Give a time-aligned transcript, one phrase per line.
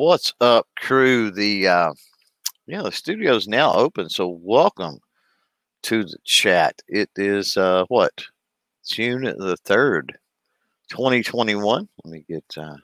[0.00, 1.30] What's up, crew?
[1.30, 1.92] The uh,
[2.66, 4.98] yeah, the studio's now open, so welcome
[5.82, 6.80] to the chat.
[6.88, 8.24] It is uh, what
[8.88, 10.16] June the third,
[10.88, 11.86] twenty twenty one.
[12.02, 12.76] Let me get uh,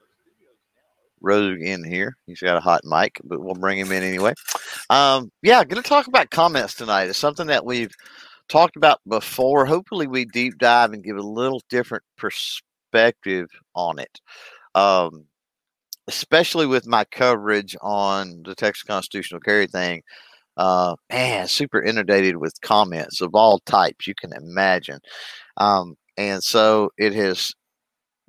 [1.19, 2.15] Rogue in here.
[2.27, 4.35] He's got a hot mic, but we'll bring him in anyway.
[4.91, 7.09] Um, yeah, going to talk about comments tonight.
[7.09, 7.95] It's something that we've
[8.47, 9.65] talked about before.
[9.65, 14.21] Hopefully, we deep dive and give a little different perspective on it.
[14.75, 15.25] Um,
[16.07, 20.01] especially with my coverage on the Texas constitutional carry thing,
[20.57, 24.99] uh, man, super inundated with comments of all types you can imagine.
[25.57, 27.53] Um, and so it has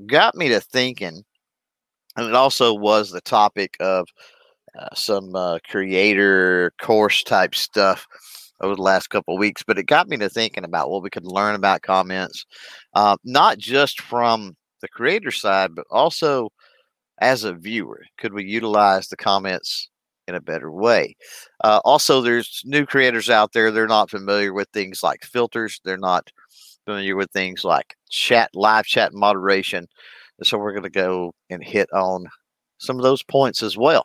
[0.06, 1.22] got me to thinking,
[2.16, 4.06] and it also was the topic of
[4.78, 8.06] uh, some uh, creator course type stuff
[8.60, 11.10] over the last couple of weeks, but it got me to thinking about what we
[11.10, 12.44] could learn about comments,
[12.94, 16.50] uh, not just from the creator side, but also
[17.20, 18.04] as a viewer?
[18.18, 19.88] Could we utilize the comments
[20.26, 21.16] in a better way?
[21.64, 23.70] Uh, also, there's new creators out there.
[23.70, 25.80] They're not familiar with things like filters.
[25.84, 26.30] They're not
[26.84, 29.86] familiar with things like chat, live chat moderation.
[30.42, 32.26] so we're going to go and hit on
[32.78, 34.04] some of those points as well.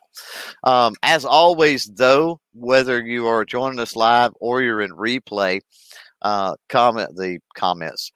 [0.64, 5.60] Um, as always, though, whether you are joining us live or you're in replay,
[6.22, 8.10] uh, comment the comments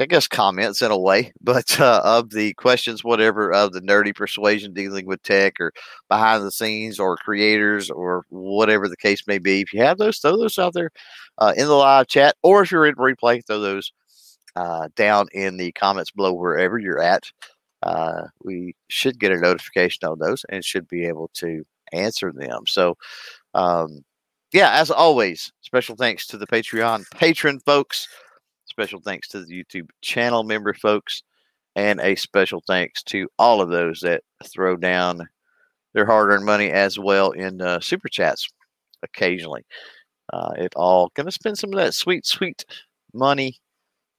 [0.00, 4.14] I guess comments in a way, but uh, of the questions, whatever of the nerdy
[4.14, 5.72] persuasion dealing with tech or
[6.08, 9.60] behind the scenes or creators or whatever the case may be.
[9.60, 10.90] If you have those, throw those out there
[11.38, 13.92] uh, in the live chat, or if you're in replay, throw those
[14.56, 17.30] uh, down in the comments below wherever you're at.
[17.84, 22.66] Uh, we should get a notification on those and should be able to answer them.
[22.66, 22.96] So,
[23.54, 24.04] um,
[24.52, 28.08] yeah, as always, special thanks to the Patreon patron folks
[28.68, 31.22] special thanks to the YouTube channel member folks,
[31.76, 35.28] and a special thanks to all of those that throw down
[35.94, 38.48] their hard earned money as well in uh, super chats
[39.02, 39.64] occasionally.
[40.32, 42.64] Uh, it all going to spend some of that sweet, sweet
[43.14, 43.58] money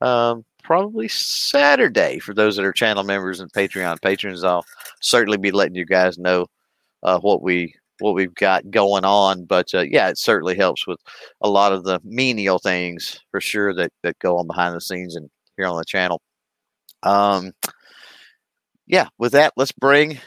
[0.02, 4.44] um, probably Saturday for those that are channel members and Patreon patrons.
[4.44, 4.66] I'll
[5.02, 6.48] certainly be letting you guys know
[7.04, 9.46] uh, what we what we've got going on.
[9.46, 11.00] But uh, yeah, it certainly helps with
[11.42, 15.16] a lot of the menial things for sure that that go on behind the scenes
[15.16, 16.22] and here on the channel.
[17.04, 17.52] Um,
[18.88, 20.20] yeah, with that, let's bring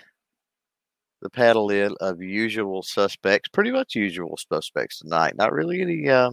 [1.23, 5.37] the paddle in of usual suspects, pretty much usual suspects tonight.
[5.37, 6.33] Not really any uh,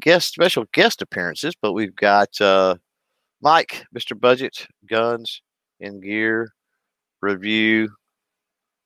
[0.00, 2.76] guest special guest appearances, but we've got uh,
[3.40, 4.18] Mike, Mr.
[4.18, 5.42] Budget, Guns
[5.80, 6.52] and Gear
[7.20, 7.90] Review.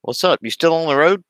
[0.02, 0.38] What's up?
[0.42, 1.22] You still on the road?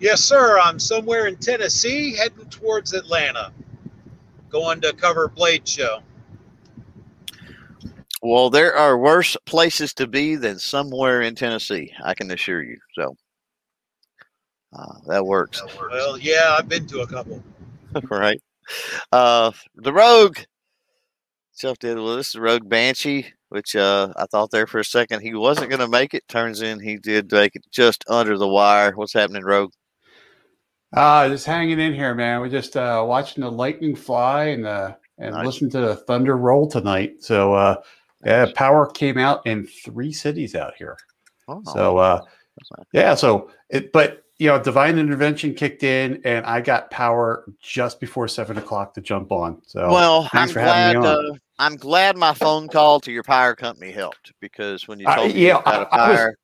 [0.00, 0.58] Yes, sir.
[0.58, 3.52] I'm somewhere in Tennessee heading towards Atlanta,
[4.48, 6.00] going to cover Blade Show.
[8.22, 12.78] Well, there are worse places to be than somewhere in Tennessee, I can assure you.
[12.94, 13.14] So
[14.72, 15.62] uh, that works.
[15.90, 17.42] Well, yeah, I've been to a couple.
[18.10, 18.40] right.
[19.12, 20.38] Uh, the Rogue.
[21.52, 22.16] Self did well.
[22.16, 25.80] This is Rogue Banshee which uh, I thought there for a second he wasn't going
[25.80, 26.26] to make it.
[26.28, 28.92] Turns in he did make it just under the wire.
[28.94, 29.72] What's happening, Rogue?
[30.96, 32.40] Uh, just hanging in here, man.
[32.40, 35.46] We're just uh, watching the lightning fly and uh, and nice.
[35.46, 37.22] listening to the thunder roll tonight.
[37.22, 37.76] So uh,
[38.24, 40.96] yeah, power came out in three cities out here.
[41.48, 42.22] Oh, so uh,
[42.92, 48.00] yeah, so it, but you know, divine intervention kicked in, and I got power just
[48.00, 49.60] before seven o'clock to jump on.
[49.66, 51.26] So well, I'm glad, having me on.
[51.26, 55.34] Uh, I'm glad my phone call to your power company helped because when you told
[55.34, 56.38] me yeah, you got a fire,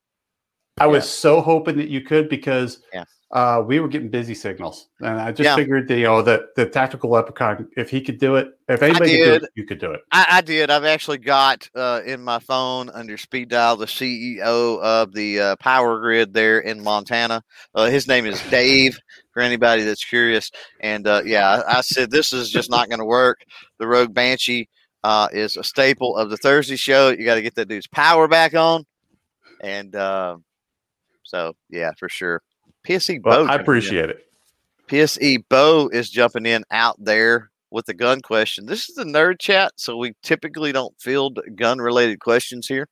[0.77, 4.09] I was, I was so hoping that you could because yeah uh, we were getting
[4.09, 5.57] busy signals, and I just yeah.
[5.57, 9.19] figured that you know that the tactical leprechaun, if he could do it, if anybody
[9.19, 10.03] could do it, you could do it.
[10.13, 10.71] I, I did.
[10.71, 15.57] I've actually got uh, in my phone under speed dial the CEO of the uh,
[15.57, 17.43] power grid there in Montana.
[17.75, 18.99] Uh, his name is Dave.
[19.33, 20.51] For anybody that's curious,
[20.81, 23.41] and uh, yeah, I, I, said this is just not going to work.
[23.79, 24.67] The Rogue Banshee
[25.05, 27.11] uh, is a staple of the Thursday show.
[27.11, 28.87] You got to get that dude's power back on,
[29.63, 29.93] and
[31.23, 32.41] so yeah, for sure.
[32.87, 33.53] PSE well, Bo.
[33.53, 34.27] I appreciate it.
[34.89, 38.67] PSE Bo is jumping in out there with the gun question.
[38.67, 42.89] This is the nerd chat, so we typically don't field gun related questions here.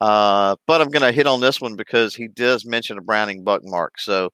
[0.00, 3.42] Uh, but I'm going to hit on this one because he does mention a Browning
[3.42, 3.98] buck mark.
[3.98, 4.30] So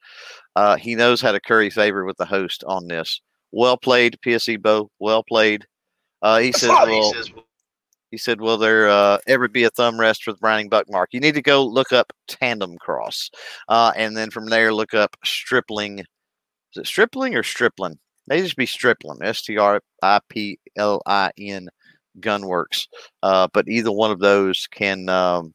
[0.56, 3.20] uh, he knows how to curry favor with the host on this.
[3.52, 4.90] Well played, PSE Bo.
[4.98, 5.66] Well played.
[6.22, 7.30] Uh, he says, well, he says,
[8.10, 11.20] he said, "Will there uh, ever be a thumb rest for the Browning Buckmark?" You
[11.20, 13.30] need to go look up TandemKross,
[13.68, 16.00] uh, and then from there look up Stripling.
[16.00, 16.06] Is
[16.76, 17.98] it Stripling or stripling?
[18.28, 19.18] They just be Striplin.
[19.22, 21.68] S T R I P L I N
[22.20, 22.86] Gunworks.
[23.22, 25.52] Uh, but either one of those can um,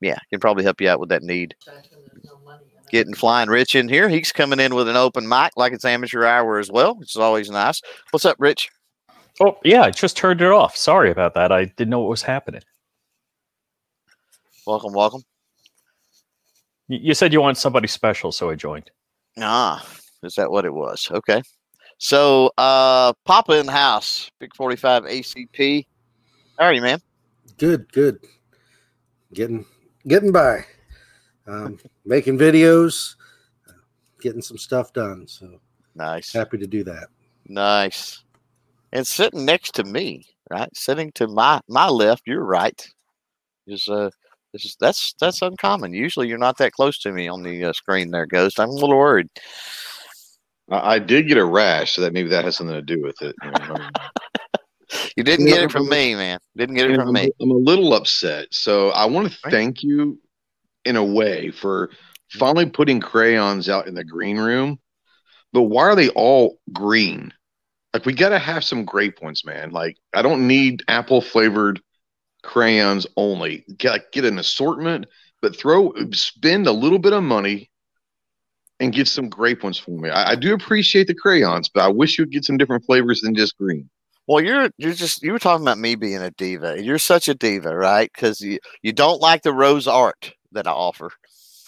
[0.00, 1.54] yeah, can probably help you out with that need.
[2.90, 4.08] Getting Flying Rich in here.
[4.08, 7.16] He's coming in with an open mic like it's amateur hour as well, which is
[7.16, 7.80] always nice.
[8.10, 8.70] What's up, Rich?
[9.40, 10.76] Oh, yeah, I just turned it off.
[10.76, 11.50] Sorry about that.
[11.50, 12.62] I didn't know what was happening.
[14.66, 15.22] Welcome, welcome.
[16.88, 18.90] You said you want somebody special, so I joined.
[19.38, 19.84] Ah,
[20.22, 21.08] is that what it was?
[21.10, 21.42] Okay.
[21.98, 25.86] So, uh, Papa in the house, Big 45 ACP.
[26.58, 27.00] How are you, man?
[27.58, 28.18] Good, good.
[29.32, 29.64] Getting
[30.06, 30.64] getting by.
[31.46, 33.16] Um, making videos,
[34.20, 35.26] getting some stuff done.
[35.26, 35.60] So
[35.94, 36.32] nice.
[36.32, 37.08] Happy to do that.
[37.46, 38.23] Nice.
[38.94, 40.74] And sitting next to me, right?
[40.74, 42.80] Sitting to my my left, you're right.
[43.66, 44.10] Is uh
[44.54, 45.92] is, that's that's uncommon.
[45.92, 48.60] Usually, you're not that close to me on the uh, screen there, Ghost.
[48.60, 49.28] I'm a little worried.
[50.70, 53.34] I did get a rash, so that maybe that has something to do with it.
[53.42, 53.76] You, know?
[55.16, 56.38] you didn't get it from me, man.
[56.56, 57.32] Didn't get it from I'm, me.
[57.40, 58.46] I'm a little upset.
[58.52, 60.20] So I want to thank you
[60.84, 61.90] in a way for
[62.30, 64.78] finally putting crayons out in the green room.
[65.52, 67.32] But why are they all green?
[67.94, 69.70] Like we got to have some grape ones, man.
[69.70, 71.80] Like I don't need apple flavored
[72.42, 73.64] crayons only.
[73.78, 75.06] Get get an assortment,
[75.40, 77.70] but throw spend a little bit of money
[78.80, 80.10] and get some grape ones for me.
[80.10, 83.34] I, I do appreciate the crayons, but I wish you'd get some different flavors than
[83.34, 83.88] just green.
[84.26, 86.82] Well, you're you're just you were talking about me being a diva.
[86.82, 88.10] You're such a diva, right?
[88.12, 91.10] Because you you don't like the RoseArt that I offer.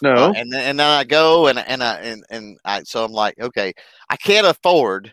[0.03, 3.05] No, uh, and then and then I go and and I and and I so
[3.05, 3.75] I'm like, okay,
[4.11, 5.13] I can't afford,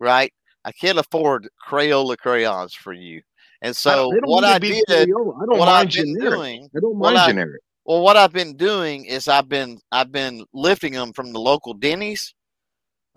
[0.00, 0.32] right?
[0.64, 3.22] I can't afford Crayola crayons for you.
[3.62, 6.30] And so I what I did, I don't what mind I've been generic.
[6.34, 7.60] doing, I don't what mind I- generic.
[7.84, 11.74] well, what I've been doing is I've been I've been lifting them from the local
[11.74, 12.34] Denny's.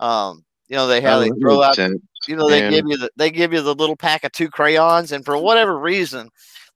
[0.00, 2.00] Um, you know they how Oh, they throw out sense.
[2.26, 4.48] you know they And- give you the they give you the little pack of two
[4.48, 6.28] crayons and for whatever reason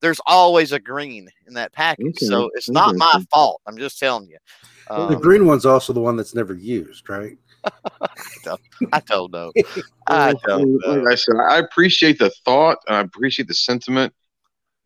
[0.02, 3.98] there's always a green in that package Okay, so it's not my fault i'm just
[3.98, 4.36] telling you
[4.88, 7.38] the um, green one's also the one that's never used, right?
[8.92, 9.52] i don't know
[10.06, 14.12] i don't know Like I said, I appreciate the thought and I appreciate the sentiment,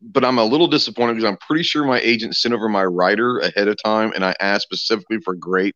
[0.01, 3.39] but I'm a little disappointed because I'm pretty sure my agent sent over my writer
[3.39, 5.75] ahead of time and I asked specifically for great,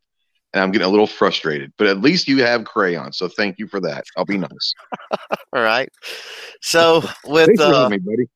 [0.52, 1.72] and I'm getting a little frustrated.
[1.78, 4.04] But at least you have crayon, so thank you for that.
[4.16, 4.74] I'll be nice.
[5.52, 5.88] all right
[6.60, 8.28] so with uh, me, buddy.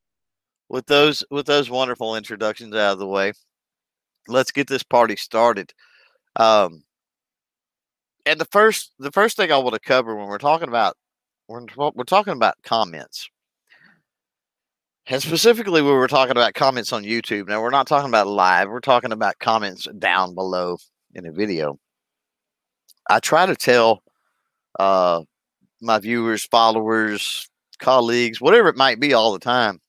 [0.69, 3.33] with those with those wonderful introductions out of the way
[4.29, 5.73] let's get this party started
[6.37, 6.83] um
[8.31, 10.97] and the first the first thing i want to cover when we're talking about
[11.49, 13.29] when we're, talking about comments
[15.07, 17.49] and specifically when we're talking about comments on youtube.
[17.49, 20.79] Now we're not talking about live we're talking about comments down below
[21.15, 21.81] in a video.
[23.09, 24.05] I try to tell
[24.79, 25.23] uh
[25.81, 27.49] my viewers followers
[27.81, 29.81] colleagues whatever it might be all the time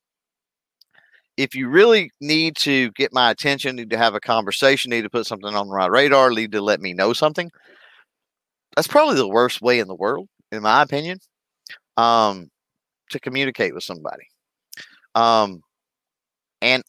[1.38, 5.10] if you really need to get my attention, need to have a conversation, need to
[5.10, 7.50] put something on my radar, need to let me know something,
[8.76, 11.20] that's probably the worst way in the world, in my opinion,
[11.98, 12.50] um,
[13.10, 14.24] to communicate with somebody.
[15.16, 15.62] Um,
[16.62, 16.84] and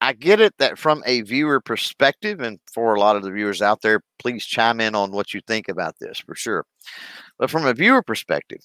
[0.00, 3.62] I get it that from a viewer perspective, and for a lot of the viewers
[3.62, 6.66] out there, please chime in on what you think about this for sure.
[7.38, 8.60] But from a viewer perspective,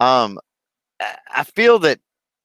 [0.00, 0.38] um,
[1.00, 2.00] I I feel that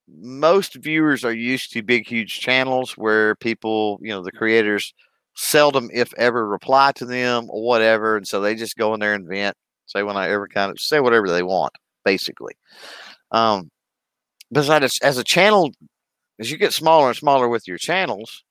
[0.08, 4.94] most viewers are used to big huge channels where people you know the creators
[5.34, 9.14] seldom if ever reply to them or whatever and so they just go in there
[9.14, 11.72] and vent say when i ever kind of say whatever they want
[12.04, 12.54] basically.
[13.30, 13.70] Um
[14.52, 15.70] besides as a channel
[16.38, 18.44] as you get smaller and smaller with your channels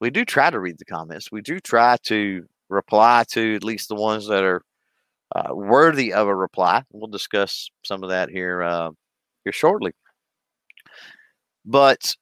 [0.00, 1.30] we do try to read the comments.
[1.30, 4.62] We do try to reply to at least the ones that are
[5.36, 6.82] uh, worthy of a reply.
[6.92, 8.90] We'll discuss some of that here uh,
[9.44, 9.92] here shortly.
[11.64, 12.14] But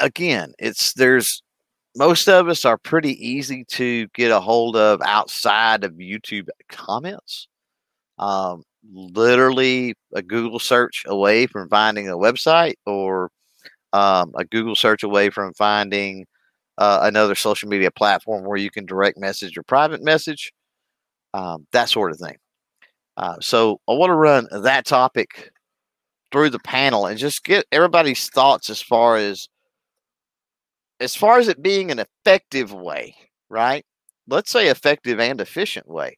[0.00, 1.42] again it's there's
[1.96, 7.48] most of us are pretty easy to get a hold of outside of youtube comments
[8.18, 8.62] um,
[8.92, 13.30] literally a google search away from finding a website or
[13.92, 16.26] um, a google search away from finding
[16.78, 20.52] uh, another social media platform where you can direct message or private message
[21.34, 22.36] um, that sort of thing.
[23.16, 25.50] Uh, so i want to run that topic
[26.32, 29.48] through the panel and just get everybody's thoughts as far as
[31.00, 33.14] as far as it being an effective way,
[33.48, 33.84] right?
[34.28, 36.16] Let's say effective and efficient way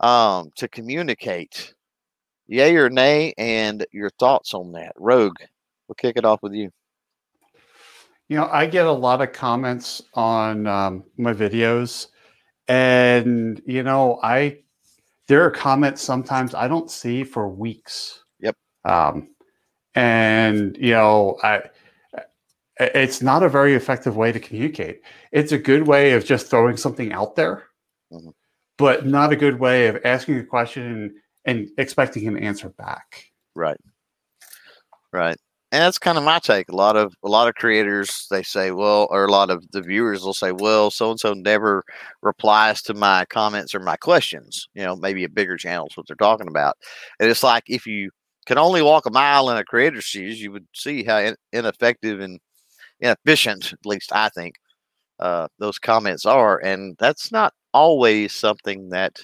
[0.00, 1.74] um, to communicate.
[2.46, 4.92] Yay or nay, and your thoughts on that.
[4.96, 5.36] Rogue,
[5.86, 6.70] we'll kick it off with you.
[8.28, 12.06] You know, I get a lot of comments on um, my videos,
[12.66, 14.60] and you know, I
[15.26, 18.24] there are comments sometimes I don't see for weeks.
[18.40, 18.56] Yep.
[18.86, 19.28] Um,
[19.94, 21.62] and you know, I
[22.80, 25.02] it's not a very effective way to communicate.
[25.32, 27.64] It's a good way of just throwing something out there,
[28.12, 28.32] Mhm.
[28.78, 31.12] but not a good way of asking a question and,
[31.44, 33.26] and expecting an answer back.
[33.54, 33.78] Right.
[35.12, 35.36] Right.
[35.70, 36.68] And that's kind of my take.
[36.70, 39.82] A lot of a lot of creators they say, well, or a lot of the
[39.82, 41.84] viewers will say, well, so and so never
[42.22, 44.66] replies to my comments or my questions.
[44.74, 46.76] You know, maybe a bigger channel is what they're talking about.
[47.20, 48.10] And it's like if you
[48.46, 52.20] can only walk a mile in a creator's shoes, you would see how in, ineffective
[52.20, 52.40] and
[53.00, 54.56] inefficient, at least I think,
[55.18, 56.58] uh, those comments are.
[56.58, 59.20] And that's not always something that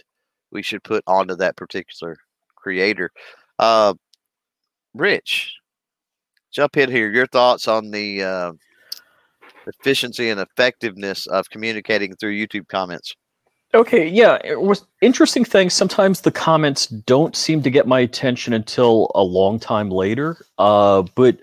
[0.51, 2.17] we should put onto that particular
[2.57, 3.11] creator.
[3.59, 3.95] Uh,
[4.95, 5.53] Rich,
[6.53, 7.11] jump in here.
[7.11, 8.53] Your thoughts on the uh,
[9.67, 13.15] efficiency and effectiveness of communicating through YouTube comments?
[13.75, 15.69] Okay, yeah, it was interesting thing.
[15.69, 20.37] Sometimes the comments don't seem to get my attention until a long time later.
[20.59, 21.39] Uh, but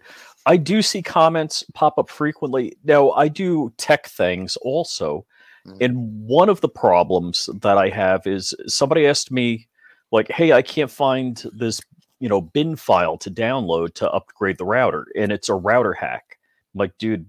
[0.46, 2.78] I do see comments pop up frequently.
[2.84, 5.26] Now, I do tech things also.
[5.68, 5.78] Mhm.
[5.82, 9.68] And one of the problems that I have is somebody asked me,
[10.12, 11.80] like, hey, I can't find this,
[12.20, 15.08] you know, bin file to download to upgrade the router.
[15.16, 16.38] And it's a router hack.
[16.74, 17.26] I'm like, dude,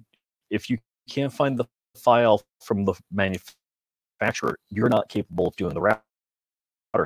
[0.51, 0.79] if you
[1.09, 6.03] can't find the file from the manufacturer, you're not capable of doing the router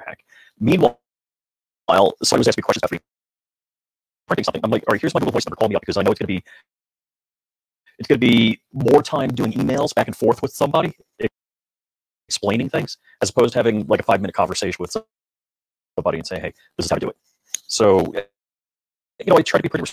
[0.06, 0.24] hack.
[0.58, 0.98] Meanwhile,
[1.88, 3.02] somebody was asking me questions about
[4.26, 4.60] printing something.
[4.64, 5.56] I'm like, all right, here's my Google Voice number.
[5.56, 6.44] Call me up because I know it's going to be
[7.98, 10.92] it's going to be more time doing emails back and forth with somebody
[12.28, 14.96] explaining things as opposed to having like a five minute conversation with
[15.96, 17.16] somebody and saying, hey, this is how to do it.
[17.66, 18.00] So,
[19.18, 19.90] you know, I try to be pretty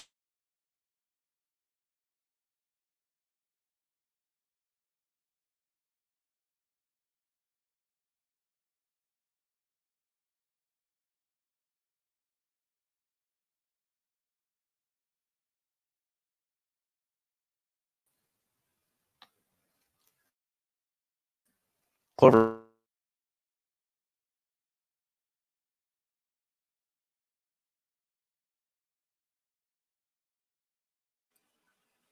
[22.32, 22.60] clever.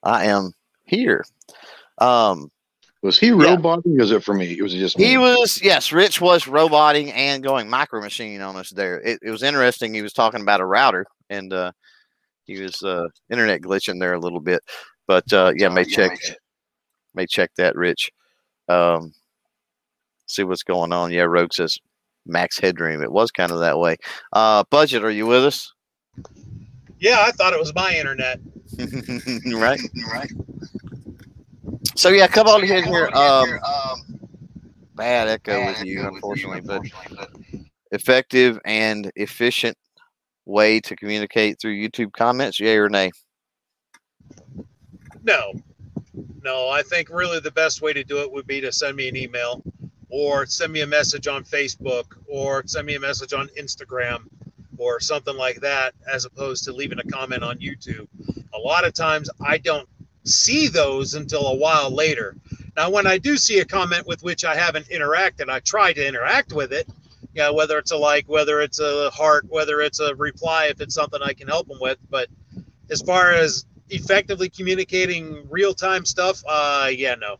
[0.02, 0.52] I am
[0.84, 1.24] here.
[1.98, 2.50] Um,
[3.02, 3.96] Was he roboting?
[3.96, 4.58] Was it for me?
[4.58, 5.04] It was just me?
[5.06, 9.00] he was, yes, Rich was roboting and going micro machine on us there.
[9.00, 9.94] It, it was interesting.
[9.94, 11.72] He was talking about a router and uh,
[12.44, 14.60] he was uh, internet glitching there a little bit.
[15.06, 16.18] But uh, yeah, may check,
[17.14, 18.10] may check that, Rich.
[18.68, 19.12] Um,
[20.32, 21.12] see what's going on.
[21.12, 21.78] Yeah, Rogue says
[22.26, 23.02] max headroom.
[23.02, 23.96] It was kind of that way.
[24.32, 25.72] Uh, budget, are you with us?
[26.98, 28.40] Yeah, I thought it was my internet.
[28.78, 29.80] right,
[30.12, 30.30] right.
[31.96, 33.08] So yeah, come on in here.
[33.08, 33.58] Um,
[34.94, 36.82] bad echo with you, unfortunately, but
[37.90, 39.76] effective and efficient
[40.44, 43.10] way to communicate through YouTube comments, yay or nay?
[45.22, 45.52] No,
[46.42, 46.68] no.
[46.68, 49.16] I think really the best way to do it would be to send me an
[49.16, 49.62] email,
[50.12, 54.18] or send me a message on Facebook, or send me a message on Instagram,
[54.76, 58.06] or something like that, as opposed to leaving a comment on YouTube.
[58.52, 59.88] A lot of times I don't
[60.24, 62.36] see those until a while later.
[62.76, 66.06] Now, when I do see a comment with which I haven't interacted, I try to
[66.06, 66.86] interact with it.
[67.34, 70.94] Yeah, whether it's a like, whether it's a heart, whether it's a reply, if it's
[70.94, 71.96] something I can help them with.
[72.10, 72.28] But
[72.90, 77.38] as far as effectively communicating real time stuff, uh, yeah, no.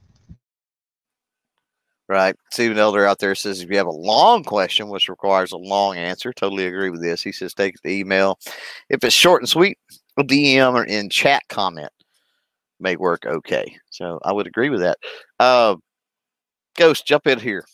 [2.08, 2.34] Right.
[2.50, 5.96] Stephen Elder out there says if you have a long question, which requires a long
[5.96, 7.22] answer, totally agree with this.
[7.22, 8.38] He says take the email.
[8.90, 9.78] If it's short and sweet,
[10.18, 11.92] a DM or in chat comment
[12.80, 13.76] may work okay.
[13.90, 14.98] So I would agree with that.
[15.38, 15.76] Uh,
[16.76, 17.64] Ghost, jump in here.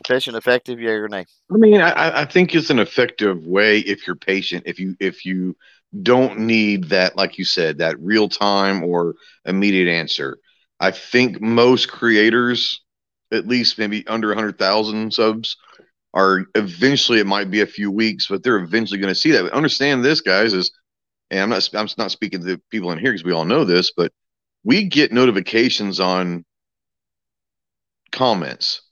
[0.00, 1.24] Efficient, effective, yeah or nay?
[1.50, 4.64] I mean, I, I think it's an effective way if you're patient.
[4.66, 5.56] If you if you
[6.02, 10.38] don't need that, like you said, that real time or immediate answer.
[10.80, 12.82] I think most creators,
[13.32, 15.56] at least maybe under hundred thousand subs,
[16.14, 17.18] are eventually.
[17.20, 19.42] It might be a few weeks, but they're eventually going to see that.
[19.42, 20.70] But understand this, guys, is
[21.30, 23.64] and I'm not I'm not speaking to the people in here because we all know
[23.64, 24.12] this, but
[24.64, 26.44] we get notifications on
[28.12, 28.82] comments,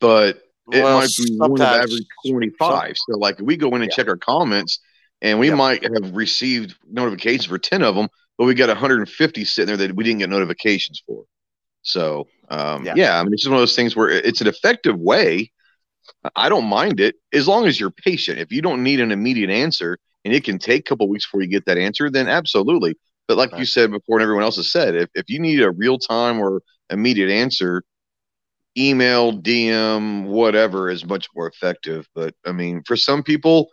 [0.00, 2.96] but it Well, might be one of average 25.
[2.96, 3.96] So, like, we go in and Yeah.
[3.96, 4.78] check our comments,
[5.20, 5.56] and we Yep.
[5.56, 8.08] might have received notifications for 10 of them,
[8.38, 11.24] but we got 150 sitting there that we didn't get notifications for.
[11.82, 12.94] So, um, Yeah.
[12.96, 13.20] yeah.
[13.20, 15.50] I mean, it's just one of those things where it's an effective way.
[16.36, 18.38] I don't mind it as long as you're patient.
[18.38, 21.42] If you don't need an immediate answer and it can take a couple weeks before
[21.42, 22.96] you get that answer, then absolutely.
[23.28, 25.70] But like you said before, and everyone else has said, if, if you need a
[25.70, 27.82] real time or immediate answer,
[28.76, 32.06] email, DM, whatever is much more effective.
[32.14, 33.68] But I mean, for some people,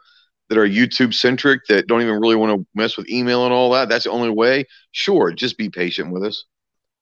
[0.50, 3.72] that are YouTube centric that don't even really want to mess with email and all
[3.72, 3.88] that.
[3.88, 4.66] That's the only way.
[4.92, 6.44] Sure, just be patient with us.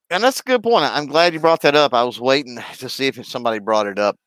[0.09, 0.85] And that's a good point.
[0.85, 1.93] I'm glad you brought that up.
[1.93, 4.17] I was waiting to see if somebody brought it up.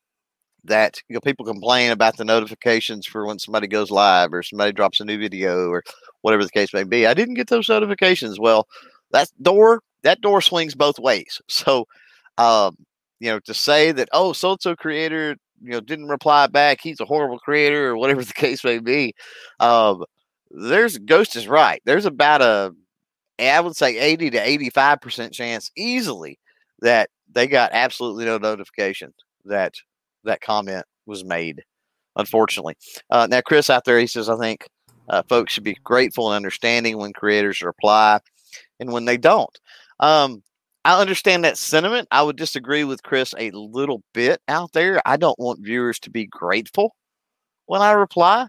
[0.65, 4.71] That you know, people complain about the notifications for when somebody goes live or somebody
[4.73, 5.83] drops a new video or
[6.21, 7.07] whatever the case may be.
[7.07, 8.39] I didn't get those notifications.
[8.39, 8.67] Well,
[9.11, 11.41] that door that door swings both ways.
[11.49, 11.85] So,
[12.37, 12.75] um,
[13.19, 16.79] you know, to say that oh, so and so creator you know didn't reply back
[16.81, 19.13] he's a horrible creator or whatever the case may be
[19.59, 20.03] um
[20.51, 22.73] there's ghost is right there's about a
[23.49, 26.39] i would say 80 to 85 percent chance easily
[26.79, 29.13] that they got absolutely no notification
[29.45, 29.73] that
[30.23, 31.63] that comment was made
[32.15, 32.75] unfortunately
[33.09, 34.65] uh, now chris out there he says i think
[35.09, 38.19] uh, folks should be grateful and understanding when creators reply
[38.79, 39.59] and when they don't
[39.99, 40.41] um,
[40.83, 42.07] I understand that sentiment.
[42.11, 45.01] I would disagree with Chris a little bit out there.
[45.05, 46.95] I don't want viewers to be grateful
[47.67, 48.47] when I reply.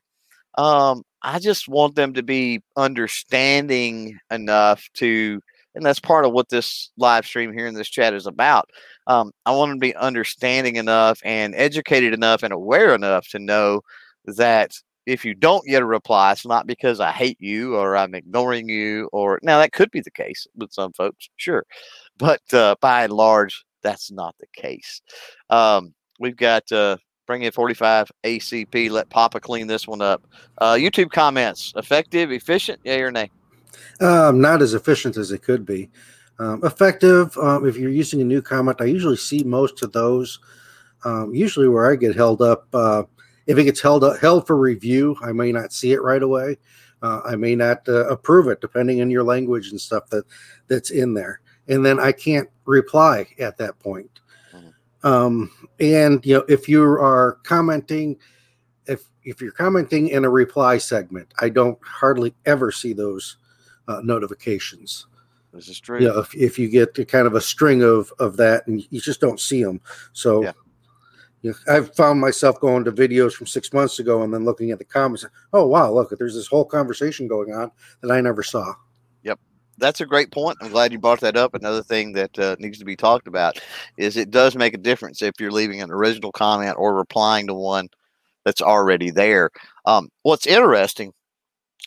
[0.56, 5.40] Um, I just want them to be understanding enough to,
[5.74, 8.70] and that's part of what this live stream here in this chat is about.
[9.06, 13.38] Um, I want them to be understanding enough and educated enough and aware enough to
[13.38, 13.82] know
[14.26, 14.72] that
[15.06, 18.68] if you don't get a reply, it's not because I hate you or I'm ignoring
[18.68, 21.64] you, or now that could be the case with some folks, sure
[22.18, 25.02] but uh, by and large, that's not the case.
[25.50, 28.90] Um, we've got uh, bring in 45 ACP.
[28.90, 30.26] Let Papa clean this one up.
[30.58, 33.30] Uh, YouTube comments effective, efficient, yay or nay?
[34.00, 35.90] Um, not as efficient as it could be.
[36.38, 37.36] Um, effective.
[37.38, 40.40] Um, if you're using a new comment, I usually see most of those.
[41.04, 43.04] Um, usually, where I get held up, uh,
[43.46, 46.58] if it gets held up, held for review, I may not see it right away.
[47.02, 50.24] Uh, I may not uh, approve it, depending on your language and stuff that
[50.68, 54.20] that's in there and then I can't reply at that point.
[55.02, 58.18] Um, and you know, if you are commenting,
[58.86, 63.36] if if you're commenting in a reply segment, I don't hardly ever see those
[63.88, 65.06] uh, notifications.
[65.52, 65.98] This is true.
[65.98, 68.86] Yeah, you know, if, if you get kind of a string of of that, and
[68.90, 69.80] you just don't see them,
[70.12, 70.42] so.
[70.42, 70.52] Yeah.
[71.44, 74.70] You know, I've found myself going to videos from six months ago and then looking
[74.70, 75.26] at the comments.
[75.52, 78.74] Oh wow, look, there's this whole conversation going on that I never saw
[79.82, 80.56] that's a great point.
[80.60, 81.54] I'm glad you brought that up.
[81.54, 83.60] Another thing that uh, needs to be talked about
[83.98, 87.54] is it does make a difference if you're leaving an original comment or replying to
[87.54, 87.88] one
[88.44, 89.50] that's already there.
[89.84, 91.12] Um, what's interesting,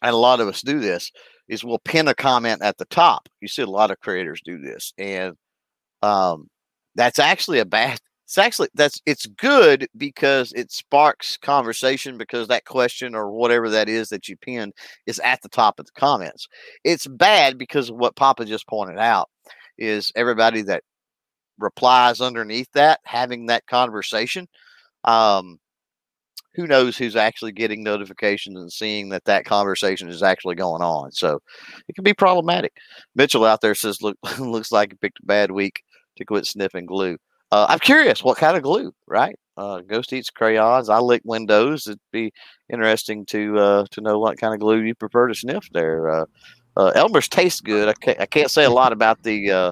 [0.02, 1.10] and a lot of us do this,
[1.48, 3.30] is we'll pin a comment at the top.
[3.40, 5.34] You see a lot of creators do this, and
[6.02, 6.50] um,
[6.96, 12.66] that's actually a bad it's actually that's it's good because it sparks conversation because that
[12.66, 14.74] question or whatever that is that you pinned
[15.06, 16.48] is at the top of the comments.
[16.84, 19.30] It's bad because of what Papa just pointed out
[19.78, 20.84] is everybody that
[21.60, 24.48] replies underneath that having that conversation.
[25.04, 25.60] Um,
[26.56, 31.12] who knows who's actually getting notifications and seeing that that conversation is actually going on.
[31.12, 31.40] So
[31.88, 32.74] it can be problematic.
[33.14, 35.84] Mitchell out there says, "Look, looks like you picked a bad week
[36.18, 37.18] to quit sniffing glue."
[37.56, 39.40] Uh, I'm curious what kind of glue, right?
[39.56, 40.90] Uh, Ghost eats crayons.
[40.90, 41.88] I lick windows.
[41.88, 42.34] It'd be
[42.68, 46.10] interesting to uh, to know what kind of glue you prefer to sniff there.
[46.10, 46.26] Uh,
[46.76, 47.88] uh, Elmer's tastes good.
[47.88, 49.72] I can't, I can't say a lot about the uh,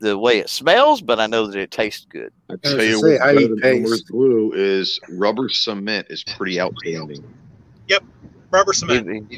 [0.00, 2.32] the way it smells, but I know that it tastes good.
[2.50, 7.22] I tell you say, what, Elmer's glue is rubber cement is pretty outstanding.
[7.86, 8.02] Yep,
[8.50, 9.32] rubber cement.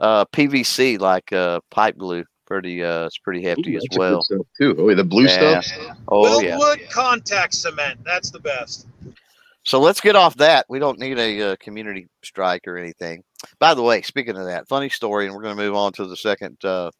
[0.00, 1.32] PVC like
[1.70, 5.60] pipe glue pretty uh it's pretty hefty Ooh, as well too oh the blue yeah.
[5.60, 8.86] stuff oh yeah wood contact cement that's the best
[9.64, 13.22] so let's get off that we don't need a uh, community strike or anything
[13.58, 16.06] by the way speaking of that funny story and we're going to move on to
[16.06, 16.90] the second uh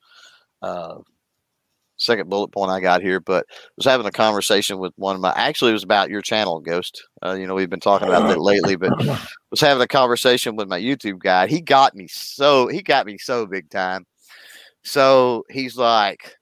[0.61, 0.97] uh
[1.99, 5.21] second bullet point I got here, but I was having a conversation with one of
[5.21, 5.33] my.
[5.37, 7.03] Actually, it was about your channel, Ghost.
[7.25, 8.93] Uh, you know, we've been talking about that lately, but
[9.51, 11.47] was having a conversation with my YouTube guy.
[11.47, 14.07] He got me so he got me so big time.
[14.85, 16.37] So he's like,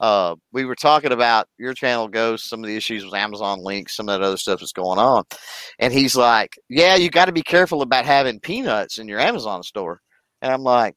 [0.00, 3.96] uh, we were talking about your channel goes some of the issues with Amazon links,
[3.96, 5.24] some of that other stuff that's going on.
[5.78, 9.62] And he's like, Yeah, you got to be careful about having peanuts in your Amazon
[9.62, 10.00] store.
[10.42, 10.96] And I'm like,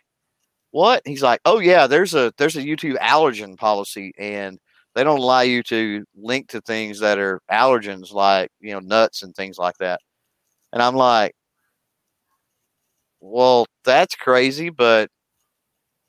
[0.72, 1.02] What?
[1.06, 4.60] He's like, Oh yeah, there's a there's a YouTube allergen policy and
[4.96, 9.24] they don't allow you to link to things that are allergens like, you know, nuts
[9.24, 10.00] and things like that.
[10.74, 11.34] And I'm like,
[13.22, 15.10] Well, that's crazy, but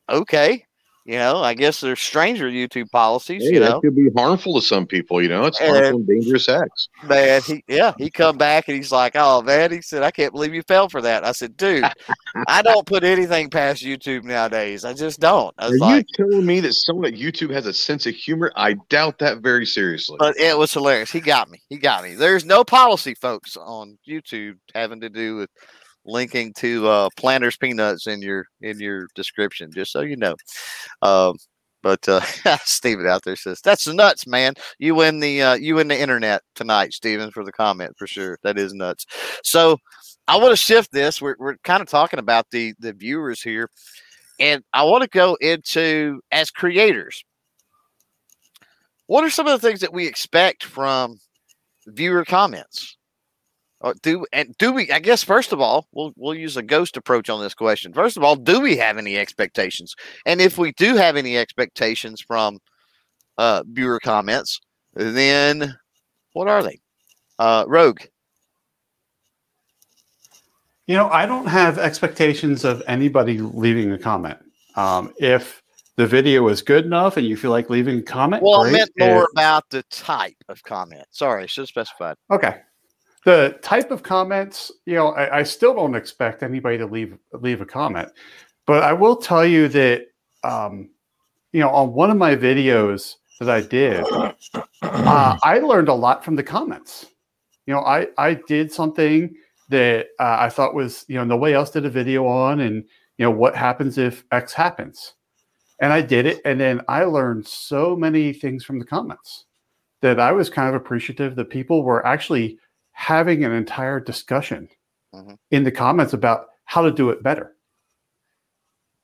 [0.08, 0.64] okay.
[1.06, 3.42] You know, I guess there's stranger YouTube policies.
[3.42, 5.20] Hey, you know, that could be harmful to some people.
[5.22, 6.88] You know, it's and, harmful and dangerous acts.
[7.02, 10.32] Man, he yeah, he come back and he's like, "Oh man," he said, "I can't
[10.32, 11.84] believe you fell for that." I said, "Dude,
[12.48, 14.86] I don't put anything past YouTube nowadays.
[14.86, 17.74] I just don't." I Are like, you telling me that someone at YouTube has a
[17.74, 18.50] sense of humor?
[18.56, 20.16] I doubt that very seriously.
[20.18, 21.10] But it was hilarious.
[21.10, 21.60] He got me.
[21.68, 22.14] He got me.
[22.14, 25.50] There's no policy, folks, on YouTube having to do with
[26.04, 30.36] linking to uh, Planters Peanuts in your in your description, just so you know.
[31.02, 31.36] Um,
[31.82, 32.20] but uh,
[32.64, 34.54] Steven out there says that's nuts, man.
[34.78, 38.38] You win the uh, you win the internet tonight, Steven, for the comment for sure.
[38.42, 39.06] That is nuts.
[39.42, 39.78] So
[40.26, 41.20] I want to shift this.
[41.20, 43.70] We're we're kind of talking about the the viewers here,
[44.40, 47.22] and I want to go into as creators.
[49.06, 51.18] What are some of the things that we expect from
[51.86, 52.96] viewer comments?
[53.84, 54.90] Or do and do we?
[54.90, 57.92] I guess first of all, we'll we'll use a ghost approach on this question.
[57.92, 59.94] First of all, do we have any expectations?
[60.24, 62.60] And if we do have any expectations from
[63.36, 64.58] uh, viewer comments,
[64.94, 65.76] then
[66.32, 66.80] what are they?
[67.38, 68.00] Uh, Rogue.
[70.86, 74.38] You know, I don't have expectations of anybody leaving a comment.
[74.76, 75.62] Um, if
[75.96, 78.72] the video is good enough and you feel like leaving a comment, Well, I great.
[78.78, 81.04] meant more If- about the type of comment.
[81.10, 82.16] Sorry, I should have specified.
[82.30, 82.60] Okay.
[83.24, 87.62] The type of comments, you know, I, I still don't expect anybody to leave leave
[87.62, 88.10] a comment,
[88.66, 90.08] but I will tell you that,
[90.42, 90.90] um,
[91.52, 94.04] you know, on one of my videos that I did,
[94.82, 97.06] uh, I learned a lot from the comments.
[97.66, 99.34] You know, I I did something
[99.70, 102.84] that uh, I thought was, you know, nobody else did a video on, and
[103.16, 105.14] you know, what happens if X happens,
[105.80, 109.46] and I did it, and then I learned so many things from the comments
[110.02, 112.58] that I was kind of appreciative that people were actually
[112.94, 114.68] having an entire discussion
[115.14, 115.36] Mhm.
[115.50, 117.54] in the comments about how to do it better.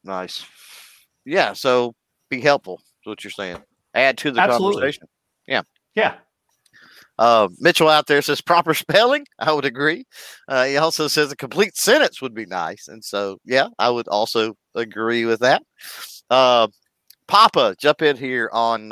[0.02, 0.44] Nice.
[1.24, 1.52] Yeah.
[1.52, 1.94] So
[2.30, 2.80] be helpful.
[3.02, 3.62] Is what you're saying.
[3.94, 4.80] Add to the Absolutely.
[4.80, 5.08] conversation.
[5.46, 5.62] Yeah.
[5.94, 6.14] Yeah.
[7.18, 9.26] Uh, Mitchell out there says proper spelling.
[9.38, 10.06] I would agree.
[10.48, 14.08] Uh, he also says a complete sentence would be nice, and so yeah, I would
[14.08, 15.62] also agree with that.
[16.30, 16.68] Uh,
[17.28, 18.90] Papa, jump in here on.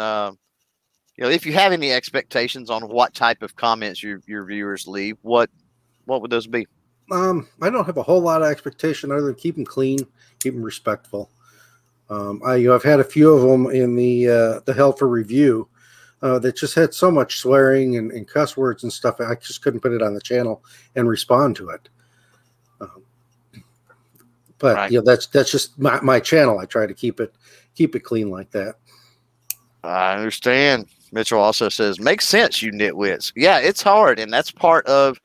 [1.19, 4.87] You know, if you have any expectations on what type of comments your your viewers
[4.87, 5.51] leave, what
[6.05, 6.65] what would those be?
[7.11, 9.99] Um, I don't have a whole lot of expectation other than keep them clean,
[10.39, 11.29] keep them respectful.
[12.09, 14.93] Um, I, you know, I've had a few of them in the uh, the hell
[14.93, 15.69] for review
[16.23, 19.21] uh, that just had so much swearing and, and cuss words and stuff.
[19.21, 20.63] I just couldn't put it on the channel
[20.95, 21.89] and respond to it.
[22.81, 23.03] Um,
[24.59, 24.93] but Right.
[24.93, 26.61] you know, that's that's just my, my channel.
[26.61, 27.35] I try to keep it
[27.75, 28.77] keep it clean like that.
[29.83, 30.87] I understand.
[31.13, 33.33] Mitchell also says, makes sense, you nitwits.
[33.37, 34.19] Yeah, it's hard.
[34.19, 35.19] And that's part of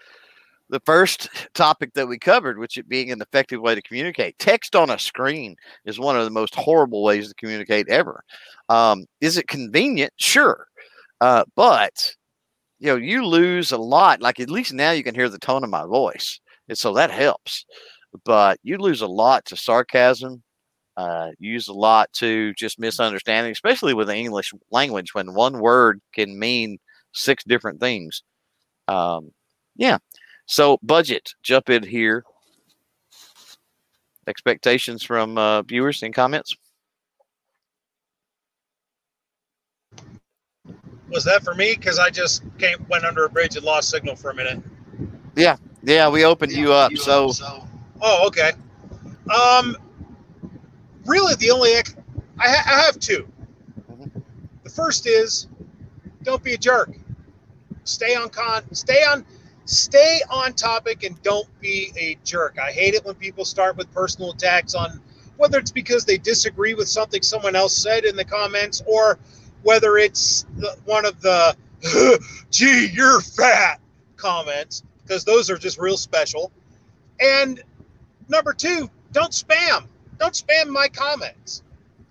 [0.69, 4.37] the first topic that we covered, which it being an effective way to communicate.
[4.39, 8.23] Text on a screen is one of the most horrible ways to communicate ever.
[8.69, 10.13] Um, is it convenient?
[10.17, 10.67] Sure.
[11.21, 12.13] Uh, but,
[12.79, 14.21] you know, you lose a lot.
[14.21, 16.39] Like at least now you can hear the tone of my voice.
[16.69, 17.65] And so that helps.
[18.25, 20.42] But you lose a lot to sarcasm,
[20.97, 26.01] uh, use a lot to just misunderstanding, especially with the English language when one word
[26.13, 26.77] can mean
[27.13, 28.23] six different things.
[28.87, 29.31] Um,
[29.75, 29.97] yeah.
[30.45, 32.23] So budget, jump in here.
[34.27, 36.55] Expectations from uh, viewers and comments.
[41.09, 41.75] Was that for me?
[41.75, 44.61] Because I just came went under a bridge and lost signal for a minute.
[45.35, 46.91] Yeah, yeah, we opened you up.
[46.95, 47.31] So
[48.01, 48.51] Oh, okay.
[49.33, 49.77] Um,
[51.05, 51.95] really, the only ex-
[52.39, 53.27] I, ha- I have 2
[53.91, 54.23] Mhm.
[54.63, 55.47] The first is
[56.23, 56.91] don't be a jerk.
[57.83, 58.63] Stay on con.
[58.73, 59.25] Stay on.
[59.65, 62.57] Stay on topic and don't be a jerk.
[62.59, 65.01] I hate it when people start with personal attacks on
[65.37, 69.19] whether it's because they disagree with something someone else said in the comments or
[69.63, 70.45] whether it's
[70.85, 71.55] one of the
[72.51, 73.79] "gee, you're fat"
[74.17, 76.51] comments because those are just real special.
[77.19, 77.61] And
[78.29, 79.87] number two, don't spam.
[80.23, 81.63] Don't spam my comments.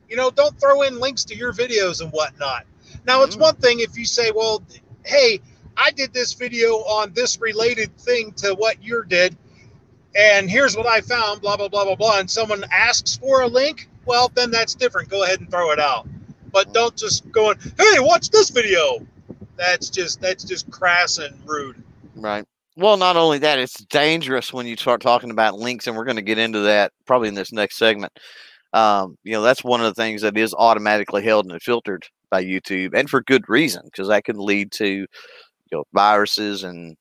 [0.07, 2.66] You know, don't throw in links to your videos and whatnot.
[3.07, 3.40] Now, it's Mm.
[3.40, 4.62] one thing if you say, well,
[5.03, 5.40] hey,
[5.79, 9.35] I did this video on this related thing to what you did,
[10.14, 13.48] and here's what I found, blah, blah, blah, blah, blah, and someone asks for a
[13.48, 15.09] link, well, then that's different.
[15.09, 16.07] Go ahead and throw it out.
[16.53, 19.07] But don't just go in, hey, watch this video.
[19.57, 21.83] That's just that's just crass and rude.
[22.14, 22.44] Right.
[22.77, 26.17] Well, not only that, it's dangerous when you start talking about links, and we're going
[26.17, 28.13] to get into that probably in this next segment.
[28.73, 32.43] Um, you know, that's one of the things that is automatically held and filtered by
[32.43, 35.07] YouTube, and for good reason, because that can lead to you
[35.71, 36.97] know viruses and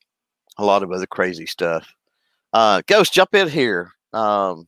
[0.57, 1.87] a lot of other crazy stuff.
[2.51, 3.91] Uh, Ghost, jump in here.
[4.11, 4.67] Um,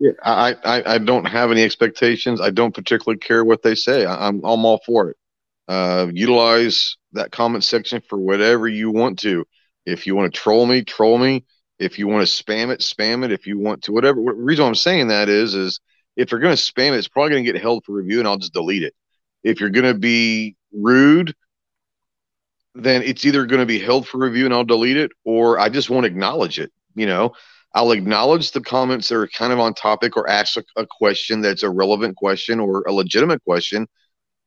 [0.00, 2.40] Yeah, I, I, I don't have any expectations.
[2.40, 4.04] I don't particularly care what they say.
[4.04, 5.16] I, I'm I'm all for it.
[5.66, 9.44] Uh, utilize that comment section for whatever you want to.
[9.86, 11.44] If you want to troll me, troll me.
[11.78, 13.32] If you want to spam it, spam it.
[13.32, 14.20] If you want to, whatever.
[14.20, 15.80] What, reason I'm saying that is, is
[16.16, 18.28] if you're going to spam it, it's probably going to get held for review, and
[18.28, 18.94] I'll just delete it.
[19.42, 21.34] If you're going to be rude,
[22.74, 25.68] then it's either going to be held for review and I'll delete it, or I
[25.68, 26.72] just won't acknowledge it.
[26.94, 27.32] You know,
[27.74, 31.40] I'll acknowledge the comments that are kind of on topic or ask a, a question
[31.40, 33.86] that's a relevant question or a legitimate question,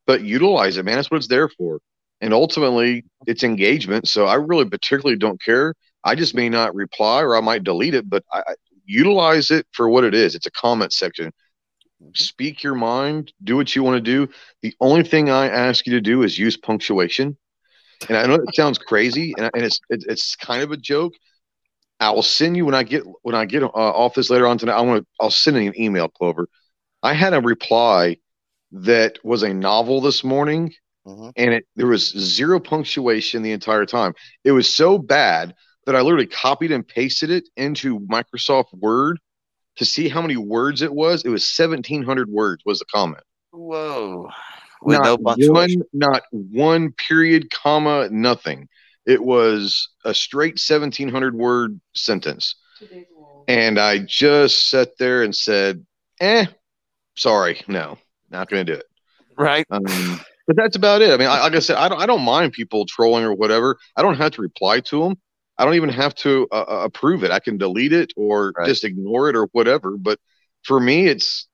[0.06, 0.96] but utilize it, man.
[0.96, 1.80] That's what it's there for.
[2.22, 4.08] And ultimately, it's engagement.
[4.08, 5.74] So I really particularly don't care.
[6.04, 8.54] I just may not reply or I might delete it, but I, I
[8.86, 10.34] utilize it for what it is.
[10.34, 11.32] It's a comment section.
[12.14, 14.32] Speak your mind, do what you want to do.
[14.62, 17.38] The only thing I ask you to do is use punctuation.
[18.08, 21.14] And I know it sounds crazy, and, and it's it, it's kind of a joke.
[22.00, 24.60] I will send you when I get when I get uh, off this later on
[24.60, 24.78] tonight.
[24.78, 26.48] I want to I'll send you an email, Clover.
[27.02, 28.18] I had a reply
[28.72, 30.74] that was a novel this morning,
[31.08, 31.32] Mhm.
[31.38, 34.14] and it there was zero punctuation the entire time.
[34.44, 39.20] It was so bad that I literally copied and pasted it into Microsoft Word
[39.78, 41.24] to see how many words it was.
[41.24, 43.24] It was 1,700 words was the comment.
[43.52, 44.28] Whoa.
[44.82, 45.80] With not no punctuation.
[45.80, 48.68] one, not one period, comma, nothing.
[49.06, 52.56] It was a straight 1,700 word sentence.
[53.48, 55.86] And I just sat there and said,
[56.20, 56.48] eh,
[57.16, 57.98] sorry, no,
[58.30, 58.86] not going to do it.
[59.38, 59.66] Right.
[59.72, 61.12] Um, but that's about it.
[61.12, 63.78] I mean, I, like I said, I don't, I don't mind people trolling or whatever.
[63.96, 65.16] I don't have to reply to them.
[65.58, 67.32] I don't even have to uh, uh, approve it.
[67.32, 68.68] I can delete it or Right.
[68.68, 69.98] just ignore it or whatever.
[69.98, 70.20] But
[70.64, 71.48] for me, it's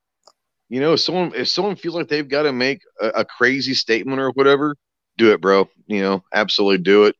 [0.68, 3.74] you know, if someone if someone feels like they've got to make a, a crazy
[3.74, 4.76] statement or whatever,
[5.18, 5.68] do it, bro.
[5.86, 7.16] You know, absolutely do it.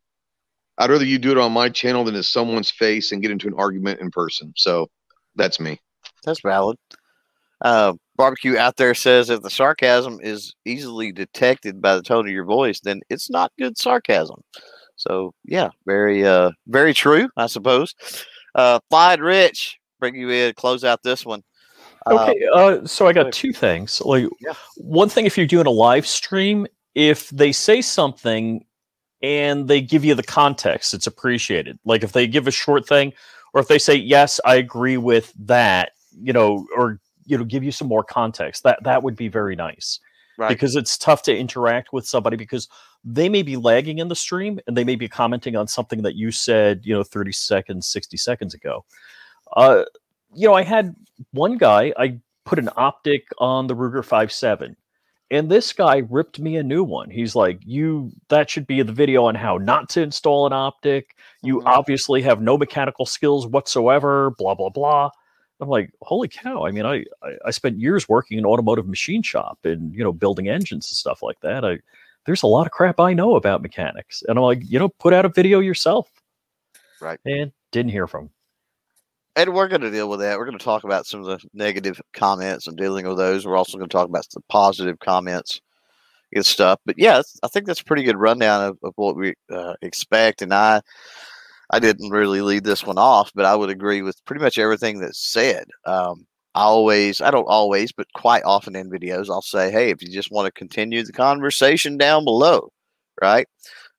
[0.79, 3.49] I'd rather you do it on my channel than in someone's face and get into
[3.49, 4.53] an argument in person.
[4.57, 4.91] So
[5.37, 5.81] that's me.
[6.25, 6.77] That's valid.
[7.65, 12.33] Uh, barbecue out there says if the sarcasm is easily detected by the tone of
[12.33, 14.41] your voice, then it's not good sarcasm.
[14.97, 17.95] So yeah, very uh very true, I suppose.
[18.55, 21.43] Uh Flying Rich, bring you in, close out this one.
[22.07, 24.01] Uh, Okay, uh, so I got two things.
[24.03, 24.53] Like Yeah.
[24.77, 28.65] one thing, if you're doing a live stream, if they say something
[29.23, 31.79] and they give you the context, it's appreciated.
[31.85, 33.15] Like if they give a short thing,
[33.55, 37.65] or if they say yes, I agree with that, you know, or you know, give
[37.65, 38.63] you some more context.
[38.63, 40.01] That that would be very nice
[40.39, 40.49] right.
[40.49, 42.69] because it's tough to interact with somebody because
[43.05, 46.15] they may be lagging in the stream and they may be commenting on something that
[46.15, 48.85] you said, you know, 30 seconds, 60 seconds ago.
[49.57, 49.85] Uh,
[50.35, 50.97] you know, I had
[51.33, 54.77] one guy, I put an optic on the Ruger 57
[55.31, 57.11] and this guy ripped me a new one.
[57.11, 61.17] He's like, "You that should be the video on how not to install an optic.
[61.43, 61.67] You Mhm.
[61.67, 65.11] obviously have no mechanical skills whatsoever, blah blah blah."
[65.65, 66.67] I'm like, "Holy cow.
[66.67, 70.13] I mean, I I, I spent years working in automotive machine shop and, you know,
[70.13, 71.65] building engines and stuff like that.
[71.65, 71.79] I
[72.27, 75.13] there's a lot of crap I know about mechanics." And I'm like, "You know, put
[75.15, 76.11] out a video yourself."
[77.01, 77.21] Right.
[77.25, 78.31] And didn't hear from him.
[79.37, 80.39] and we're going to deal with that.
[80.39, 83.47] We're going to talk about some of the negative comments and dealing with those.
[83.47, 85.61] We're also going to talk about the positive comments
[86.35, 86.81] and stuff.
[86.87, 90.43] But yeah, I think that's a pretty good rundown of, of what we uh, expect.
[90.43, 90.83] And I,
[91.71, 95.01] I didn't really lead this one off, but I would agree with pretty much everything
[95.01, 95.67] that's said.
[95.87, 100.03] Um, I always, I don't always, but quite often in videos, I'll say, hey, if
[100.03, 102.71] you just want to continue the conversation down below,
[103.21, 103.49] right?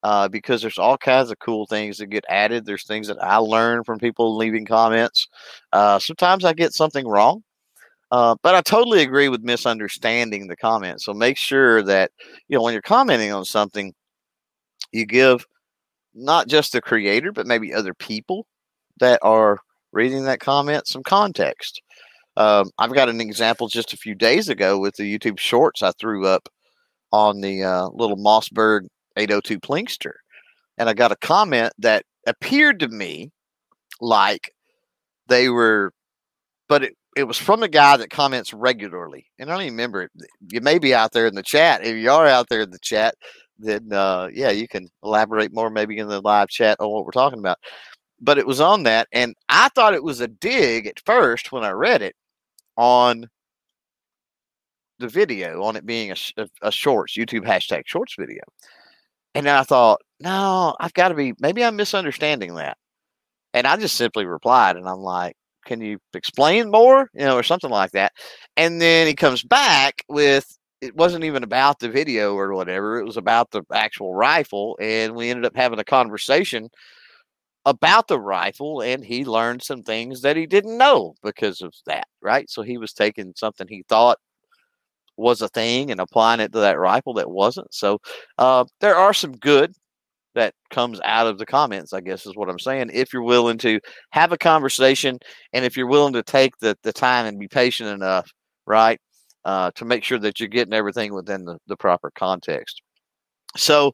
[0.04, 2.66] Uh, because there's all kinds of cool things that get added.
[2.66, 5.28] There's things that I learn from people leaving comments.
[5.74, 7.44] Uh, sometimes I get something wrong,
[8.12, 11.02] uh, but I totally agree with misunderstanding the comment.
[11.02, 12.12] So make sure that
[12.48, 13.94] you know when you're commenting on something,
[14.92, 15.46] you give
[16.16, 18.48] not just the creator, but maybe other people
[19.00, 19.60] that are
[19.92, 21.82] reading that comment some context.
[22.38, 25.92] Um, I've got an example just a few days ago with the YouTube Shorts I
[25.92, 26.50] threw up
[27.12, 30.14] on the uh, little Mossberg 802 Plinkster,
[30.78, 33.32] and I got a comment that appeared to me
[34.02, 34.52] like
[35.28, 35.94] they were,
[36.68, 39.26] but it, it was from a guy that comments regularly.
[39.40, 40.12] And I don't even remember it.
[40.52, 41.86] You may be out there in the chat.
[41.86, 43.16] If you are out there in the chat,
[43.58, 47.12] then uh, yeah, you can elaborate more maybe in the live chat on what we're
[47.12, 47.58] talking about.
[48.22, 51.64] But it was on that, and I thought it was a dig at first when
[51.64, 52.16] I read it
[52.78, 53.28] on
[55.00, 58.42] the video on it being a, a, a shorts YouTube hashtag shorts video.
[59.34, 62.78] And then I thought, no, I've got to be, maybe I'm misunderstanding that.
[63.54, 67.10] And I just simply replied, and I'm like, can you explain more?
[67.14, 68.14] You know, or something like that.
[68.56, 73.00] And then he comes back with, it wasn't even about the video or whatever.
[73.00, 74.78] It was about the actual rifle.
[74.82, 76.70] And we ended up having a conversation
[77.66, 78.82] about the rifle.
[78.82, 82.08] And he learned some things that he didn't know because of that.
[82.22, 82.50] Right.
[82.50, 84.18] So he was taking something he thought
[85.18, 87.74] was a thing and applying it to that rifle that wasn't.
[87.74, 88.00] So
[88.38, 89.74] uh, there are some good
[90.36, 92.92] that comes out of the comments, I guess is what I'm saying.
[92.94, 93.80] If you're willing to
[94.12, 95.18] have a conversation
[95.54, 98.30] and if you're willing to take the, the time and be patient enough,
[98.68, 99.00] right,
[99.46, 102.82] uh, to make sure that you're getting everything within the, the proper context.
[103.56, 103.94] So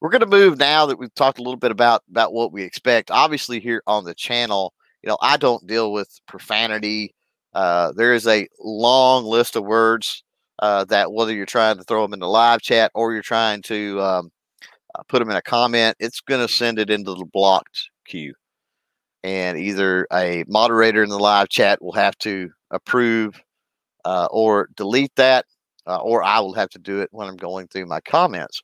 [0.00, 2.64] we're going to move now that we've talked a little bit about about what we
[2.64, 3.10] expect.
[3.10, 7.14] Obviously, here on the channel, you know, I don't deal with profanity.
[7.54, 10.24] Uh, there is a long list of words
[10.58, 13.62] uh, that whether you're trying to throw them in the live chat or you're trying
[13.62, 14.30] to um,
[14.94, 18.34] uh, put them in a comment, it's going to send it into the blocked queue.
[19.22, 23.40] And either a moderator in the live chat will have to approve
[24.04, 25.46] uh, or delete that,
[25.86, 28.62] uh, or I will have to do it when I'm going through my comments.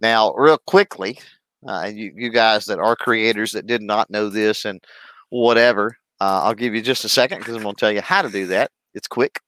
[0.00, 1.18] Now, real quickly,
[1.66, 4.82] uh, you, you guys that are creators that did not know this and
[5.30, 8.22] whatever, uh, I'll give you just a second because I'm going to tell you how
[8.22, 8.70] to do that.
[8.94, 9.40] It's quick.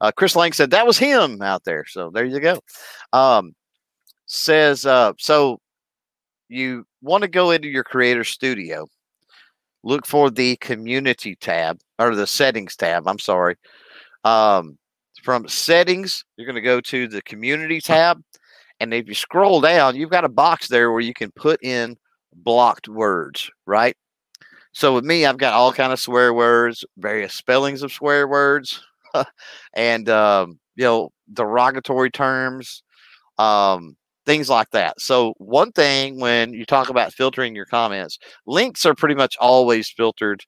[0.00, 1.84] Uh, Chris Lang said that was him out there.
[1.86, 2.60] So there you go.
[3.12, 3.54] Um,
[4.26, 5.60] says, uh, so
[6.48, 8.86] you want to go into your creator studio,
[9.82, 13.06] look for the community tab or the settings tab.
[13.06, 13.56] I'm sorry.
[14.24, 14.78] Um,
[15.22, 18.22] from settings, you're going to go to the community tab.
[18.80, 21.96] And if you scroll down, you've got a box there where you can put in
[22.32, 23.96] blocked words, right?
[24.72, 28.84] So with me, I've got all kind of swear words, various spellings of swear words,
[29.74, 32.82] and um, you know derogatory terms,
[33.38, 35.00] um, things like that.
[35.00, 39.88] So one thing when you talk about filtering your comments, links are pretty much always
[39.90, 40.44] filtered,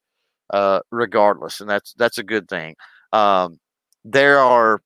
[0.51, 2.77] uh, regardless, and that's that's a good thing.
[3.13, 3.59] Um,
[4.05, 4.81] there are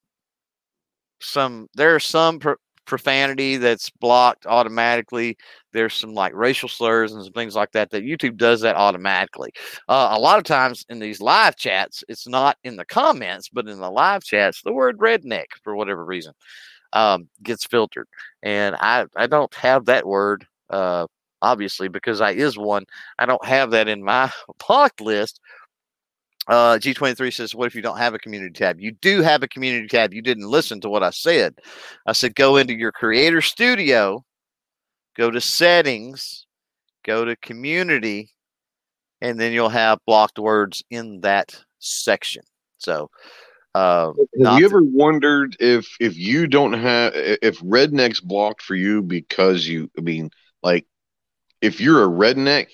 [1.21, 2.53] some there are some pr-
[2.87, 5.37] profanity that's blocked automatically.
[5.73, 9.53] There's some like racial slurs and some things like that that YouTube does that automatically.
[9.89, 13.69] Uh, a lot of times in these live chats, it's not in the comments, but
[13.69, 16.35] in the live chats, the word redneck for whatever reason
[16.93, 18.09] um, gets filtered,
[18.43, 20.47] and I I don't have that word.
[20.71, 21.07] Uh,
[21.43, 22.85] obviously, because I is one,
[23.19, 24.31] I don't have that in my
[24.67, 25.41] blocked list
[26.49, 28.81] uh, G23 says, What if you don't have a community tab?
[28.81, 30.13] You do have a community tab.
[30.13, 31.55] You didn't listen to what I said.
[32.07, 34.25] I said, Go into your creator studio,
[35.17, 36.47] go to settings,
[37.05, 38.31] go to community,
[39.21, 42.43] and then you'll have blocked words in that section.
[42.79, 43.11] So,
[43.75, 44.13] uh,
[44.45, 49.67] have you ever wondered if if you don't have if redneck's blocked for you because
[49.67, 50.31] you I mean
[50.63, 50.87] like
[51.61, 52.69] if you're a redneck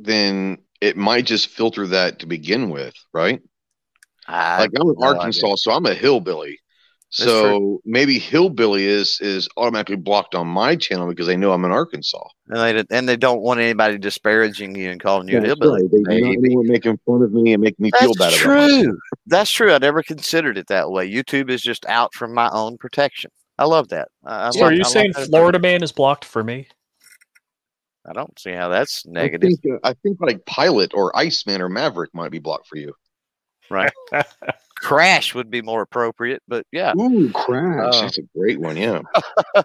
[0.00, 3.40] then it might just filter that to begin with, right?
[4.26, 5.56] I like I'm in no Arkansas, idea.
[5.56, 6.58] so I'm a hillbilly.
[7.16, 7.80] That's so true.
[7.84, 12.26] maybe hillbilly is is automatically blocked on my channel because they know I'm in Arkansas.
[12.48, 15.82] And they and they don't want anybody disparaging you and calling you a hillbilly.
[15.82, 16.04] Right.
[16.08, 18.32] They don't making fun of me and making me That's feel bad.
[18.32, 18.98] True.
[19.26, 19.72] That's true.
[19.72, 21.08] I never considered it that way.
[21.08, 23.30] YouTube is just out for my own protection.
[23.56, 24.08] I love that.
[24.24, 26.66] I, so love, are you I saying Florida man is blocked for me?
[28.06, 29.50] I don't see how that's negative.
[29.52, 32.76] I think, uh, I think like Pilot or Iceman or Maverick might be blocked for
[32.76, 32.92] you.
[33.70, 33.92] Right.
[34.76, 36.92] Crash would be more appropriate, but yeah.
[36.98, 37.94] Ooh, Crash.
[37.94, 38.76] Uh, that's a great one.
[38.76, 39.02] Yeah.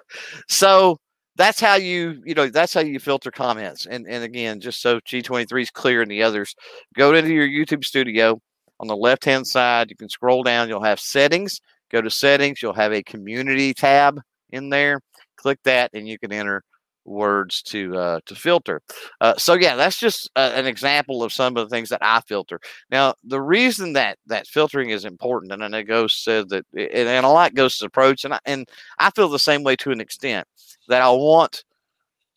[0.48, 1.00] so
[1.36, 3.88] that's how you, you know, that's how you filter comments.
[3.88, 6.56] And and again, just so G23 is clear and the others,
[6.96, 8.40] go into your YouTube studio.
[8.80, 11.60] On the left hand side, you can scroll down, you'll have settings.
[11.90, 14.22] Go to settings, you'll have a community tab
[14.52, 15.02] in there.
[15.38, 16.64] Click that, and you can enter
[17.08, 18.82] words to uh, to filter.
[19.22, 22.60] Uh, so yeah, that's just an example of some of the things that I filter.
[22.92, 27.08] Now, the reason that that filtering is important, and I know Ghost said that, and,
[27.08, 28.68] and I like Ghost's approach, and I, and
[29.00, 30.48] I feel the same way to an extent
[30.90, 31.64] that I want,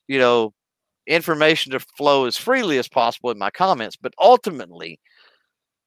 [0.08, 0.52] you know,
[1.06, 4.98] information to flow as freely as possible in my comments, but ultimately.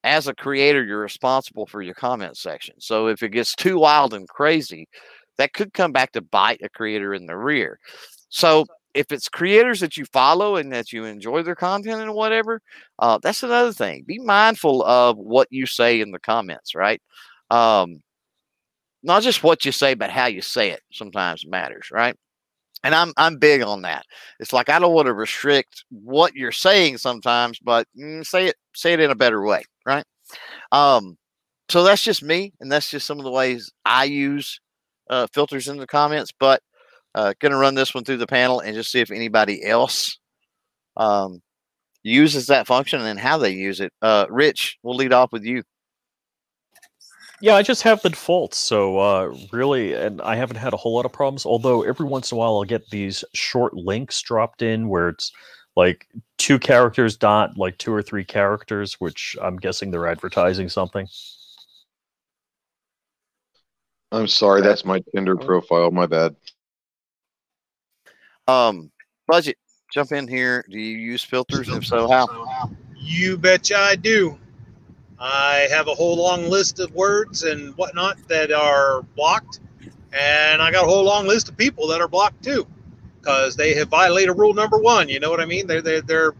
[0.06, 2.76] As a creator, you're responsible for your comment section.
[2.78, 4.86] So if it gets too wild and crazy,
[5.38, 7.80] that could come back to bite a creator in the rear.
[8.34, 8.66] So
[8.96, 12.62] if it's creators that you follow and that you enjoy their content and whatever,
[13.00, 14.04] uh, that's another thing.
[14.08, 17.00] Be mindful of what you say in the comments, right?
[17.52, 18.02] Um,
[19.04, 22.16] not just what you say, but how you say it sometimes matters, right?
[22.84, 24.06] And I'm I'm big on that.
[24.40, 28.56] It's like I don't want to restrict what you're saying sometimes, but mm, say it
[28.76, 30.06] say it in a better way, right?
[30.72, 31.18] Um,
[31.70, 34.60] so that's just me, and that's just some of the ways I use
[35.10, 36.32] uh, filters in the comments.
[36.40, 36.62] But
[37.16, 40.20] uh, going to run this one through the panel and just see if anybody else
[40.98, 41.42] um,
[42.04, 43.94] uses that function and how they use it.
[44.02, 45.64] Uh, Rich, we'll lead off with you.
[47.42, 48.58] Yeah, I just have the defaults.
[48.58, 51.46] So uh, really, and I haven't had a whole lot of problems.
[51.46, 55.32] Although every once in a while, I'll get these short links dropped in where it's
[55.76, 56.08] like
[56.38, 61.08] two characters dot like two or three characters, which I'm guessing they're advertising something.
[64.14, 65.92] I'm sorry, that's my Tinder profile.
[65.92, 66.36] My bad.
[68.48, 68.92] Um,
[69.28, 69.58] budget,
[69.94, 70.66] jump in here.
[70.70, 71.70] Do you use filters?
[71.70, 72.28] If so, how?
[72.98, 74.38] You betcha I do.
[75.20, 79.62] I have a whole long list of words and whatnot that are blocked,
[80.12, 82.68] and I got a whole long list of people that are blocked too,
[83.20, 85.08] because they have violated rule number one.
[85.08, 85.68] You know what I mean?
[85.68, 86.34] They're they're they're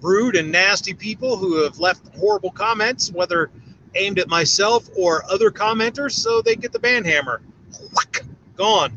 [0.00, 3.50] rude and nasty people who have left horrible comments, whether
[3.94, 7.42] aimed at myself or other commenters, so they get the ban hammer.
[8.56, 8.96] Gone.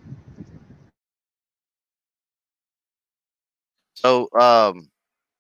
[4.06, 4.88] So, um,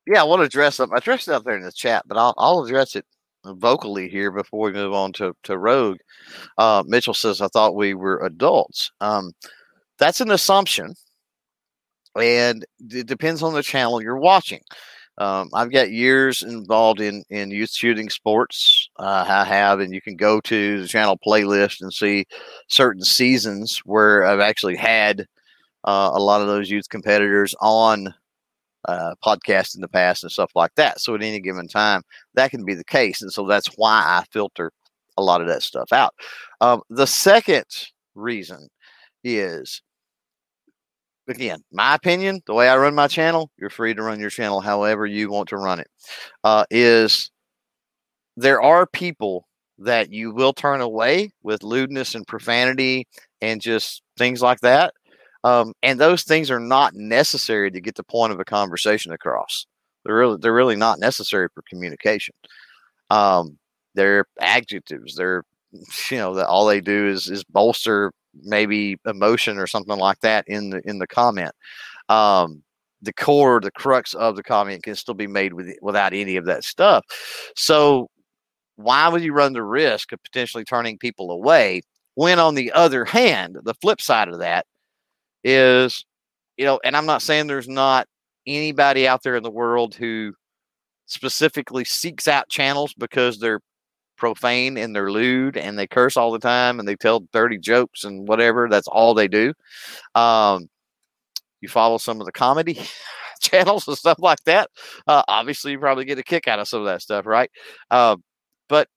[0.07, 0.89] yeah, I want to address up.
[0.91, 3.05] I addressed it out there in the chat, but I'll, I'll address it
[3.45, 5.99] vocally here before we move on to, to Rogue.
[6.57, 8.91] Uh, Mitchell says, I thought we were adults.
[9.01, 9.33] Um,
[9.99, 10.95] that's an assumption,
[12.19, 14.61] and it depends on the channel you're watching.
[15.19, 18.89] Um, I've got years involved in, in youth shooting sports.
[18.97, 22.25] Uh, I have, and you can go to the channel playlist and see
[22.67, 25.27] certain seasons where I've actually had
[25.83, 28.11] uh, a lot of those youth competitors on
[28.87, 30.99] uh, in the past and stuff like that.
[30.99, 32.01] So at any given time,
[32.35, 33.21] that can be the case.
[33.21, 34.71] And so that's why I filter
[35.17, 36.13] a lot of that stuff out.
[36.61, 37.65] Um, the second
[38.15, 38.67] reason
[39.23, 39.81] is,
[41.27, 44.61] again, my opinion, the way I run my channel, you're free to run your channel
[44.61, 45.87] however you want to run it.
[46.43, 47.31] Uh, is
[48.37, 53.07] there are people that you will turn away with lewdness and profanity
[53.41, 54.93] and just things like that
[55.45, 59.67] um, and those things are not necessary to get the point of a conversation across.
[60.03, 62.33] They're really they're really not necessary for communication.
[63.11, 63.59] Um,
[63.93, 65.15] they're adjectives.
[65.15, 65.43] They're
[66.09, 68.11] you know that all they do is is bolster
[68.43, 71.53] maybe emotion or something like that in the in the comment.
[72.09, 72.63] Um,
[73.03, 76.45] the core, the crux of the comment can still be made with without any of
[76.45, 77.05] that stuff.
[77.55, 78.09] So
[78.77, 81.83] why would you run the risk of potentially turning people away
[82.15, 84.65] when on the other hand, the flip side of that
[85.45, 86.05] is,
[86.57, 88.07] you know, and I'm not saying there's not
[88.47, 90.33] anybody out there in the world who
[91.05, 93.61] specifically seeks out channels because they're
[94.17, 98.03] profane and they're lewd and they curse all the time and they tell dirty jokes
[98.03, 98.67] and whatever.
[98.69, 99.53] That's all they do.
[100.15, 100.67] Um,
[101.61, 102.79] you follow some of the comedy
[103.41, 104.69] channels and stuff like that.
[105.07, 107.51] Uh, obviously, you probably get a kick out of some of that stuff, right?
[107.91, 108.15] Uh,
[108.69, 108.87] but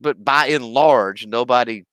[0.00, 1.84] but by and large, nobody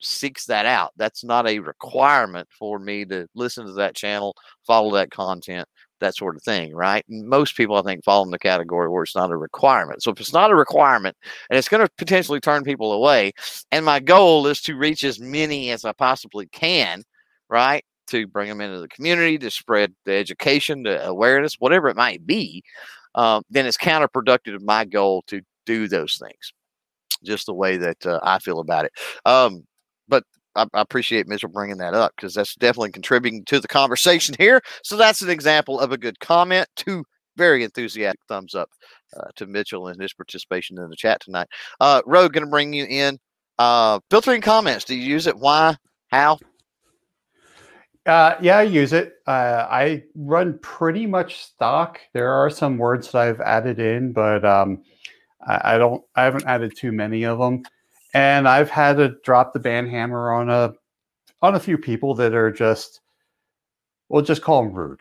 [0.00, 0.92] seeks that out.
[0.96, 4.34] That's not a requirement for me to listen to that channel,
[4.66, 5.68] follow that content,
[6.00, 7.04] that sort of thing, right?
[7.08, 10.02] Most people, I think, fall in the category where it's not a requirement.
[10.02, 11.16] So if it's not a requirement
[11.48, 13.32] and it's going to potentially turn people away,
[13.70, 17.04] and my goal is to reach as many as I possibly can,
[17.48, 17.84] right?
[18.08, 22.26] To bring them into the community, to spread the education, the awareness, whatever it might
[22.26, 22.62] be,
[23.14, 26.52] um, then it's counterproductive to my goal to do those things
[27.22, 28.92] just the way that uh, I feel about it.
[29.24, 29.64] Um,
[30.10, 30.24] but
[30.56, 34.60] I, I appreciate Mitchell bringing that up because that's definitely contributing to the conversation here.
[34.82, 36.68] So that's an example of a good comment.
[36.76, 37.04] Two
[37.36, 38.68] very enthusiastic thumbs up
[39.16, 41.48] uh, to Mitchell and his participation in the chat tonight.
[41.80, 43.18] Uh, Rogue, going to bring you in.
[43.58, 44.84] Uh, filtering comments.
[44.84, 45.38] Do you use it?
[45.38, 45.76] Why?
[46.08, 46.38] How?
[48.06, 49.16] Uh, yeah, I use it.
[49.26, 52.00] Uh, I run pretty much stock.
[52.14, 54.82] There are some words that I've added in, but um,
[55.46, 56.02] I, I, don't.
[56.16, 57.62] I haven't added too many of them
[58.14, 60.72] and I've had to drop the ban hammer on a
[61.42, 63.00] on a few people that are just
[64.08, 65.00] we'll just call them rude.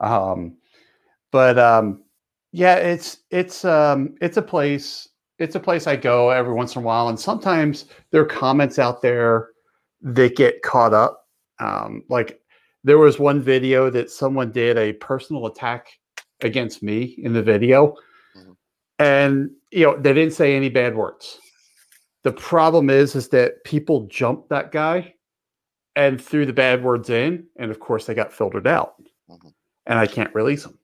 [0.00, 0.56] Um,
[1.30, 2.02] but um,
[2.52, 5.08] yeah, it's it's um, it's a place
[5.38, 8.78] it's a place I go every once in a while, and sometimes there are comments
[8.78, 9.50] out there
[10.02, 11.26] that get caught up.
[11.60, 12.40] Um, like
[12.84, 15.88] there was one video that someone did a personal attack
[16.40, 17.94] against me in the video,
[18.36, 18.52] mm-hmm.
[18.98, 21.38] and you know they didn't say any bad words
[22.22, 25.14] the problem is, is that people jumped that guy
[25.96, 28.94] and threw the bad words in, and of course they got filtered out,
[29.30, 29.48] mm-hmm.
[29.86, 30.78] and I can't release them.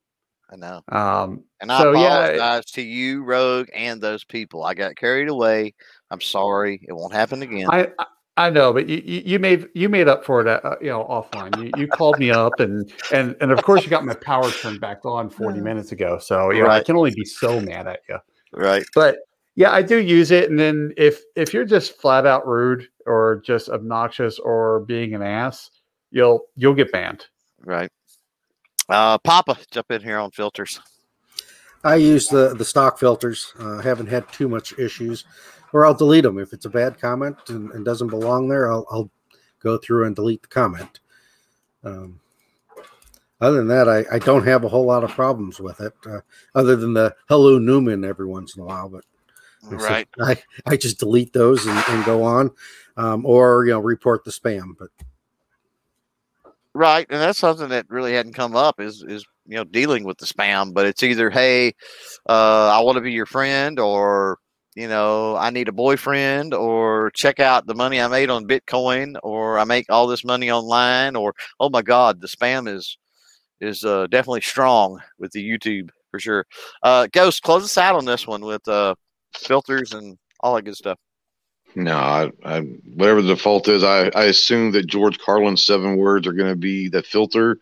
[0.50, 0.82] I know.
[0.88, 4.64] Um, and I so, apologize yeah, to you, Rogue, and those people.
[4.64, 5.74] I got carried away.
[6.10, 6.80] I'm sorry.
[6.88, 7.68] It won't happen again.
[7.70, 7.88] I
[8.38, 11.60] I know, but you, you made you made up for it, uh, you know, offline.
[11.60, 14.80] You, you called me up, and and and of course you got my power turned
[14.80, 16.18] back on 40 minutes ago.
[16.18, 16.80] So you know, right.
[16.80, 18.18] I can only be so mad at you.
[18.52, 18.84] Right.
[18.94, 19.18] But
[19.58, 23.42] yeah, I do use it, and then if if you're just flat out rude or
[23.44, 25.72] just obnoxious or being an ass,
[26.12, 27.26] you'll you'll get banned.
[27.64, 27.90] Right.
[28.88, 30.80] Uh, Papa, jump in here on filters.
[31.82, 33.52] I use the the stock filters.
[33.58, 35.24] Uh, haven't had too much issues,
[35.72, 38.70] or I'll delete them if it's a bad comment and, and doesn't belong there.
[38.70, 39.10] I'll, I'll
[39.58, 41.00] go through and delete the comment.
[41.82, 42.20] Um,
[43.40, 46.20] other than that, I, I don't have a whole lot of problems with it, uh,
[46.54, 48.88] other than the hello Newman every once in a while.
[48.88, 49.04] But
[49.62, 50.08] Right.
[50.16, 52.50] So I, I just delete those and, and go on,
[52.96, 54.74] um, or you know report the spam.
[54.78, 54.88] But
[56.74, 60.18] right, and that's something that really hadn't come up is is you know dealing with
[60.18, 60.72] the spam.
[60.72, 61.74] But it's either hey,
[62.28, 64.38] uh, I want to be your friend, or
[64.76, 69.16] you know I need a boyfriend, or check out the money I made on Bitcoin,
[69.22, 72.96] or I make all this money online, or oh my God, the spam is
[73.60, 76.46] is uh, definitely strong with the YouTube for sure.
[76.82, 78.94] Uh, Ghost, close us out on this one with uh,
[79.34, 80.98] filters and all that good stuff.
[81.74, 86.26] No, I, I, whatever the default is, I, I assume that George Carlin's seven words
[86.26, 87.58] are going to be the filter.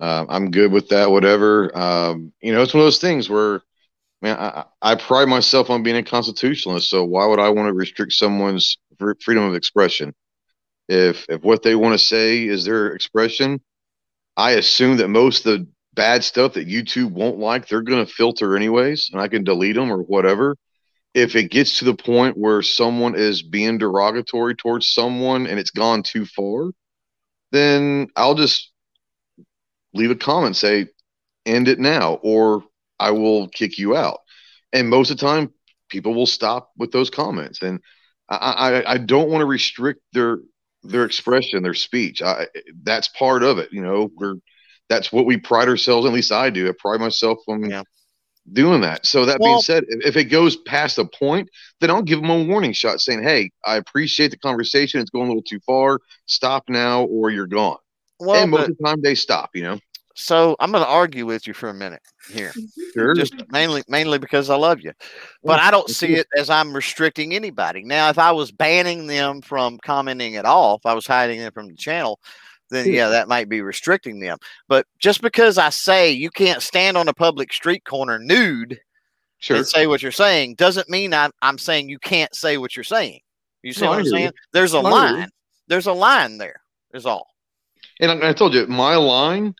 [0.00, 1.10] Uh, I'm good with that.
[1.10, 1.76] Whatever.
[1.76, 3.62] Um, you know, it's one of those things where,
[4.20, 6.90] man, I, I pride myself on being a constitutionalist.
[6.90, 8.78] So why would I want to restrict someone's
[9.20, 10.14] freedom of expression?
[10.88, 13.60] If if what they want to say is their expression,
[14.36, 18.12] I assume that most of the bad stuff that YouTube won't like, they're going to
[18.12, 20.56] filter anyways, and I can delete them or whatever
[21.14, 25.70] if it gets to the point where someone is being derogatory towards someone and it's
[25.70, 26.70] gone too far,
[27.50, 28.70] then I'll just
[29.92, 30.86] leave a comment, say,
[31.44, 32.64] end it now, or
[32.98, 34.20] I will kick you out.
[34.72, 35.52] And most of the time,
[35.90, 37.60] people will stop with those comments.
[37.60, 37.80] And
[38.28, 40.38] I, I, I don't want to restrict their
[40.84, 42.22] their expression, their speech.
[42.22, 42.46] I,
[42.82, 43.72] that's part of it.
[43.72, 44.36] You know, we're
[44.88, 46.06] that's what we pride ourselves.
[46.06, 46.68] At least I do.
[46.68, 47.82] I pride myself on yeah
[48.50, 49.06] doing that.
[49.06, 51.48] So that well, being said, if it goes past a point,
[51.80, 55.00] then I'll give them a warning shot saying, "Hey, I appreciate the conversation.
[55.00, 55.98] It's going a little too far.
[56.26, 57.78] Stop now, or you're gone."
[58.18, 59.50] Well, and most of the time they stop.
[59.54, 59.78] You know.
[60.14, 62.52] So I'm going to argue with you for a minute here,
[62.92, 63.14] sure.
[63.14, 64.92] just mainly mainly because I love you,
[65.42, 67.82] but I don't see it as I'm restricting anybody.
[67.82, 71.52] Now, if I was banning them from commenting at all, if I was hiding them
[71.52, 72.20] from the channel,
[72.72, 74.38] then yeah, that might be restricting them.
[74.68, 78.80] But just because I say you can't stand on a public street corner nude
[79.38, 79.58] sure.
[79.58, 82.84] and say what you're saying doesn't mean I'm, I'm saying you can't say what you're
[82.84, 83.20] saying.
[83.62, 84.32] You see no, what I'm saying?
[84.52, 85.28] There's a line.
[85.68, 86.60] There's a line there.
[86.92, 87.28] Is all.
[88.00, 89.54] And I, I told you, my line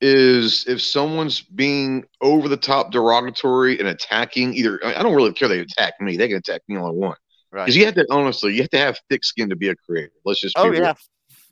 [0.00, 5.48] is if someone's being over the top derogatory and attacking either I don't really care
[5.48, 7.18] they attack me, they can attack me all I want.
[7.52, 7.64] Right.
[7.64, 10.12] Because you have to honestly, you have to have thick skin to be a creator.
[10.24, 10.94] Let's just oh yeah,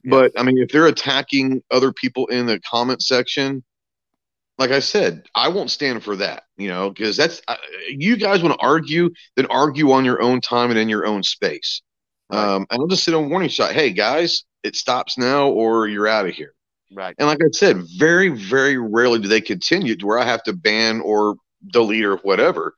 [0.09, 3.65] but I mean, if they're attacking other people in the comment section,
[4.59, 7.57] like I said, I won't stand for that, you know, because that's uh,
[7.89, 11.23] you guys want to argue, then argue on your own time and in your own
[11.23, 11.83] space.
[12.31, 12.55] Right.
[12.55, 13.73] Um, and I'll just sit on warning shot.
[13.73, 16.55] Hey guys, it stops now, or you're out of here.
[16.93, 17.15] Right.
[17.19, 20.53] And like I said, very, very rarely do they continue to where I have to
[20.53, 21.37] ban or
[21.71, 22.75] delete or whatever.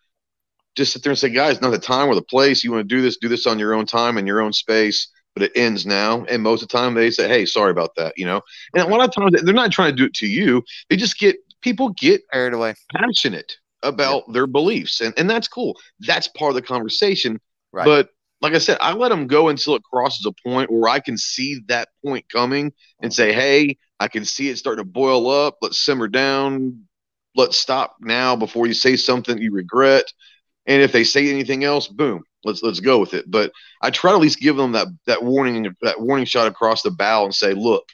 [0.77, 2.63] Just sit there and say, guys, not the time or the place.
[2.63, 5.09] You want to do this, do this on your own time and your own space
[5.41, 6.25] but it ends now.
[6.27, 8.43] And most of the time they say, Hey, sorry about that, you know?
[8.75, 10.63] And a lot of times they're not trying to do it to you.
[10.89, 15.01] They just get people get carried away, passionate about their beliefs.
[15.01, 15.79] And, and that's cool.
[16.01, 17.41] That's part of the conversation.
[17.73, 17.87] Right.
[17.87, 18.11] But
[18.43, 21.17] like I said, I let them go until it crosses a point where I can
[21.17, 23.41] see that point coming and say, mm-hmm.
[23.41, 25.57] Hey, I can see it starting to boil up.
[25.63, 26.85] Let's simmer down.
[27.35, 30.05] Let's stop now before you say something you regret.
[30.67, 33.31] And if they say anything else, boom, let's let's go with it.
[33.31, 36.83] But I try to at least give them that that warning that warning shot across
[36.83, 37.85] the bow and say, look,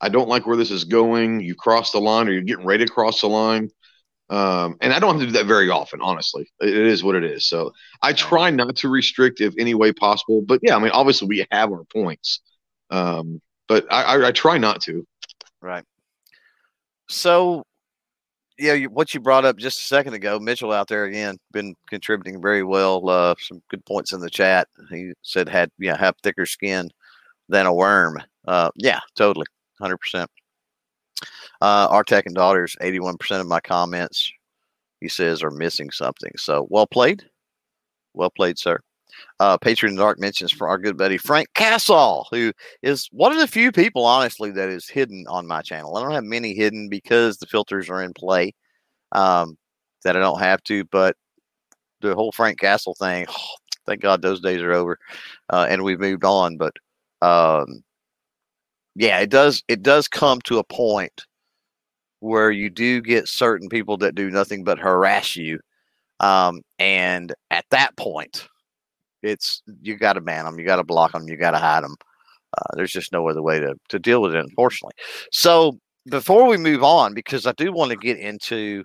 [0.00, 1.40] I don't like where this is going.
[1.40, 3.70] You crossed the line, or you're getting ready to cross the line.
[4.30, 6.50] Um, and I don't have to do that very often, honestly.
[6.60, 7.46] It is what it is.
[7.46, 10.42] So I try not to restrict if any way possible.
[10.42, 12.40] But yeah, I mean, obviously we have our points,
[12.90, 15.06] um, but I, I, I try not to.
[15.60, 15.84] Right.
[17.08, 17.64] So
[18.58, 21.74] yeah, you, what you brought up just a second ago, Mitchell out there again, been
[21.88, 23.08] contributing very well.
[23.08, 24.68] Uh, some good points in the chat.
[24.90, 26.90] He said had yeah have thicker skin
[27.48, 28.22] than a worm.
[28.46, 29.46] Uh, yeah, totally,
[29.80, 30.30] hundred percent.
[31.60, 34.30] Uh, Artac and Daughters, eighty-one percent of my comments,
[35.00, 36.32] he says, are missing something.
[36.36, 37.24] So well played,
[38.14, 38.80] well played, sir
[39.40, 42.52] uh, Patreon Dark mentions for our good buddy Frank Castle, who
[42.82, 45.96] is one of the few people, honestly, that is hidden on my channel.
[45.96, 48.52] I don't have many hidden because the filters are in play
[49.12, 49.56] um,
[50.04, 51.16] that I don't have to, but
[52.00, 53.46] the whole Frank Castle thing, oh,
[53.86, 54.98] thank God those days are over
[55.50, 56.56] uh, and we've moved on.
[56.56, 56.74] But
[57.20, 57.82] um,
[58.94, 61.26] yeah, it does it does come to a point
[62.20, 65.60] where you do get certain people that do nothing but harass you.
[66.20, 68.48] Um, and at that point,
[69.24, 71.84] it's you got to ban them, you got to block them, you got to hide
[71.84, 71.96] them.
[72.56, 74.94] Uh, there's just no other way to to deal with it, unfortunately.
[75.32, 75.78] So
[76.10, 78.84] before we move on, because I do want to get into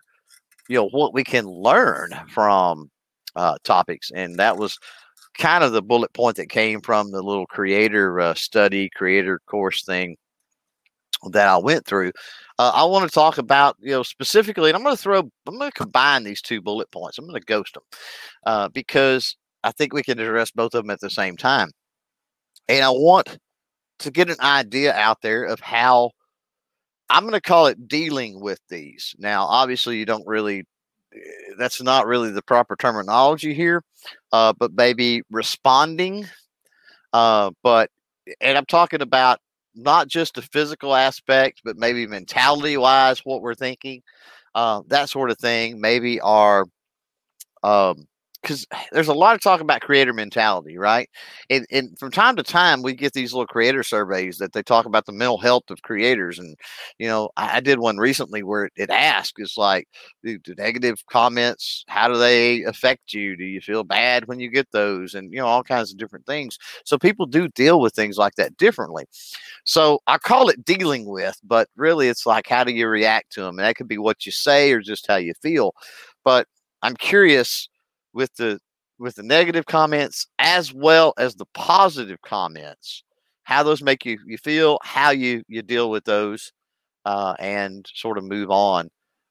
[0.68, 2.90] you know what we can learn from
[3.36, 4.78] uh, topics, and that was
[5.38, 9.84] kind of the bullet point that came from the little creator uh, study, creator course
[9.84, 10.18] thing
[11.32, 12.12] that I went through.
[12.58, 15.58] Uh, I want to talk about, you know, specifically, and I'm going to throw, I'm
[15.58, 17.18] going to combine these two bullet points.
[17.18, 17.84] I'm going to ghost them
[18.46, 21.72] uh, because I think we can address both of them at the same time.
[22.68, 23.38] And I want
[24.00, 26.12] to get an idea out there of how
[27.10, 29.16] I'm going to call it dealing with these.
[29.20, 30.66] Now, obviously, you don't really,
[31.14, 31.20] eh,
[31.58, 33.84] that's not really the proper terminology here,
[34.32, 36.26] uh, but maybe responding.
[37.12, 37.90] Uh, but,
[38.40, 39.40] and I'm talking about
[39.76, 44.04] not just the physical aspect, but maybe mentality wise, what we're thinking.
[44.56, 45.80] uh, that sort of thing.
[45.80, 46.66] Maybe our
[47.64, 48.08] um,
[48.42, 51.10] because eh, there's a lot of talk about creator mentality, right?
[51.50, 54.86] And, and from time to time, we get these little creator surveys that they talk
[54.86, 56.40] about the mental health of creators.
[56.40, 56.56] And,
[56.98, 59.88] you know, I, I did one recently where it, it asked, it's like,
[60.24, 63.36] the negative comments, how do they affect you?
[63.36, 65.16] Do you feel bad when you get those?
[65.16, 66.58] And, you know, all kinds of different things.
[66.86, 69.06] So people do deal with things like that differently.
[69.66, 73.42] So I call it dealing with, but really it's like, how do you react to
[73.42, 73.60] them?
[73.60, 75.74] And that could be what you say or just how you feel.
[76.24, 76.48] But
[76.82, 77.70] I'm curious
[78.14, 78.60] with the
[78.98, 83.04] with the negative comments as well as the positive comments
[83.50, 86.52] how those make you you feel how you you deal with those
[87.06, 88.90] uh, and sort of move on.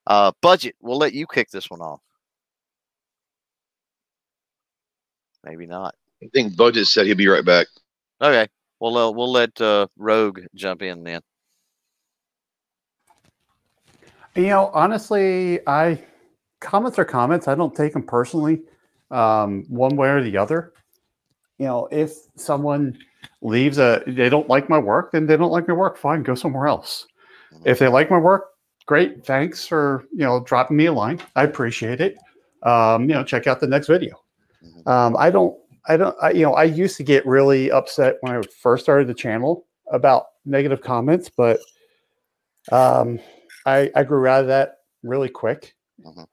[0.09, 2.01] Uh, budget we'll let you kick this one off.
[5.45, 5.95] Maybe not.
[6.21, 7.69] I think budget said he'll be right back.
[8.21, 8.49] Okay
[8.81, 11.21] well uh, we'll let uh, rogue jump in then.
[14.35, 16.01] You know honestly i
[16.61, 17.49] comments are comments.
[17.49, 18.63] I don't take them personally,
[19.11, 20.73] um, one way or the other.
[21.59, 22.99] You know, if someone
[23.43, 25.97] leaves a, they don't like my work, then they don't like my work.
[25.97, 27.07] Fine, go somewhere else.
[27.65, 28.51] If they like my work,
[28.87, 29.25] great.
[29.25, 31.21] Thanks for you know dropping me a line.
[31.35, 32.17] I appreciate it.
[32.63, 34.21] Um, you know, check out the next video.
[34.87, 35.57] Um, I don't,
[35.87, 39.07] I don't, I, you know, I used to get really upset when I first started
[39.07, 41.61] the channel about negative comments, but
[42.73, 43.19] um,
[43.67, 45.75] I, I grew out of that really quick.
[46.05, 46.27] Mhm.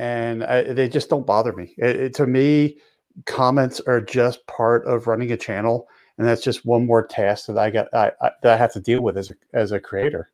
[0.00, 1.74] And I, they just don't bother me.
[1.78, 2.78] It, it- to me,
[3.26, 5.88] comments are just part of running a channel,
[6.18, 8.80] and that's just one more task that I got I, I, that I have to
[8.80, 10.30] deal with as a, as a creator.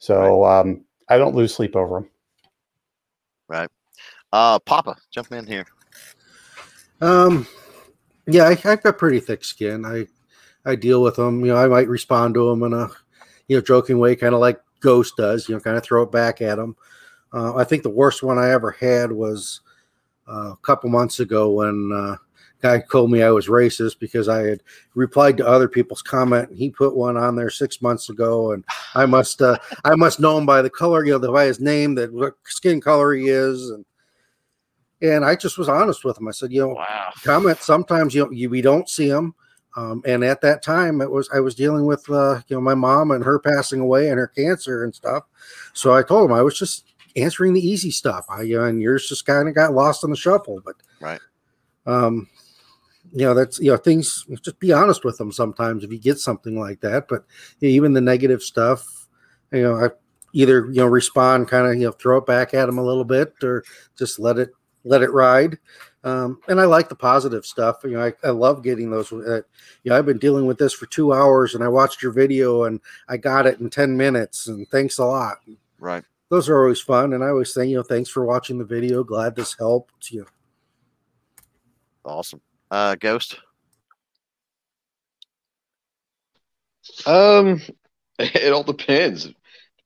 [0.00, 2.10] So um, I don't lose sleep over them.
[3.48, 3.70] Right,
[4.32, 5.66] uh papa jump in here
[7.00, 7.46] Um,
[8.26, 9.86] yeah, I, I've got pretty thick skin.
[9.86, 10.08] I
[10.66, 11.40] I deal with them.
[11.44, 12.88] You know, I might respond to them in a
[13.48, 15.48] you know joking way, kind of like Ghost does.
[15.48, 16.76] You know, kind of throw it back at them.
[17.32, 19.60] Uh, I think the worst one I ever had was
[20.28, 22.16] uh, a couple months ago when uh,
[22.62, 24.62] guy told me I was racist because I had
[24.94, 26.50] replied to other people's comment.
[26.50, 28.64] And he put one on there six months ago, and
[28.94, 31.94] I must uh, I must know him by the color, you know, by his name,
[31.96, 33.84] that what skin color he is, and
[35.02, 36.28] and I just was honest with him.
[36.28, 39.34] I said, you know, wow comment sometimes you, you we don't see them
[39.76, 42.74] um, and at that time it was i was dealing with uh, you know my
[42.74, 45.24] mom and her passing away and her cancer and stuff
[45.72, 48.80] so i told him i was just answering the easy stuff i you know, and
[48.80, 51.20] yours just kind of got lost in the shuffle but Right.
[51.86, 52.28] um
[53.12, 56.18] you know that's you know things just be honest with them sometimes if you get
[56.18, 57.24] something like that but
[57.60, 59.08] even the negative stuff
[59.52, 59.88] you know i
[60.32, 63.04] either you know respond kind of you know throw it back at them a little
[63.04, 63.64] bit or
[63.96, 64.50] just let it
[64.84, 65.58] let it ride
[66.06, 67.78] um, and I like the positive stuff.
[67.82, 69.12] You know, I, I love getting those.
[69.12, 69.40] Uh,
[69.82, 72.62] you know, I've been dealing with this for two hours, and I watched your video,
[72.62, 74.46] and I got it in ten minutes.
[74.46, 75.38] And thanks a lot.
[75.80, 78.64] right Those are always fun, and I always say, you know, thanks for watching the
[78.64, 79.04] video.
[79.04, 80.10] Glad this helped.
[80.10, 80.26] You
[82.04, 83.38] awesome uh ghost
[87.04, 87.60] Um,
[88.18, 89.28] it all depends.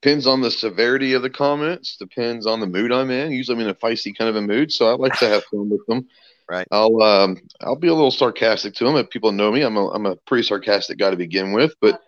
[0.01, 1.97] Depends on the severity of the comments.
[1.97, 3.31] Depends on the mood I'm in.
[3.31, 5.69] Usually, I'm in a feisty kind of a mood, so I like to have fun
[5.69, 6.07] with them.
[6.49, 6.67] Right.
[6.69, 8.97] I'll um I'll be a little sarcastic to them.
[8.97, 12.01] If people know me, I'm a I'm a pretty sarcastic guy to begin with, but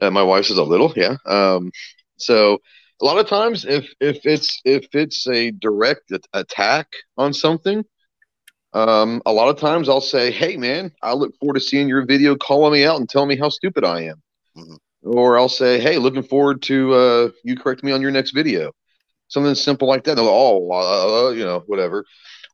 [0.00, 1.16] uh, my wife is a little, yeah.
[1.26, 1.70] Um,
[2.16, 2.62] so
[3.00, 7.84] a lot of times, if if it's if it's a direct attack on something,
[8.72, 12.04] um, a lot of times I'll say, "Hey, man, I look forward to seeing your
[12.06, 12.36] video.
[12.36, 14.22] Calling me out and telling me how stupid I am."
[14.56, 14.78] Mhm.
[15.02, 18.72] Or I'll say, "Hey, looking forward to uh, you correct me on your next video."
[19.28, 20.18] Something simple like that.
[20.18, 22.04] Oh, uh, you know, whatever.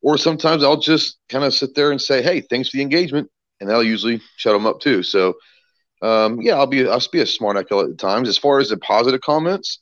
[0.03, 3.31] Or sometimes I'll just kind of sit there and say, "Hey, thanks for the engagement,"
[3.61, 5.03] and that'll usually shut them up too.
[5.03, 5.35] So,
[6.03, 8.29] um, yeah, I'll be I'll be a smart aleck at times.
[8.29, 9.81] As far as the positive comments,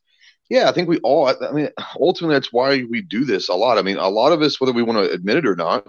[0.49, 1.29] yeah, I think we all.
[1.29, 1.69] I, mean,
[2.01, 3.79] ultimately, that's why we do this a lot.
[3.79, 5.87] I mean, a lot of us, whether we want to admit it or not,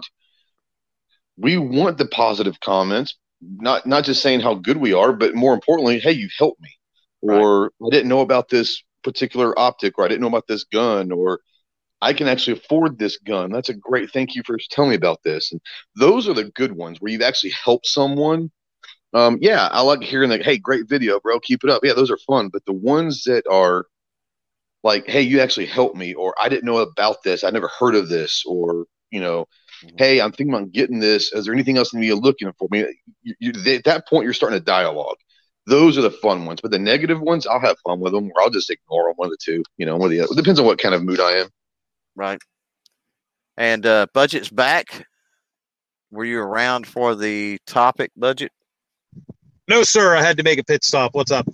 [1.36, 3.16] we want the positive comments.
[3.40, 6.70] Not not just saying how good we are, but more importantly, hey, you've helped me,
[7.22, 11.10] or I didn't know about this particular optic, or I didn't know about this gun,
[11.10, 11.40] or
[12.02, 13.50] I can actually afford this gun.
[13.50, 14.10] That's a great.
[14.10, 15.52] Thank you for telling me about this.
[15.52, 15.60] And
[15.96, 18.50] those are the good ones where you've actually helped someone.
[19.14, 20.44] Um, yeah, I like hearing that.
[20.44, 21.40] "Hey, great video, bro.
[21.40, 22.50] Keep it up." Yeah, those are fun.
[22.52, 23.86] But the ones that are
[24.82, 27.44] like, "Hey, you actually helped me," or "I didn't know about this.
[27.44, 29.46] I never heard of this," or you know,
[29.84, 29.98] Mhm.
[29.98, 31.32] "Hey, I'm thinking about getting this.
[31.32, 32.86] Is there anything else you're looking for me?"
[33.22, 35.16] You, you, at that point, you're starting a dialogue.
[35.66, 36.60] Those are the fun ones.
[36.60, 39.14] But the negative ones, I'll have fun with them, or I'll just ignore them.
[39.16, 40.32] One of the two, you know, one of the other.
[40.32, 41.48] It depends on what kind of mood I am.
[42.16, 42.40] right
[43.56, 45.06] and uh budget's back
[46.10, 48.52] were you around for the topic budget
[49.68, 50.16] No, sir.
[50.16, 51.14] I had to make a pit stop.
[51.14, 51.46] What's up?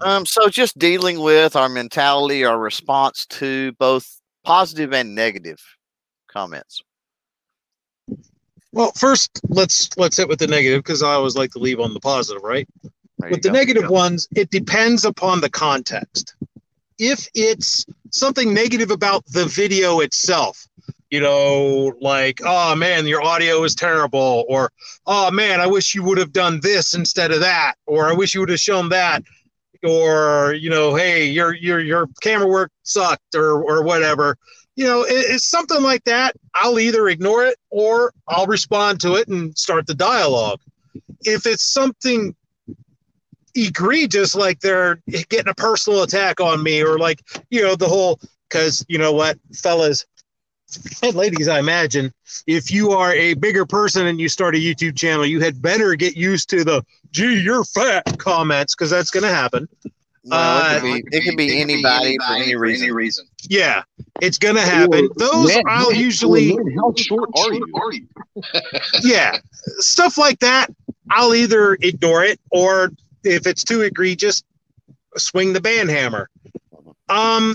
[0.00, 5.60] Um, so just dealing with our mentality, our response to both positive and negative
[6.28, 6.82] comments.
[8.72, 11.94] Well, first let's let's hit with the negative because I always like to leave on
[11.94, 12.68] the positive, right?
[13.18, 13.54] There with the go.
[13.54, 16.34] negative ones, it depends upon the context.
[16.98, 20.66] If it's something negative about the video itself,
[21.10, 24.72] you know, like, oh man, your audio is terrible, or
[25.06, 28.34] oh man, I wish you would have done this instead of that, or I wish
[28.34, 29.22] you would have shown that,
[29.84, 34.36] or you know, hey, your your your camera work sucked, or or whatever.
[34.76, 36.34] You know, it, it's something like that.
[36.54, 40.60] I'll either ignore it or I'll respond to it and start the dialogue.
[41.20, 42.34] If it's something
[43.54, 48.18] egregious like they're getting a personal attack on me or like you know the whole
[48.48, 50.04] because you know what fellas
[51.02, 52.12] and ladies i imagine
[52.46, 55.94] if you are a bigger person and you start a youtube channel you had better
[55.94, 59.68] get used to the gee you're fat comments because that's going to happen.
[60.24, 62.54] Well, it could Uh, be, it could be anybody for any
[62.90, 63.26] reason.
[63.48, 63.82] yeah
[64.20, 65.08] it's going to happen.
[65.16, 68.06] those Man, i'll man, usually man, how short are you?
[69.02, 69.38] yeah
[69.78, 70.68] stuff like that
[71.10, 72.90] i'll either ignore it or
[73.22, 74.42] if it's too egregious
[75.16, 76.28] swing the band hammer
[77.08, 77.54] um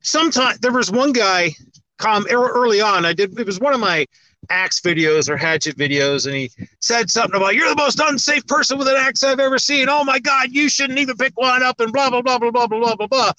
[0.00, 1.50] sometimes there was one guy
[1.98, 4.06] com er, early on i did it was one of my
[4.50, 8.78] axe videos or hatchet videos and he said something about you're the most unsafe person
[8.78, 9.88] with an axe i've ever seen.
[9.88, 12.66] Oh my god you shouldn't even pick one up and blah blah blah blah blah
[12.66, 13.32] blah blah blah blah.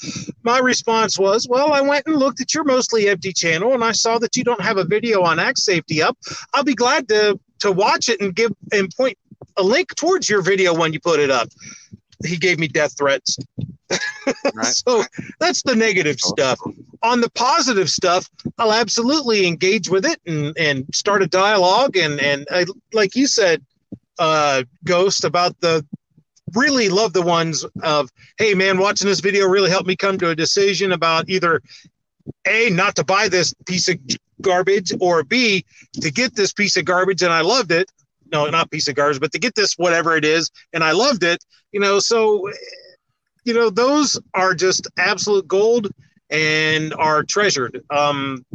[0.43, 3.91] My response was well i went and looked at your mostly empty channel and i
[3.91, 6.17] saw that you don't have a video on axe safety up.
[6.53, 9.17] I'll be glad to to watch it and give and point
[9.57, 11.49] a link towards your video when you put it up
[12.25, 13.37] he gave me death threats.
[14.53, 14.65] Right.
[14.65, 15.03] so
[15.39, 16.59] that's the negative stuff.
[17.01, 22.19] On the positive stuff i'll absolutely engage with it and and start a dialogue and
[22.19, 23.63] and I, like you said
[24.19, 25.85] uh ghost about the
[26.53, 30.29] really love the ones of hey man watching this video really helped me come to
[30.29, 31.61] a decision about either
[32.47, 33.97] a not to buy this piece of
[34.41, 37.89] garbage or b to get this piece of garbage and i loved it
[38.31, 41.23] no not piece of garbage but to get this whatever it is and i loved
[41.23, 42.49] it you know so
[43.45, 45.89] you know those are just absolute gold
[46.29, 48.45] and are treasured um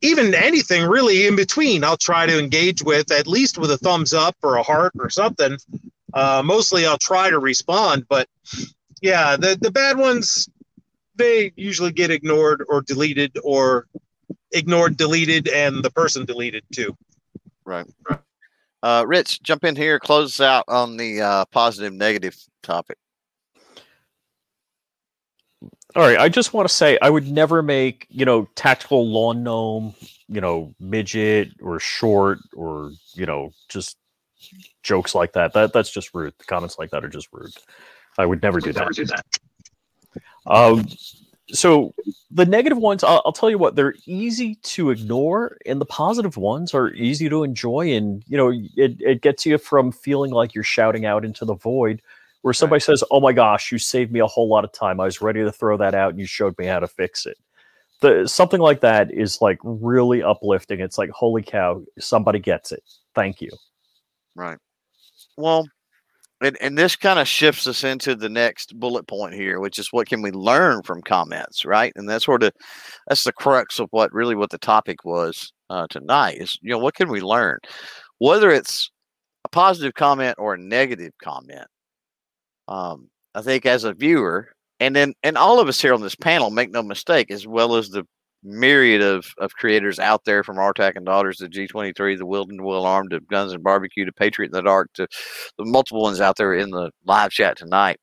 [0.00, 4.12] even anything really in between i'll try to engage with at least with a thumbs
[4.12, 5.56] up or a heart or something
[6.14, 8.28] uh mostly i'll try to respond but
[9.00, 10.48] yeah the the bad ones
[11.16, 13.86] they usually get ignored or deleted or
[14.52, 16.96] ignored deleted and the person deleted too
[17.64, 17.86] Right.
[18.08, 18.18] Right.
[18.82, 22.98] Uh, Rich, jump in here, close out on the uh, positive negative topic.
[25.94, 29.42] All right, I just want to say I would never make, you know, tactical lawn
[29.42, 29.94] gnome,
[30.26, 33.98] you know, midget or short or, you know, just
[34.82, 35.52] jokes like that.
[35.52, 36.34] That that's just rude.
[36.38, 37.52] The comments like that are just rude.
[38.18, 39.22] I would never do that.
[40.46, 40.86] Um,
[41.52, 41.94] so
[42.30, 46.36] the negative ones, I'll, I'll tell you what, they're easy to ignore, and the positive
[46.36, 47.92] ones are easy to enjoy.
[47.92, 51.54] And you know, it, it gets you from feeling like you're shouting out into the
[51.54, 52.02] void,
[52.40, 54.98] where somebody says, "Oh my gosh, you saved me a whole lot of time.
[54.98, 57.36] I was ready to throw that out, and you showed me how to fix it."
[58.00, 60.80] The something like that is like really uplifting.
[60.80, 62.82] It's like, holy cow, somebody gets it.
[63.14, 63.50] Thank you.
[64.34, 64.58] Right.
[65.36, 65.68] Well,
[66.42, 69.88] and, and this kind of shifts us into the next bullet point here, which is
[69.92, 71.92] what can we learn from comments, right?
[71.96, 72.52] And that's sort of
[73.06, 76.78] that's the crux of what really what the topic was uh, tonight is you know
[76.78, 77.58] what can we learn,
[78.18, 78.90] whether it's
[79.44, 81.66] a positive comment or a negative comment.
[82.68, 86.16] Um, I think as a viewer, and then and all of us here on this
[86.16, 88.04] panel, make no mistake, as well as the
[88.42, 92.64] myriad of, of creators out there from Artac and Daughters to G23, the Wild and
[92.64, 95.06] Will Armed to Guns and Barbecue to Patriot in the Dark to
[95.58, 97.98] the multiple ones out there in the live chat tonight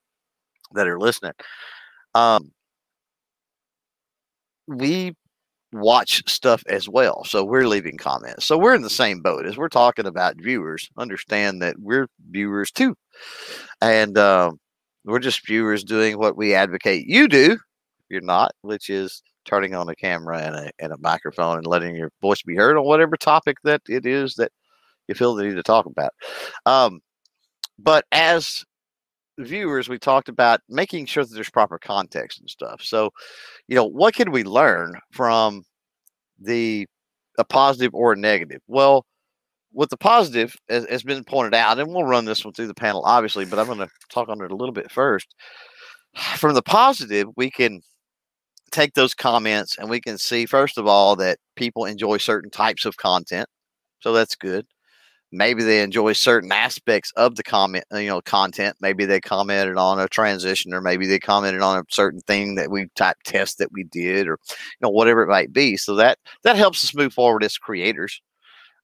[0.73, 1.33] that are listening.
[2.15, 2.51] Um,
[4.67, 5.13] we
[5.71, 7.23] watch stuff as well.
[7.25, 8.45] So we're leaving comments.
[8.45, 10.89] So we're in the same boat as we're talking about viewers.
[10.97, 12.95] Understand that we're viewers too.
[13.81, 14.59] And um,
[15.05, 17.57] we're just viewers doing what we advocate you do.
[18.09, 21.95] You're not, which is turning on a camera and a, and a microphone and letting
[21.95, 24.51] your voice be heard on whatever topic that it is that
[25.07, 26.11] you feel the need to talk about.
[26.65, 27.01] Um,
[27.79, 28.63] but as
[29.39, 32.81] viewers, we talked about making sure that there's proper context and stuff.
[32.83, 33.09] So,
[33.67, 35.63] you know, what can we learn from
[36.39, 36.85] the
[37.39, 38.61] a positive or a negative?
[38.67, 39.05] Well,
[39.73, 42.73] with the positive, as has been pointed out, and we'll run this one through the
[42.73, 45.33] panel, obviously, but I'm going to talk on it a little bit first.
[46.37, 47.81] From the positive, we can
[48.69, 52.85] take those comments and we can see, first of all, that people enjoy certain types
[52.85, 53.47] of content.
[54.01, 54.65] So that's good.
[55.31, 58.75] maybe they enjoy certain aspects of the comment, you know, content.
[58.81, 62.71] Maybe they commented on a transition, or maybe they commented on a certain thing that
[62.71, 65.77] we type test that we did, or you know, whatever it might be.
[65.77, 68.21] So that that helps us move forward as creators.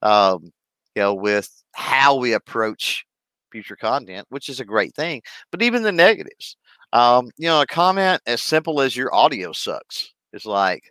[0.01, 0.51] Um,
[0.95, 3.05] you know, with how we approach
[3.51, 5.21] future content, which is a great thing.
[5.51, 6.57] But even the negatives,
[6.93, 10.83] um, you know, a comment as simple as your audio sucks is like,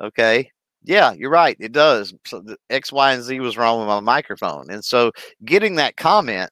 [0.00, 0.50] okay,
[0.84, 1.56] yeah, you're right.
[1.60, 2.14] It does.
[2.26, 4.70] So X, Y, and Z was wrong with my microphone.
[4.70, 5.12] And so
[5.44, 6.50] getting that comment,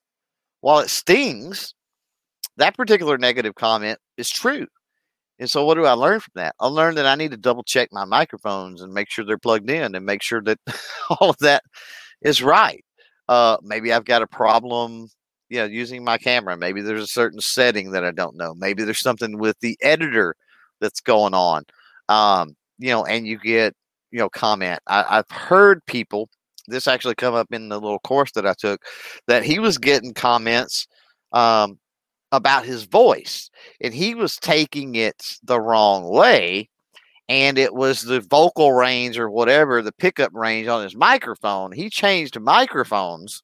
[0.60, 1.74] while it stings,
[2.56, 4.66] that particular negative comment is true.
[5.38, 6.54] And so what do I learn from that?
[6.60, 9.70] I learned that I need to double check my microphones and make sure they're plugged
[9.70, 10.58] in and make sure that
[11.20, 11.62] all of that
[12.22, 12.82] is right.
[13.28, 15.08] Uh, maybe I've got a problem,
[15.48, 16.56] you know, using my camera.
[16.56, 18.54] Maybe there's a certain setting that I don't know.
[18.54, 20.34] Maybe there's something with the editor
[20.80, 21.64] that's going on.
[22.08, 23.74] Um, you know, and you get
[24.10, 24.80] you know comment.
[24.86, 26.28] I, I've heard people.
[26.68, 28.82] This actually come up in the little course that I took
[29.28, 30.88] that he was getting comments
[31.32, 31.78] um,
[32.32, 36.68] about his voice, and he was taking it the wrong way.
[37.28, 41.72] And it was the vocal range or whatever, the pickup range on his microphone.
[41.72, 43.42] He changed microphones,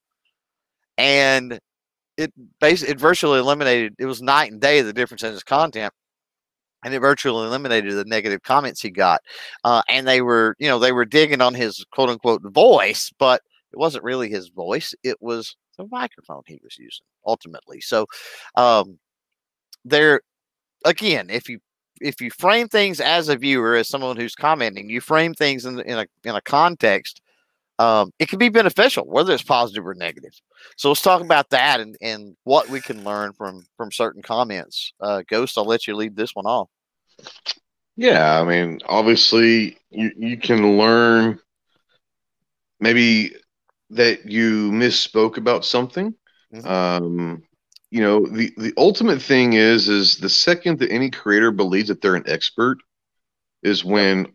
[0.97, 1.59] and
[2.23, 3.95] it basically it virtually eliminated.
[3.99, 5.93] It was night and day the difference in his content
[6.85, 9.21] and it virtually eliminated the negative comments he got.
[9.65, 13.41] Uh, and they were, you know, they were digging on his quote unquote voice, but
[13.73, 14.95] it wasn't really his voice.
[15.03, 17.81] It was the microphone he was using ultimately.
[17.81, 18.07] So,
[18.57, 18.99] um,
[19.85, 20.21] there
[20.85, 21.59] again, if you
[22.01, 25.81] if you frame things as a viewer, as someone who's commenting, you frame things in,
[25.81, 27.22] in a in a context.
[27.83, 30.31] Um, it can be beneficial, whether it's positive or negative.
[30.77, 34.93] So let's talk about that and, and what we can learn from from certain comments.
[35.01, 36.69] Uh, Ghost, I'll let you lead this one off.
[37.97, 41.41] Yeah, I mean, obviously, you you can learn
[42.79, 43.35] maybe
[43.91, 46.15] that you misspoke about something.
[46.55, 46.67] Mm-hmm.
[46.67, 47.43] Um,
[47.91, 52.01] you know, the the ultimate thing is is the second that any creator believes that
[52.01, 52.79] they're an expert
[53.65, 54.33] is when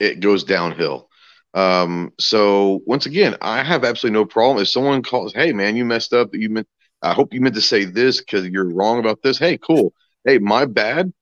[0.00, 1.08] it goes downhill.
[1.54, 5.84] Um, so once again, I have absolutely no problem if someone calls, "Hey, man, you
[5.84, 6.30] messed up.
[6.34, 6.68] You meant.
[7.02, 9.92] I hope you meant to say this because you're wrong about this." Hey, cool.
[10.24, 11.12] Hey, my bad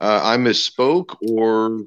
[0.00, 1.84] uh, I misspoke or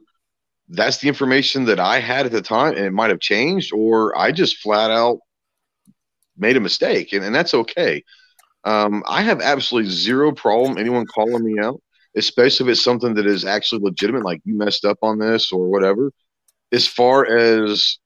[0.69, 4.17] that's the information that I had at the time and it might have changed, or
[4.17, 5.19] I just flat out
[6.37, 8.03] made a mistake, and, and that's okay.
[8.63, 11.81] Um, I have absolutely zero problem anyone calling me out,
[12.15, 15.69] especially if it's something that is actually legitimate, like you messed up on this or
[15.69, 16.11] whatever.
[16.73, 17.99] As far as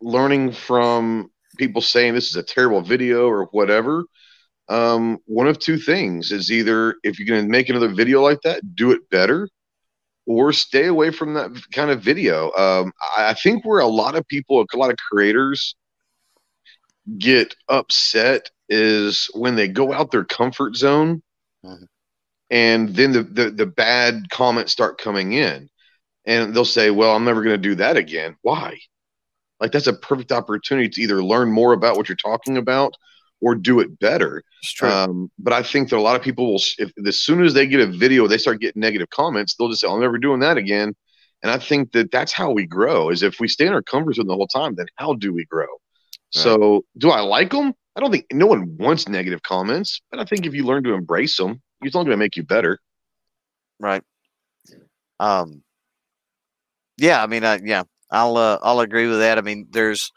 [0.00, 4.04] learning from people saying this is a terrible video or whatever,
[4.68, 8.40] um, one of two things is either if you're going to make another video like
[8.42, 9.48] that, do it better
[10.26, 12.52] or stay away from that kind of video.
[12.52, 15.74] Um, I think where a lot of people, a lot of creators
[17.18, 21.22] get upset is when they go out their comfort zone
[21.64, 21.84] mm-hmm.
[22.50, 25.68] and then the, the, the bad comments start coming in
[26.24, 28.36] and they'll say, well, I'm never going to do that again.
[28.42, 28.78] Why?
[29.60, 32.94] Like that's a perfect opportunity to either learn more about what you're talking about
[33.40, 34.42] or do it better.
[34.90, 37.66] Um, but I think that a lot of people will, if as soon as they
[37.66, 40.56] get a video, they start getting negative comments, they'll just say, "I'm never doing that
[40.56, 40.94] again."
[41.42, 43.10] And I think that that's how we grow.
[43.10, 45.46] Is if we stay in our comfort zone the whole time, then how do we
[45.46, 45.66] grow?
[45.66, 46.42] Right.
[46.42, 47.72] So, do I like them?
[47.96, 50.92] I don't think no one wants negative comments, but I think if you learn to
[50.92, 52.78] embrace them, it's only going to make you better.
[53.78, 54.02] Right.
[55.18, 55.62] Um.
[57.00, 59.38] Yeah, I mean, uh, yeah, I'll uh, I'll agree with that.
[59.38, 60.12] I mean, there's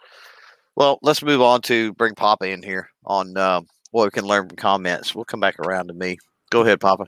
[0.75, 3.61] well, let's move on to bring Papa in here on uh,
[3.91, 5.15] what we can learn from comments.
[5.15, 6.17] We'll come back around to me.
[6.49, 7.05] Go ahead, Papa.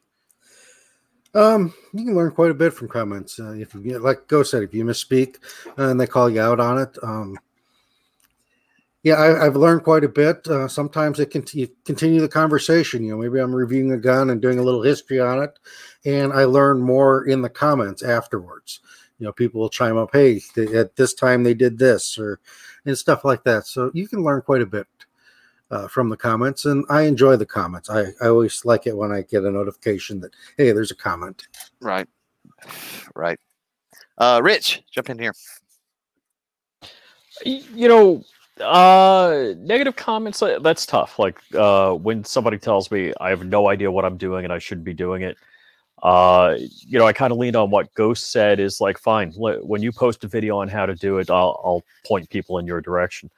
[1.33, 3.37] Um, you can learn quite a bit from comments.
[3.37, 5.39] Uh, if you like Go said, if you misspeak
[5.77, 7.37] uh, and they call you out on it, um,
[9.03, 10.47] yeah, I, have learned quite a bit.
[10.47, 11.41] Uh, sometimes it can
[11.83, 13.03] continue the conversation.
[13.03, 15.59] You know, maybe I'm reviewing a gun and doing a little history on it,
[16.05, 18.79] and I learn more in the comments afterwards.
[19.19, 20.41] You know, people will chime up, "Hey,
[20.73, 22.39] at this time they did this," or
[22.85, 23.65] and stuff like that.
[23.65, 24.87] So you can learn quite a bit
[25.71, 27.89] uh, from the comments, and I enjoy the comments.
[27.89, 31.47] I, I always like it when I get a notification that hey, there's a comment.
[31.81, 32.07] Right,
[33.15, 33.39] right.
[34.17, 35.33] Uh, Rich, jump in here.
[37.43, 38.23] You know,
[38.61, 41.19] uh, negative comments uh, that's tough.
[41.19, 44.59] Like uh, when somebody tells me I have no idea what I'm doing and I
[44.59, 45.37] shouldn't be doing it
[46.03, 49.81] uh, you know, I kind of leaned on what Ghost said is like, fine, when
[49.81, 52.81] you post a video on how to do it, I'll, I'll point people in your
[52.81, 53.31] direction.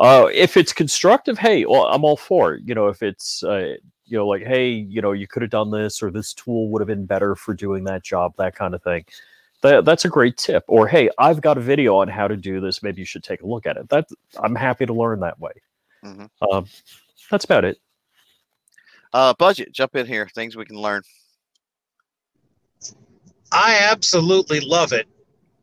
[0.00, 2.62] Uh, if it's constructive, hey, well, I'm all for it.
[2.64, 3.76] You know, if it's, uh,
[4.06, 6.80] you know, like, hey, you know, you could have done this or this tool would
[6.80, 9.04] have been better for doing that job, that kind of thing.
[9.62, 10.64] That, that's a great tip.
[10.66, 12.82] Or, hey, I've got a video on how to do this.
[12.82, 13.88] Maybe you should take a look at it.
[13.88, 14.08] That
[14.42, 15.52] I'm happy to learn that way.
[16.04, 16.28] Mhm.
[16.52, 16.66] Um,
[17.30, 17.78] that's about it.
[19.14, 20.28] Uh, budget, jump in here.
[20.34, 21.02] Things we can learn.
[23.54, 25.06] I absolutely love it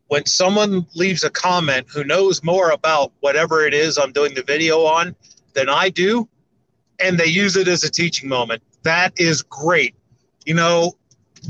[0.08, 4.44] when someone leaves a comment who knows more about whatever it is I'm doing the
[4.44, 5.14] video on
[5.54, 6.28] than I do,
[7.00, 8.64] and they use it as a teaching moment.
[8.84, 9.94] That is great.
[10.46, 10.94] You know,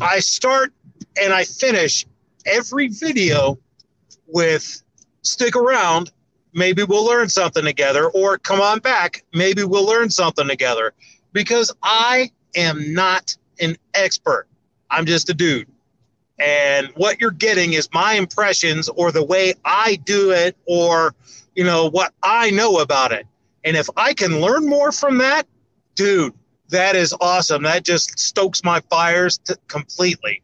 [0.01, 0.73] I start
[1.21, 2.07] and I finish
[2.47, 3.59] every video
[4.27, 4.81] with
[5.21, 6.11] stick around,
[6.53, 10.93] maybe we'll learn something together, or come on back, maybe we'll learn something together.
[11.33, 14.47] Because I am not an expert,
[14.89, 15.67] I'm just a dude.
[16.41, 21.13] And what you're getting is my impressions or the way I do it or,
[21.55, 23.27] you know, what I know about it.
[23.63, 25.45] And if I can learn more from that,
[25.93, 26.33] dude,
[26.69, 27.63] that is awesome.
[27.63, 30.41] That just stokes my fires to, completely.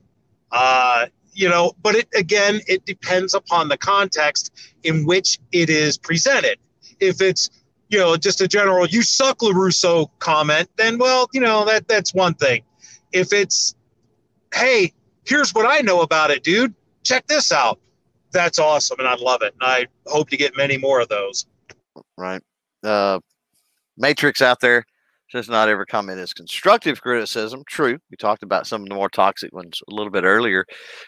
[0.52, 4.52] Uh, you know, but it again, it depends upon the context
[4.84, 6.58] in which it is presented.
[7.00, 7.50] If it's
[7.90, 12.14] you know just a general "you suck, Larusso" comment, then well, you know that that's
[12.14, 12.64] one thing.
[13.12, 13.76] If it's
[14.54, 14.94] hey,
[15.28, 16.74] here's what I know about it, dude.
[17.04, 17.80] Check this out.
[18.32, 19.54] That's awesome, and I love it.
[19.60, 21.46] And I hope to get many more of those.
[22.18, 22.42] right?
[22.84, 23.20] Uh,
[23.98, 24.86] Matrix out there
[25.30, 27.64] says not every comment is constructive criticism.
[27.68, 27.98] True.
[28.10, 30.66] We talked about some of the more toxic ones a little bit earlier.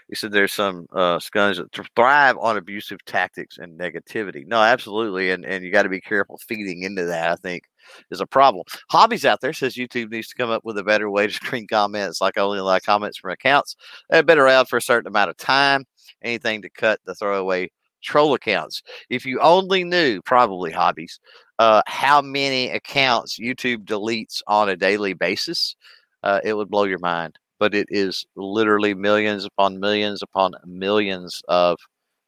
[0.10, 4.46] He said there's some uh, scunns that thrive on abusive tactics and negativity.
[4.46, 5.32] No, absolutely.
[5.32, 7.64] And, and you got to be careful feeding into that, I think,
[8.12, 8.64] is a problem.
[8.90, 11.68] Hobbies out there says YouTube needs to come up with a better way to screen
[11.68, 13.76] comments, like only allow comments from accounts
[14.10, 15.86] that have been around for a certain amount of time.
[16.22, 17.70] Anything to cut the throwaway
[18.02, 18.82] troll accounts.
[19.10, 21.20] If you only knew, probably hobbies,
[21.60, 25.76] uh, how many accounts YouTube deletes on a daily basis,
[26.24, 27.38] uh, it would blow your mind.
[27.60, 31.78] But it is literally millions upon millions upon millions of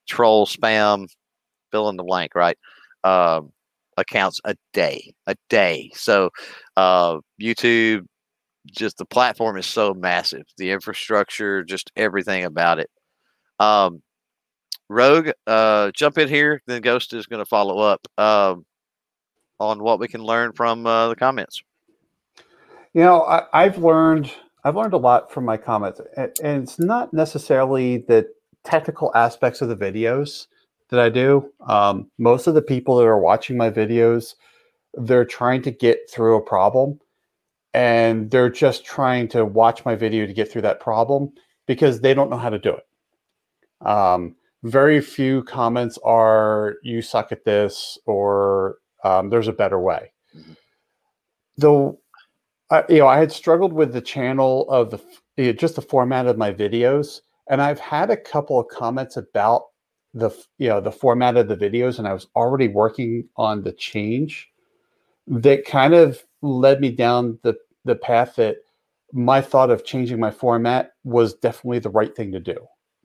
[0.08, 1.08] troll spam,
[1.72, 2.58] fill in the blank, right?
[3.06, 3.54] Um,
[4.02, 5.91] accounts a day, a day.
[5.93, 6.30] So
[6.76, 8.06] uh, YouTube,
[8.68, 12.89] just the platform is so massive, the infrastructure, just everything about it.
[13.60, 14.02] Um,
[14.89, 16.62] Rogue, uh, jump in here.
[16.68, 18.66] Then Ghost is going to follow up um,
[19.60, 21.64] on what we can learn from uh, the comments.
[22.93, 24.34] You know, I, I've learned
[24.64, 28.28] I've learned a lot from my comments, and, and it's not necessarily the
[28.64, 30.47] technical aspects of the videos
[30.91, 31.51] that I do.
[31.67, 34.35] Um, most of the people that are watching my videos,
[34.95, 36.99] they're trying to get through a problem,
[37.73, 41.33] and they're just trying to watch my video to get through that problem
[41.67, 42.85] because they don't know how to do it.
[43.87, 50.11] Um, very few comments are "you suck at this" or um, "there's a better way."
[50.35, 50.55] Mhm.
[51.57, 51.99] Though
[52.71, 54.99] I, you know, I had struggled with the channel of the
[55.37, 59.17] you know, just the format of my videos, and I've had a couple of comments
[59.17, 59.63] about
[60.14, 63.72] the you know the format of the videos, and I was already working on the
[63.74, 64.49] change
[65.28, 67.55] that kind of led me down the
[67.86, 68.57] the path that
[69.14, 72.55] my thought of changing my format was definitely the right thing to do.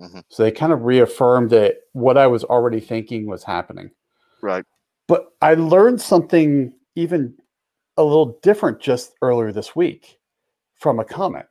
[0.01, 0.23] Mhm.
[0.31, 3.91] So they kind of reaffirmed that what I was already thinking was happening
[4.43, 4.65] Right.
[5.09, 7.35] but I learned something even
[7.97, 10.19] a little different just earlier this week
[10.77, 11.47] from a comment.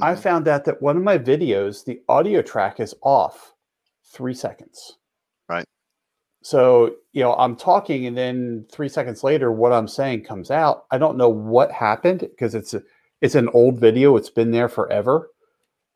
[0.00, 0.18] I Mhm.
[0.18, 3.54] found out that one of my videos, the audio track is off
[4.04, 4.98] three seconds.
[5.48, 5.64] Right.
[6.42, 10.86] So, you know, I'm talking and then three seconds later, what I'm saying comes out.
[10.90, 12.82] I don't know what happened because it's a,
[13.20, 14.16] it's an old video.
[14.16, 15.30] It's been there forever.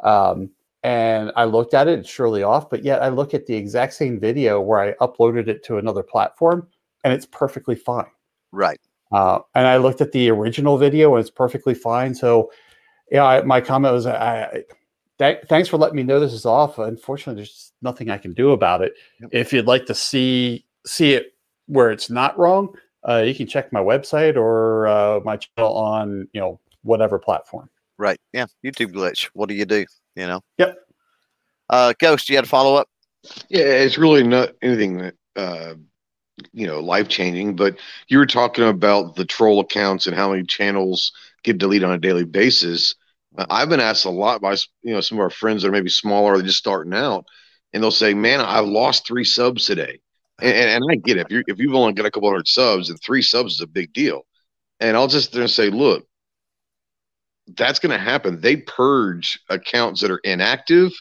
[0.05, 0.51] Um,
[0.85, 3.95] and I looked at it, it's surely off, but yet I look at the exact
[3.95, 6.69] same video where I uploaded it to another platform
[7.03, 8.07] and it's perfectly fine.
[8.53, 8.79] Right.
[9.11, 12.15] Uh, and I looked at the original video and it's perfectly fine.
[12.15, 12.53] So,
[13.11, 14.63] yeah, I, my comment was, I,
[15.21, 16.79] I, th- thanks for letting me know this is off.
[16.79, 18.95] Unfortunately, there's nothing I can do about it.
[19.21, 19.31] Yep.
[19.33, 21.35] If you'd like to see see it
[21.67, 22.75] where it's not wrong,
[23.09, 27.69] uh, you can check my website or uh, my channel on you know whatever platform.
[27.99, 28.19] Right.
[28.33, 28.47] Yeah.
[28.65, 29.31] YouTube glitch.
[29.33, 29.87] What do you do?
[30.15, 30.41] You know?
[30.59, 30.79] Yep.
[31.69, 32.89] Uh, Ghost, you had a follow up?
[33.49, 35.75] Yeah, it's really not anything that uh,
[36.53, 37.57] you know life changing.
[37.57, 41.13] But you were talking about the troll accounts and how many channels
[41.43, 42.95] get deleted on a daily basis.
[43.39, 45.91] I've been asked a lot by you know some of our friends that are maybe
[45.91, 47.27] smaller, they're just starting out,
[47.73, 50.01] and they'll say, "Man, I lost three subs today."
[50.41, 51.27] And, and, I get it.
[51.27, 53.67] If you if you've only got a couple hundred subs, and three subs is a
[53.67, 54.27] big deal.
[54.81, 56.07] And I'll just there and say, look,
[57.57, 58.41] that's going to happen.
[58.41, 60.93] They purge accounts that are inactive.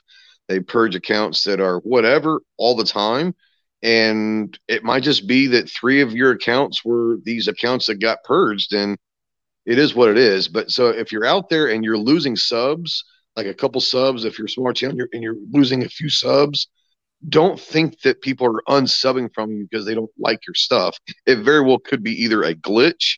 [0.47, 3.35] They purge accounts that are whatever all the time.
[3.81, 8.23] And it might just be that three of your accounts were these accounts that got
[8.23, 8.97] purged, and
[9.65, 10.47] it is what it is.
[10.47, 13.03] But so if you're out there and you're losing subs,
[13.35, 16.09] like a couple subs, if you're a smart channel you're, and you're losing a few
[16.09, 16.67] subs,
[17.27, 20.97] don't think that people are unsubbing from you because they don't like your stuff.
[21.25, 23.17] It very well could be either a glitch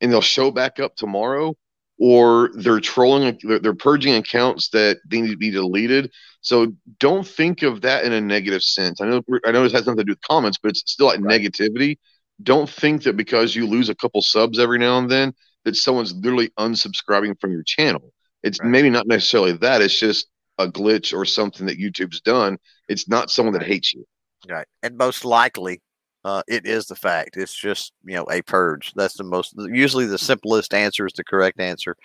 [0.00, 1.56] and they'll show back up tomorrow
[1.98, 6.10] or they're trolling they're, they're purging accounts that they need to be deleted
[6.40, 9.86] so don't think of that in a negative sense i know i know this has
[9.86, 11.40] nothing to do with comments but it's still like right.
[11.40, 11.98] negativity
[12.42, 15.32] don't think that because you lose a couple subs every now and then
[15.64, 18.70] that someone's literally unsubscribing from your channel it's right.
[18.70, 22.58] maybe not necessarily that it's just a glitch or something that youtube's done
[22.88, 24.04] it's not someone that hates you
[24.48, 25.80] right and most likely
[26.24, 27.36] uh, it is the fact.
[27.36, 28.92] It's just you know a purge.
[28.94, 31.96] That's the most usually the simplest answer is the correct answer.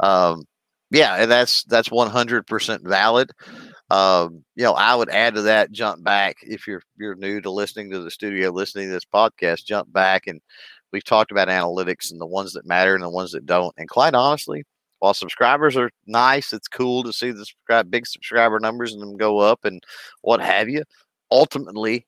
[0.00, 0.44] Um,
[0.90, 3.30] yeah, and that's that's one hundred percent valid.
[3.90, 5.72] Um, you know, I would add to that.
[5.72, 9.64] Jump back if you're you're new to listening to the studio, listening to this podcast.
[9.64, 10.40] Jump back and
[10.92, 13.74] we've talked about analytics and the ones that matter and the ones that don't.
[13.76, 14.64] And quite honestly,
[14.98, 19.16] while subscribers are nice, it's cool to see the subscribe big subscriber numbers and them
[19.16, 19.82] go up and
[20.20, 20.84] what have you.
[21.30, 22.06] Ultimately,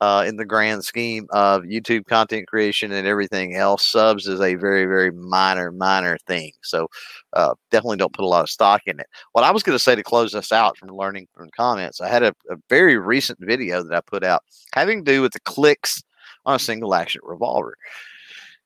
[0.00, 3.86] uh, in the grand scheme of YouTube content creation and everything else.
[3.86, 6.52] Subs is a very, very minor, minor thing.
[6.62, 6.88] So
[7.32, 9.06] uh, definitely don't put a lot of stock in it.
[9.32, 12.08] What I was going to say to close us out from learning from comments, I
[12.08, 14.42] had a, a very recent video that I put out
[14.74, 16.02] having to do with the clicks
[16.44, 17.76] on a single action revolver.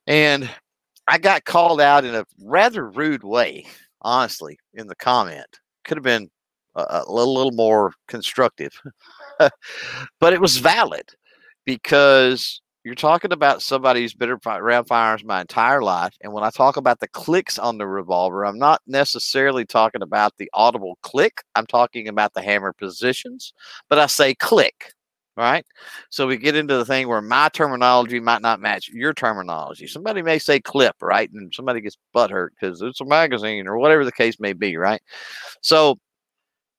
[0.09, 0.50] And
[1.06, 3.66] I got called out in a rather rude way,
[4.00, 5.61] honestly, in the comment.
[5.84, 6.30] Could have been
[6.74, 8.72] a, a little, little more constructive.
[9.38, 11.11] but it was valid
[11.66, 16.14] because you're talking about somebody who's been around firearms my entire life.
[16.22, 20.32] And when I talk about the clicks on the revolver, I'm not necessarily talking about
[20.38, 21.42] the audible click.
[21.54, 23.52] I'm talking about the hammer positions,
[23.90, 24.94] but I say click.
[25.39, 25.64] Right.
[26.11, 29.86] So we get into the thing where my terminology might not match your terminology.
[29.86, 31.30] Somebody may say clip, right?
[31.32, 35.01] And somebody gets butthurt because it's a magazine or whatever the case may be, right?
[35.62, 35.99] So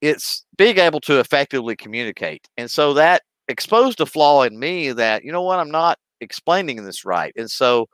[0.02, 2.48] it's being able to effectively communicate.
[2.58, 6.84] And so that exposed a flaw in me that, you know what, I'm not explaining
[6.86, 7.34] this right.
[7.38, 7.90] And so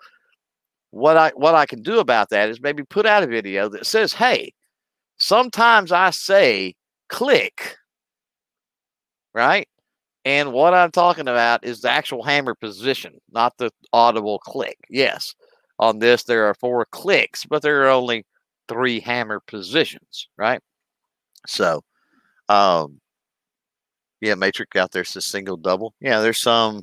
[0.92, 3.86] what I what I can do about that is maybe put out a video that
[3.86, 4.54] says, hey,
[5.18, 6.76] sometimes I say
[7.10, 7.78] click,
[9.34, 9.68] right?
[10.26, 14.78] And what I'm talking about is the actual hammer position, not the audible click.
[14.90, 15.36] Yes,
[15.80, 18.26] on this there are four clicks, but there are only
[18.68, 20.62] three hammer positions, right?
[21.48, 21.82] So
[22.50, 23.00] um,
[24.22, 25.94] yeah, Matrix out there says single double.
[26.02, 26.82] Yeah, there's some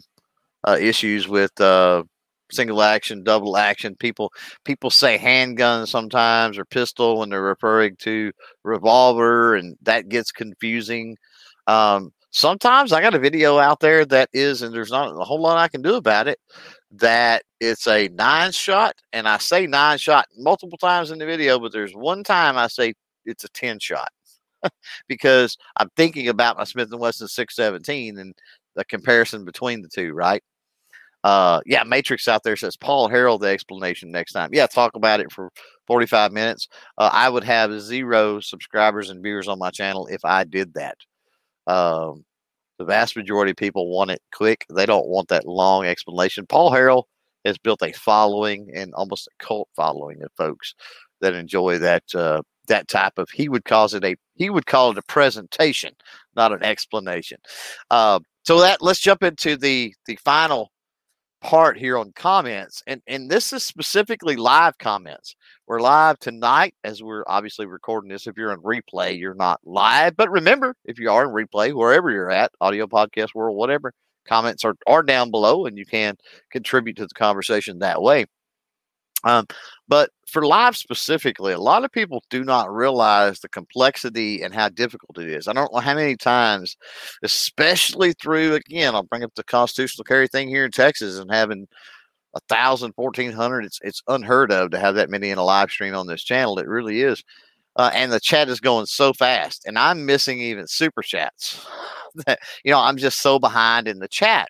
[0.66, 2.04] uh, issues with uh,
[2.52, 3.96] single action, double action.
[3.96, 4.32] People
[4.64, 8.30] people say handgun sometimes or pistol when they're referring to
[8.64, 11.16] revolver, and that gets confusing.
[11.66, 15.40] Um, sometimes I got a video out there that is, and there's not a whole
[15.40, 16.38] lot I can do about it.
[16.90, 21.58] That it's a nine shot, and I say nine shot multiple times in the video,
[21.58, 22.94] but there's one time I say
[23.24, 24.08] it's a ten shot.
[25.08, 28.34] because I'm thinking about my Smith and Wesson 617 and
[28.76, 30.42] the comparison between the two, right?
[31.24, 34.50] Uh, yeah, Matrix out there says Paul Harrell the explanation next time.
[34.52, 35.50] Yeah, talk about it for
[35.86, 36.68] 45 minutes.
[36.98, 40.96] Uh, I would have zero subscribers and viewers on my channel if I did that.
[41.66, 42.24] Um,
[42.78, 44.66] the vast majority of people want it quick.
[44.68, 46.46] They don't want that long explanation.
[46.46, 47.04] Paul Harrell
[47.44, 50.74] has built a following and almost a cult following of folks
[51.20, 54.90] that enjoy that uh, that type of he would call it a he would call
[54.90, 55.92] it a presentation
[56.36, 57.38] not an explanation
[57.90, 60.70] uh, so that let's jump into the the final
[61.40, 65.34] part here on comments and and this is specifically live comments
[65.72, 70.14] we're live tonight as we're obviously recording this if you're on replay you're not live
[70.18, 73.90] but remember if you are in replay wherever you're at audio podcast world whatever
[74.28, 76.14] comments are, are down below and you can
[76.50, 78.26] contribute to the conversation that way
[79.24, 79.46] um,
[79.88, 84.68] but for live specifically, a lot of people do not realize the complexity and how
[84.68, 85.46] difficult it is.
[85.46, 86.76] I don't know how many times,
[87.22, 91.68] especially through, again, I'll bring up the constitutional carry thing here in Texas and having
[92.34, 93.64] a thousand, fourteen hundred.
[93.64, 96.58] It's it's unheard of to have that many in a live stream on this channel.
[96.58, 97.22] It really is.
[97.76, 101.66] Uh, and the chat is going so fast, and I'm missing even super chats.
[102.64, 104.48] you know, I'm just so behind in the chat.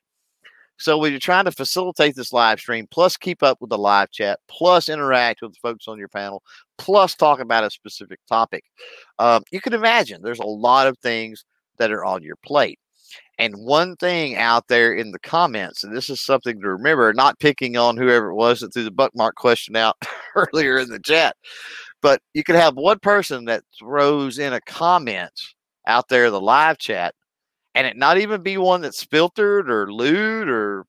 [0.82, 4.10] So when you're trying to facilitate this live stream, plus keep up with the live
[4.10, 6.42] chat, plus interact with the folks on your panel,
[6.76, 8.64] plus talk about a specific topic,
[9.20, 11.44] um, you can imagine there's a lot of things
[11.78, 12.80] that are on your plate.
[13.42, 17.40] And one thing out there in the comments, and this is something to remember, not
[17.40, 19.96] picking on whoever it was that threw the bookmark question out
[20.36, 21.34] earlier in the chat,
[22.02, 25.32] but you could have one person that throws in a comment
[25.88, 27.16] out there in the live chat
[27.74, 30.84] and it not even be one that's filtered or lewd or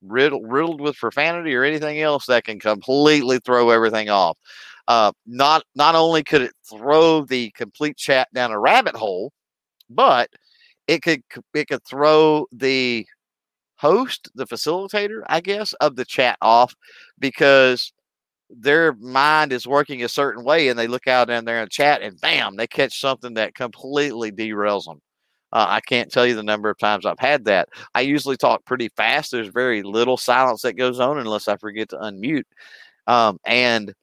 [0.00, 4.38] riddled, riddled with profanity or anything else that can completely throw everything off.
[4.86, 9.32] Uh, not not only could it throw the complete chat down a rabbit hole,
[9.88, 10.30] but
[10.90, 11.22] it could
[11.54, 13.06] it could throw the
[13.76, 16.74] host, the facilitator, I guess, of the chat off
[17.20, 17.92] because
[18.50, 22.02] their mind is working a certain way and they look out in there and chat
[22.02, 25.00] and bam, they catch something that completely derails them.
[25.52, 27.68] Uh, I can't tell you the number of times I've had that.
[27.94, 29.30] I usually talk pretty fast.
[29.30, 32.44] There's very little silence that goes on unless I forget to unmute.
[33.06, 33.94] Um, and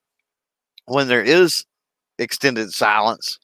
[0.86, 1.66] when there is
[2.18, 3.40] extended silence,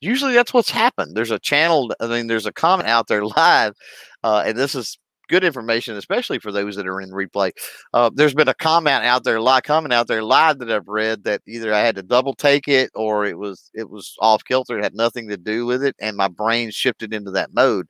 [0.00, 1.16] usually that's what's happened.
[1.16, 3.74] There's a channel, I mean, there's a comment out there live,
[4.22, 4.98] uh, and this is
[5.28, 7.52] good information, especially for those that are in replay.
[7.92, 11.24] Uh, there's been a comment out there, live comment out there live that I've read
[11.24, 14.78] that either I had to double take it or it was it was off kilter,
[14.78, 17.86] it had nothing to do with it, and my brain shifted into that mode.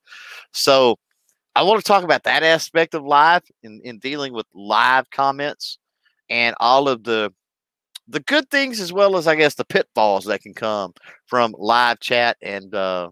[0.53, 0.97] So
[1.55, 5.79] I want to talk about that aspect of live in, in dealing with live comments
[6.31, 7.33] and all of the
[8.09, 10.95] the good things as well as I guess the pitfalls that can come
[11.27, 13.11] from live chat and uh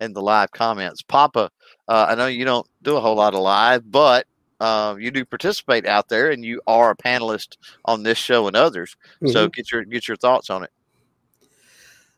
[0.00, 1.02] and the live comments.
[1.02, 1.50] Papa,
[1.88, 4.26] uh, I know you don't do a whole lot of live, but
[4.60, 8.56] uh, you do participate out there, and you are a panelist on this show and
[8.56, 8.96] others.
[9.16, 9.32] Mm-hmm.
[9.32, 10.70] So get your get your thoughts on it.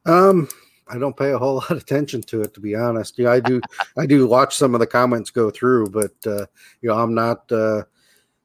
[0.05, 0.49] Um,
[0.89, 3.19] I don't pay a whole lot of attention to it, to be honest.
[3.19, 3.61] Yeah, I do.
[3.97, 6.47] I do watch some of the comments go through, but uh,
[6.81, 7.83] you know, I'm not, uh,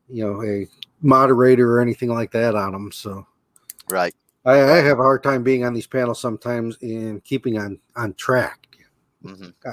[0.09, 0.67] you know, a
[1.01, 2.91] moderator or anything like that on them.
[2.91, 3.25] So,
[3.89, 4.13] right.
[4.45, 8.13] I, I have a hard time being on these panels sometimes and keeping on on
[8.13, 8.67] track.
[9.23, 9.49] Mm-hmm.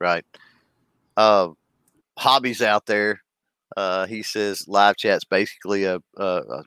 [0.00, 0.24] Right.
[1.16, 1.48] Uh,
[2.16, 3.20] hobbies out there.
[3.76, 6.62] Uh, he says live chat's basically a, uh,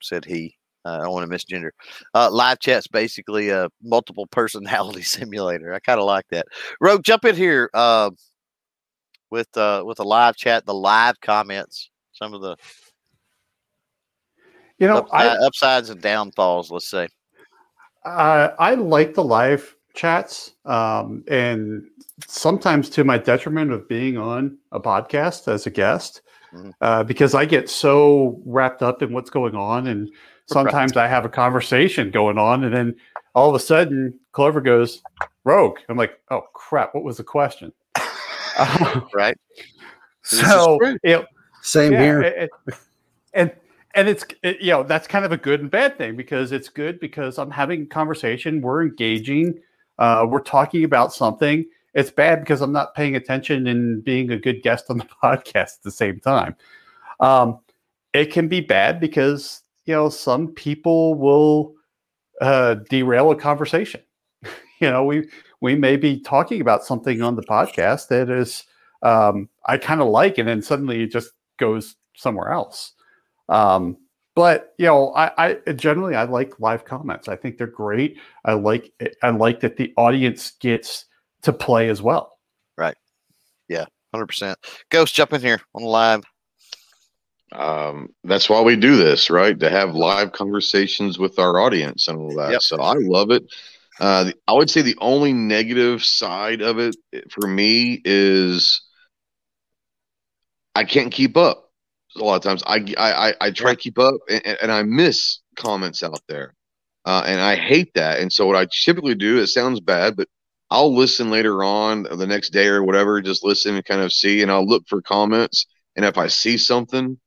[0.00, 0.54] said he.
[0.84, 1.70] I don't want to misgender.
[2.14, 5.74] Uh, live chat's basically a multiple personality simulator.
[5.74, 6.46] I kind of like that.
[6.80, 8.10] Rogue, jump in here uh,
[9.30, 12.56] with uh, with the live chat, the live comments, some of the
[14.78, 16.70] you know upside, I, upsides and downfalls.
[16.70, 17.08] Let's say.
[18.04, 21.84] Uh, I like the live chats, um, and
[22.26, 26.22] sometimes to my detriment of being on a podcast as a guest,
[26.54, 26.70] mm-hmm.
[26.80, 30.08] uh, because I get so wrapped up in what's going on, and
[30.46, 31.04] sometimes right.
[31.04, 32.94] I have a conversation going on, and then
[33.34, 35.02] all of a sudden Clover goes
[35.44, 35.78] rogue.
[35.88, 37.72] I'm like, oh crap, what was the question?
[39.14, 39.36] right.
[40.22, 41.24] So you know,
[41.62, 42.50] same yeah, here, and,
[43.34, 43.52] and
[43.96, 46.68] and it's it, you know that's kind of a good and bad thing because it's
[46.68, 49.58] good because I'm having conversation, we're engaging,
[49.98, 51.64] uh, we're talking about something.
[51.94, 55.78] It's bad because I'm not paying attention and being a good guest on the podcast
[55.78, 56.54] at the same time.
[57.20, 57.58] Um,
[58.12, 61.74] it can be bad because you know some people will
[62.40, 64.02] uh, derail a conversation.
[64.80, 65.28] you know, we
[65.62, 68.64] we may be talking about something on the podcast that is
[69.02, 72.92] um, I kind of like, and then suddenly it just goes somewhere else.
[73.48, 73.96] Um,
[74.34, 77.26] but you know, I, I generally I like live comments.
[77.26, 78.18] I think they're great.
[78.44, 78.92] I like
[79.22, 81.06] I like that the audience gets
[81.42, 82.38] to play as well.
[82.76, 82.96] Right.
[83.68, 84.58] Yeah, hundred percent.
[84.90, 86.22] Ghost, jump in here on live.
[87.52, 89.58] Um, that's why we do this, right?
[89.58, 92.52] To have live conversations with our audience and all that.
[92.52, 92.62] Yep.
[92.62, 93.44] So I love it.
[93.98, 96.96] Uh, I would say the only negative side of it
[97.30, 98.82] for me is
[100.74, 101.65] I can't keep up
[102.16, 105.40] a lot of times I I I try to keep up and, and I miss
[105.56, 106.54] comments out there,
[107.04, 108.20] uh, and I hate that.
[108.20, 110.28] And so what I typically do, it sounds bad, but
[110.70, 114.42] I'll listen later on the next day or whatever, just listen and kind of see,
[114.42, 115.66] and I'll look for comments.
[115.96, 117.18] And if I see something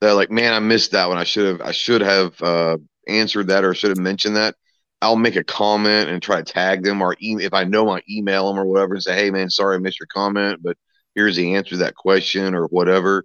[0.00, 1.18] that like, man, I missed that one.
[1.18, 2.78] I should have I should have uh,
[3.08, 4.54] answered that or should have mentioned that.
[5.00, 8.02] I'll make a comment and try to tag them or e- if I know I
[8.10, 10.76] email them or whatever and say, hey man, sorry I missed your comment, but
[11.14, 13.24] here's the answer to that question or whatever.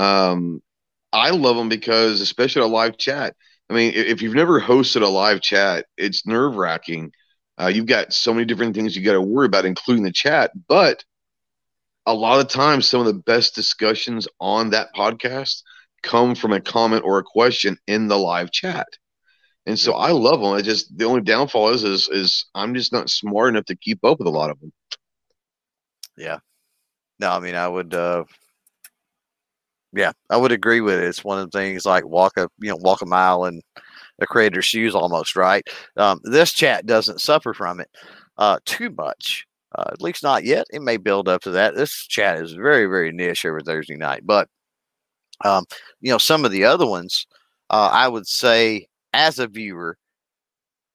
[0.00, 0.62] Um,
[1.12, 3.36] I love them because, especially a live chat.
[3.68, 7.12] I mean, if you've never hosted a live chat, it's nerve wracking.
[7.60, 10.52] Uh, you've got so many different things you got to worry about, including the chat.
[10.68, 11.04] But
[12.06, 15.62] a lot of times, some of the best discussions on that podcast
[16.02, 18.88] come from a comment or a question in the live chat.
[19.66, 20.52] And so I love them.
[20.52, 24.02] I just the only downfall is is is I'm just not smart enough to keep
[24.02, 24.72] up with a lot of them.
[26.16, 26.38] Yeah.
[27.18, 28.24] No, I mean I would uh
[29.92, 31.04] yeah, I would agree with it.
[31.04, 33.60] It's one of the things like walk a you know walk a mile in
[34.20, 35.66] a creator's shoes almost, right?
[35.96, 37.88] Um, this chat doesn't suffer from it
[38.38, 39.46] uh, too much,
[39.76, 40.66] uh, at least not yet.
[40.72, 41.74] It may build up to that.
[41.74, 44.48] This chat is very very niche every Thursday night, but
[45.44, 45.64] um,
[46.00, 47.26] you know some of the other ones,
[47.70, 49.96] uh, I would say as a viewer,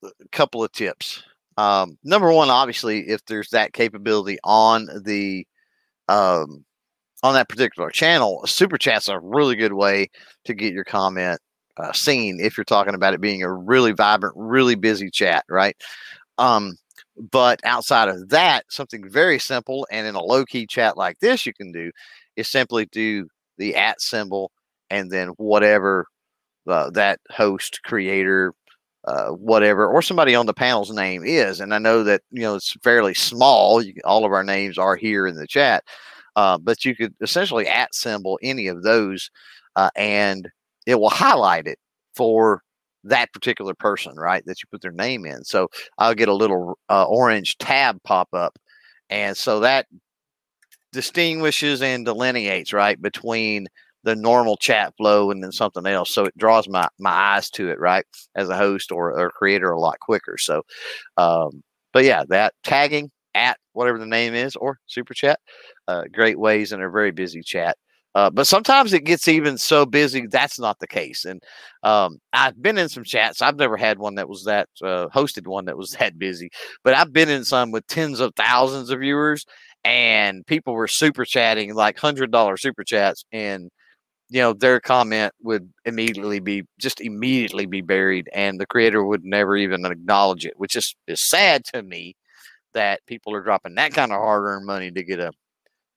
[0.04, 1.24] a couple of tips.
[1.58, 5.46] Um, number one, obviously, if there's that capability on the
[6.10, 6.66] um,
[7.26, 10.10] on that particular channel, super chat's a really good way
[10.46, 11.40] to get your comment
[11.78, 15.76] uh, seen if you're talking about it being a really vibrant, really busy chat, right?
[16.38, 16.78] Um,
[17.32, 21.46] But outside of that, something very simple and in a low key chat like this,
[21.46, 21.92] you can do
[22.36, 23.28] is simply do
[23.58, 24.52] the at symbol
[24.90, 26.08] and then whatever
[26.68, 28.54] uh, that host, creator,
[29.06, 31.60] uh, whatever, or somebody on the panel's name is.
[31.62, 33.82] And I know that, you know, it's fairly small.
[33.82, 35.84] You, all of our names are here in the chat,
[36.36, 39.30] uh, but you could essentially at symbol any of those
[39.76, 40.50] uh, and
[40.86, 41.80] it will highlight it
[42.16, 42.62] for
[43.04, 44.44] that particular person, right?
[44.46, 45.44] That you put their name in.
[45.44, 48.58] So I'll get a little uh, orange tab pop up.
[49.10, 49.86] And so that
[50.92, 53.68] distinguishes and delineates, right, between
[54.04, 56.12] the normal chat flow and then something else.
[56.12, 58.06] So it draws my, my eyes to it, right,
[58.36, 60.38] as a host or, or creator a lot quicker.
[60.38, 60.64] So,
[61.18, 65.40] um, but yeah, that tagging at whatever the name is or super chat,
[65.88, 67.78] uh, great ways in a very busy chat
[68.16, 71.26] uh, but sometimes it gets even so busy that's not the case.
[71.26, 71.44] And
[71.84, 73.42] um, I've been in some chats.
[73.42, 76.50] I've never had one that was that uh, hosted one that was that busy,
[76.84, 79.46] but I've been in some with tens of thousands of viewers,
[79.84, 83.70] and people were super chatting like hundred dollar super chats, and
[84.30, 89.26] you know their comment would immediately be just immediately be buried, and the creator would
[89.26, 92.16] never even acknowledge it, which is is sad to me
[92.76, 95.32] that people are dropping that kind of hard earned money to get a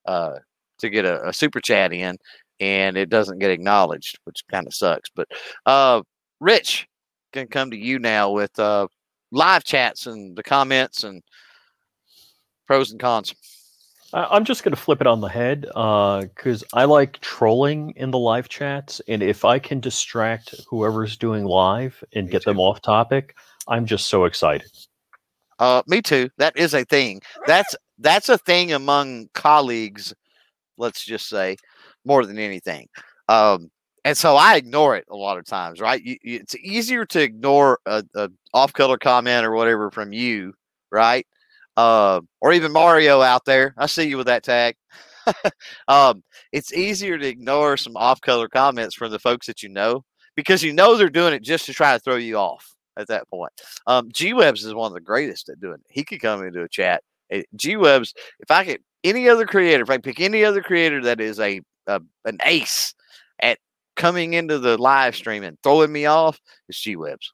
[0.06, 0.38] uh,
[0.78, 2.16] to get a, a super chat in
[2.60, 5.10] and it doesn't get acknowledged, which kind of sucks.
[5.14, 5.28] But
[5.66, 6.02] uh,
[6.40, 6.88] Rich
[7.32, 8.88] can come to you now with uh,
[9.30, 11.22] live chats and the comments and
[12.66, 13.34] pros and cons.
[14.14, 18.10] I'm just going to flip it on the head because uh, I like trolling in
[18.10, 22.50] the live chats, and if I can distract whoever's doing live and me get too.
[22.50, 23.36] them off topic,
[23.68, 24.70] I'm just so excited.
[25.58, 26.28] Uh, me too.
[26.38, 27.20] That is a thing.
[27.46, 30.14] That's that's a thing among colleagues
[30.78, 31.56] let's just say,
[32.04, 32.88] more than anything.
[33.28, 33.70] Um,
[34.04, 36.02] and so I ignore it a lot of times, right?
[36.02, 40.54] You, you, it's easier to ignore a, a off color comment or whatever from you,
[40.90, 41.26] right?
[41.76, 43.74] Uh, or even Mario out there.
[43.76, 44.76] I see you with that tag.
[45.88, 46.22] um,
[46.52, 50.02] it's easier to ignore some off color comments from the folks that you know
[50.36, 53.28] because you know they're doing it just to try to throw you off at that
[53.30, 53.52] point.
[53.86, 55.86] Um, G Webs is one of the greatest at doing it.
[55.88, 57.02] He could come into a chat.
[57.56, 61.20] G Webs, if I could any other creator, if I pick any other creator that
[61.20, 62.94] is a, a an ace
[63.40, 63.58] at
[63.96, 67.32] coming into the live stream and throwing me off, it's G Webs.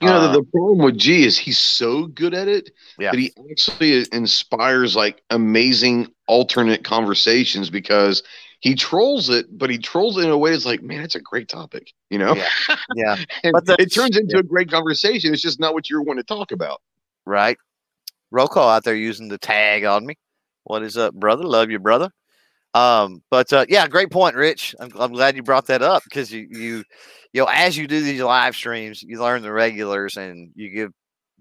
[0.00, 3.10] You know, uh, the, the, problem with G is he's so good at it yeah.
[3.10, 8.22] that he actually inspires like amazing alternate conversations because
[8.66, 11.20] he trolls it, but he trolls it in a way that's like, man, it's a
[11.20, 12.34] great topic, you know?
[12.34, 12.48] Yeah.
[12.96, 13.16] yeah.
[13.52, 14.40] but the, it turns into yeah.
[14.40, 15.32] a great conversation.
[15.32, 16.82] It's just not what you want to talk about.
[17.24, 17.56] Right.
[18.32, 20.18] Roll call out there using the tag on me.
[20.64, 21.44] What is up, brother?
[21.44, 22.10] Love you, brother.
[22.74, 24.74] Um, but uh, yeah, great point, Rich.
[24.80, 26.84] I'm, I'm glad you brought that up because you, you,
[27.32, 30.90] you know, as you do these live streams, you learn the regulars and you give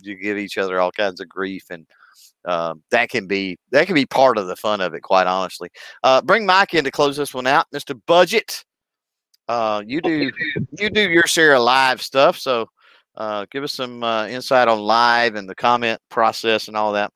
[0.01, 1.87] you give each other all kinds of grief and
[2.45, 5.69] um, that can be that can be part of the fun of it, quite honestly.
[6.03, 8.63] Uh, bring Mike in to close this one out, Mister Budget.
[9.47, 10.31] Uh, you do
[10.77, 12.67] you do your share of live stuff, so
[13.15, 17.11] uh, give us some uh, insight on live and the comment process and all that.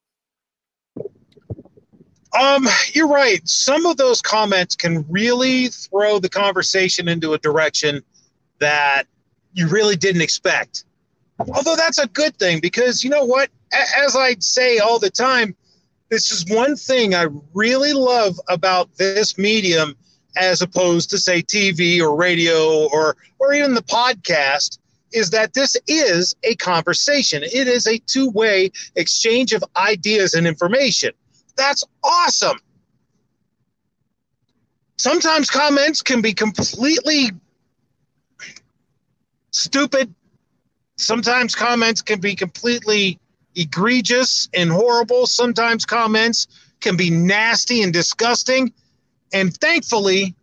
[2.39, 3.41] Um, you're right.
[3.47, 8.03] Some of those comments can really throw the conversation into a direction
[8.59, 9.05] that
[9.53, 10.85] you really didn't expect.
[11.39, 13.49] Although that's a good thing because you know what?
[13.73, 15.55] As I say all the time,
[16.09, 19.95] this is one thing I really love about this medium
[20.35, 24.77] as opposed to say TV or radio or or even the podcast
[25.11, 27.43] is that this is a conversation.
[27.43, 31.11] It is a two-way exchange of ideas and information.
[31.55, 32.57] That's awesome.
[34.97, 37.31] Sometimes comments can be completely
[39.51, 40.13] stupid.
[40.97, 43.19] Sometimes comments can be completely
[43.55, 45.27] egregious and horrible.
[45.27, 46.47] Sometimes comments
[46.81, 48.71] can be nasty and disgusting.
[49.33, 50.35] And thankfully,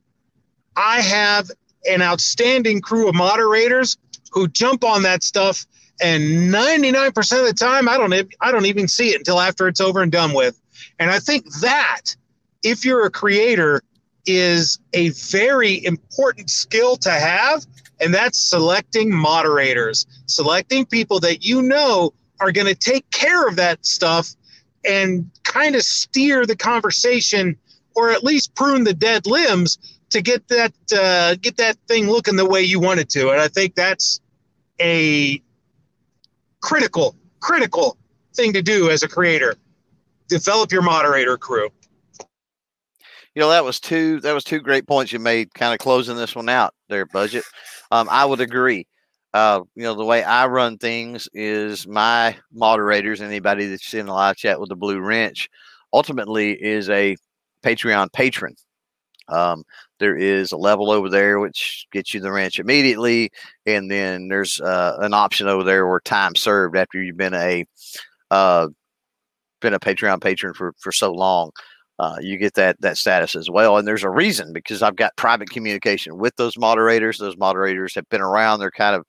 [0.77, 1.51] I have
[1.89, 3.97] an outstanding crew of moderators
[4.33, 5.67] who jump on that stuff
[6.01, 9.81] and 99% of the time I don't I don't even see it until after it's
[9.81, 10.61] over and done with.
[10.99, 12.17] And I think that,
[12.63, 13.83] if you're a creator,
[14.27, 17.65] is a very important skill to have.
[18.01, 23.57] And that's selecting moderators, selecting people that you know are going to take care of
[23.57, 24.35] that stuff
[24.85, 27.57] and kind of steer the conversation
[27.95, 29.79] or at least prune the dead limbs
[30.11, 33.31] to get that uh, get that thing looking the way you want it to.
[33.31, 34.21] And I think that's
[34.81, 35.43] a
[36.61, 37.97] critical critical
[38.35, 39.57] thing to do as a creator
[40.29, 41.69] develop your moderator crew.
[43.35, 46.17] You know that was two that was two great points you made, kind of closing
[46.17, 47.45] this one out there, budget.
[47.91, 48.87] Um, I would agree.
[49.37, 54.13] Uh, you know, the way I run things is my moderators, anybody that's in the
[54.15, 55.51] live chat with the blue wrench,
[55.93, 57.17] ultimately is a
[57.63, 58.57] Patreon patron.
[59.29, 59.65] Um,
[59.99, 63.31] there is a level over there which gets you the wrench immediately,
[63.67, 67.67] and then there's uh, an option over there where time served after you've been a
[68.31, 68.69] uh,
[69.61, 71.51] been a Patreon patron for for so long.
[71.99, 75.17] Uh, you get that that status as well, and there's a reason because I've got
[75.17, 77.19] private communication with those moderators.
[77.19, 78.61] Those moderators have been around.
[78.61, 79.05] They're kind of,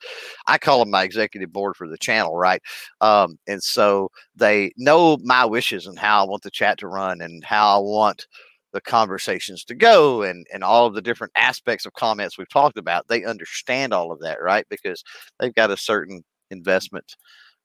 [0.48, 2.62] I call them my executive board for the channel, right?
[3.02, 7.20] Um, and so they know my wishes and how I want the chat to run
[7.22, 8.26] and how I want
[8.74, 12.78] the conversations to go and and all of the different aspects of comments we've talked
[12.78, 15.04] about they understand all of that right because
[15.40, 17.16] they've got a certain investment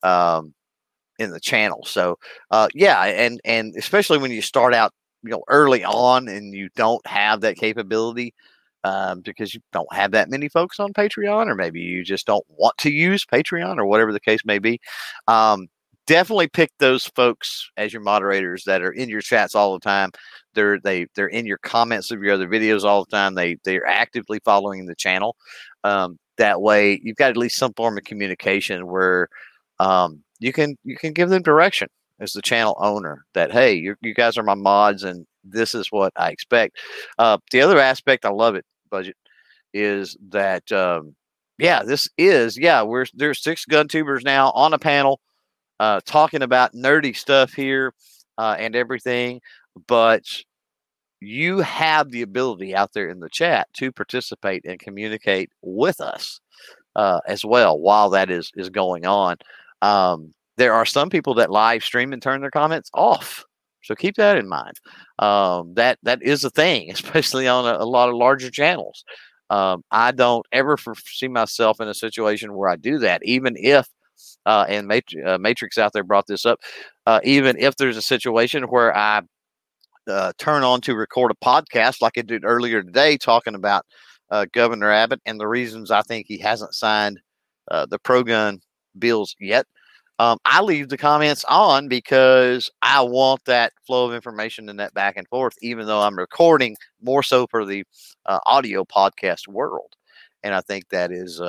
[0.04, 0.54] um,
[1.18, 2.16] in the channel so
[2.50, 4.92] uh, yeah and and especially when you start out
[5.22, 8.34] you know early on and you don't have that capability
[8.84, 12.44] um, because you don't have that many folks on patreon or maybe you just don't
[12.48, 14.80] want to use patreon or whatever the case may be
[15.28, 15.68] um,
[16.06, 20.10] definitely pick those folks as your moderators that are in your chats all the time.
[20.54, 23.34] They're they they're in your comments of your other videos all the time.
[23.34, 25.36] They they're actively following the channel.
[25.84, 29.28] Um, that way, you've got at least some form of communication where
[29.78, 31.88] um, you can you can give them direction
[32.20, 35.88] as the channel owner that hey, you you guys are my mods and this is
[35.90, 36.78] what I expect.
[37.18, 39.16] Uh, the other aspect, I love it, budget,
[39.74, 41.14] is that um,
[41.58, 45.20] yeah, this is yeah, we're there's six gun tubers now on a panel
[45.80, 47.92] uh, talking about nerdy stuff here
[48.38, 49.40] uh, and everything,
[49.86, 50.24] but
[51.20, 56.40] you have the ability out there in the chat to participate and communicate with us
[56.96, 59.36] uh, as well while that is is going on.
[59.82, 63.44] Um, there are some people that live stream and turn their comments off.
[63.84, 64.78] So keep that in mind.
[65.18, 69.04] Um, that that is a thing, especially on a, a lot of larger channels.
[69.50, 73.86] Um, I don't ever see myself in a situation where I do that, even if
[74.46, 76.60] uh, and Mat- uh, Matrix out there brought this up.
[77.06, 79.22] Uh, even if there's a situation where I
[80.08, 83.84] uh, turn on to record a podcast like I did earlier today, talking about
[84.30, 87.20] uh, Governor Abbott and the reasons I think he hasn't signed
[87.70, 88.60] uh, the pro gun
[88.98, 89.66] bills yet.
[90.22, 94.94] Um, I leave the comments on because I want that flow of information and that
[94.94, 97.84] back and forth, even though I'm recording more so for the
[98.46, 99.96] audio podcast world.
[100.44, 101.40] And I think that is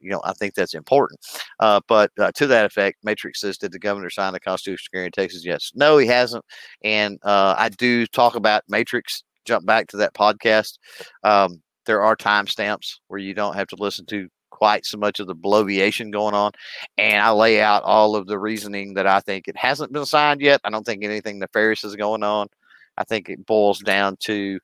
[0.00, 1.20] you know, I think that's important.
[1.60, 5.22] Uh, but uh, to that effect, Matrix says, did the governor sign the constitutional guarantee
[5.22, 5.44] in Texas?
[5.44, 5.72] Yes.
[5.74, 6.44] No, he hasn't.
[6.84, 9.24] And uh, I do talk about Matrix.
[9.44, 10.78] Jump back to that podcast.
[11.24, 14.28] Um, there are timestamps where you don't have to listen to
[14.58, 16.52] quite so much of the bloviation going on.
[16.96, 20.40] And I lay out all of the reasoning that I think it hasn't been signed
[20.40, 20.60] yet.
[20.64, 22.48] I don't think anything nefarious is going on.
[22.96, 24.58] I think it boils down to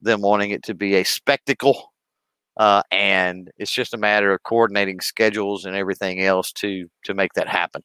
[0.00, 1.90] them wanting it to be a spectacle
[2.56, 7.32] uh, and it's just a matter of coordinating schedules and everything else to to make
[7.32, 7.82] that happen.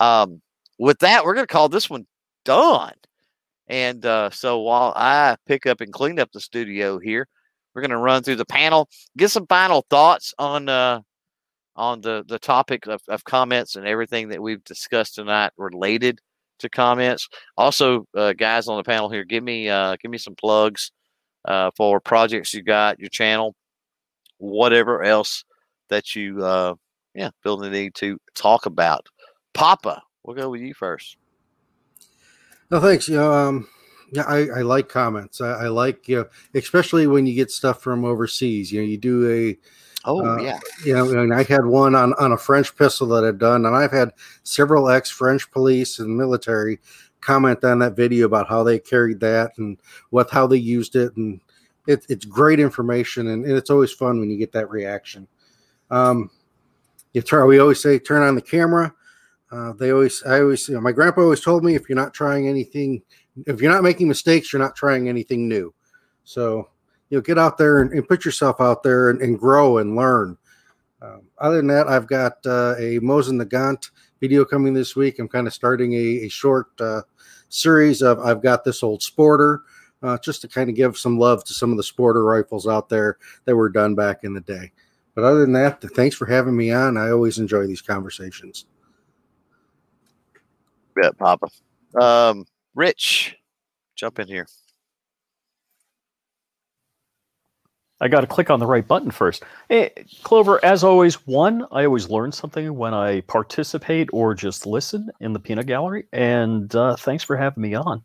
[0.00, 0.40] Um,
[0.78, 2.06] with that, we're going to call this one
[2.44, 2.94] done.
[3.68, 7.28] And uh, so while I pick up and clean up the studio here,
[7.74, 11.00] we're going to run through the panel, get some final thoughts on uh,
[11.76, 16.20] on the the topic of, of comments and everything that we've discussed tonight related
[16.60, 17.28] to comments.
[17.56, 20.92] Also, uh, guys on the panel here, give me uh, give me some plugs
[21.44, 23.54] uh, for projects you got, your channel,
[24.38, 25.44] whatever else
[25.88, 26.74] that you, uh,
[27.14, 29.06] yeah, feel the need to talk about.
[29.52, 31.16] Papa, we'll go with you first.
[32.70, 33.08] No, thanks.
[33.08, 33.68] Know, um,
[34.12, 35.40] yeah, I, I like comments.
[35.40, 38.72] I, I, like, you know, especially when you get stuff from overseas.
[38.72, 39.58] You know, you do a,
[40.04, 43.24] oh uh, yeah, you know, and I had one on on a French pistol that
[43.24, 44.10] I've done, and I've had
[44.42, 46.78] several ex French police and military
[47.20, 49.78] comment on that video about how they carried that and
[50.10, 51.40] what how they used it and
[51.86, 55.26] it, it's great information and, and, it's always fun when you get that reaction.
[55.90, 56.30] Um,
[57.12, 58.92] you turn, we always say turn on the camera.
[59.50, 62.14] Uh, they always, I always, you know, my grandpa always told me if you're not
[62.14, 63.02] trying anything,
[63.46, 65.74] if you're not making mistakes, you're not trying anything new.
[66.24, 66.68] So,
[67.10, 69.96] you know, get out there and, and put yourself out there and, and grow and
[69.96, 70.36] learn.
[71.02, 73.90] Um, other than that, I've got uh, a Mosin Nagant
[74.20, 75.18] video coming this week.
[75.18, 77.02] I'm kind of starting a, a short uh,
[77.48, 79.58] series of I've got this old sporter
[80.02, 82.88] uh, just to kind of give some love to some of the sporter rifles out
[82.88, 84.72] there that were done back in the day.
[85.14, 86.96] But other than that, thanks for having me on.
[86.96, 88.66] I always enjoy these conversations.
[91.00, 91.48] Yeah, Papa.
[92.00, 93.36] Um, Rich,
[93.94, 94.46] jump in here.
[98.00, 99.44] I got to click on the right button first.
[99.68, 99.90] Hey,
[100.24, 105.32] Clover, as always, one, I always learn something when I participate or just listen in
[105.32, 106.06] the peanut gallery.
[106.12, 108.02] And uh, thanks for having me on.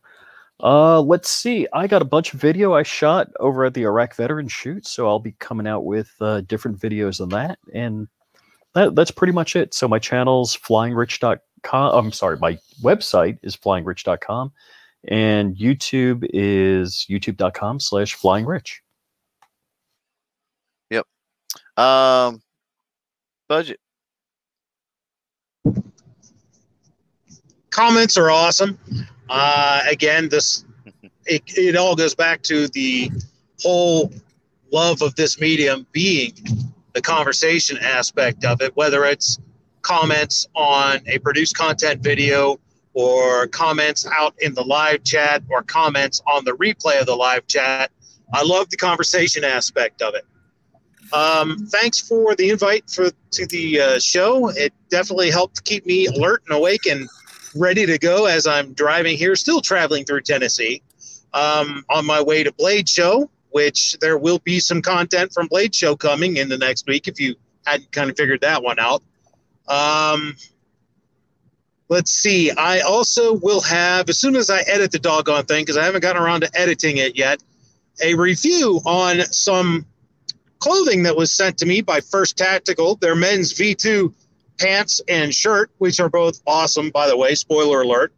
[0.61, 1.67] Uh, let's see.
[1.73, 5.07] I got a bunch of video I shot over at the Iraq Veteran Shoot, so
[5.07, 7.57] I'll be coming out with uh, different videos on that.
[7.73, 8.07] And
[8.75, 9.73] that, that's pretty much it.
[9.73, 11.39] So my channel's flyingrich.com.
[11.71, 14.51] I'm sorry, my website is flyingrich.com
[15.07, 18.73] and YouTube is youtube.com slash flyingrich.
[20.89, 21.05] Yep.
[21.77, 22.41] Um,
[23.47, 23.79] budget.
[27.69, 28.77] Comments are awesome.
[29.29, 30.65] Uh, again, this
[31.25, 33.11] it, it all goes back to the
[33.61, 34.11] whole
[34.71, 36.33] love of this medium being
[36.93, 39.39] the conversation aspect of it, whether it's
[39.81, 42.59] comments on a produced content video
[42.93, 47.45] or comments out in the live chat or comments on the replay of the live
[47.47, 47.91] chat.
[48.33, 50.25] I love the conversation aspect of it.
[51.11, 54.49] Um, thanks for the invite for to the uh, show.
[54.49, 57.07] It definitely helped keep me alert and awake and
[57.55, 60.83] ready to go as I'm driving here, still traveling through Tennessee,
[61.33, 65.73] um, on my way to Blade Show, which there will be some content from Blade
[65.73, 67.35] Show coming in the next week if you
[67.65, 69.03] hadn't kind of figured that one out.
[69.69, 70.35] Um,
[71.87, 72.51] let's see.
[72.51, 76.01] I also will have, as soon as I edit the doggone thing, because I haven't
[76.01, 77.41] gotten around to editing it yet,
[78.03, 79.85] a review on some
[80.59, 84.13] clothing that was sent to me by First Tactical, their men's V2
[84.57, 87.35] pants and shirt, which are both awesome, by the way.
[87.35, 88.13] Spoiler alert.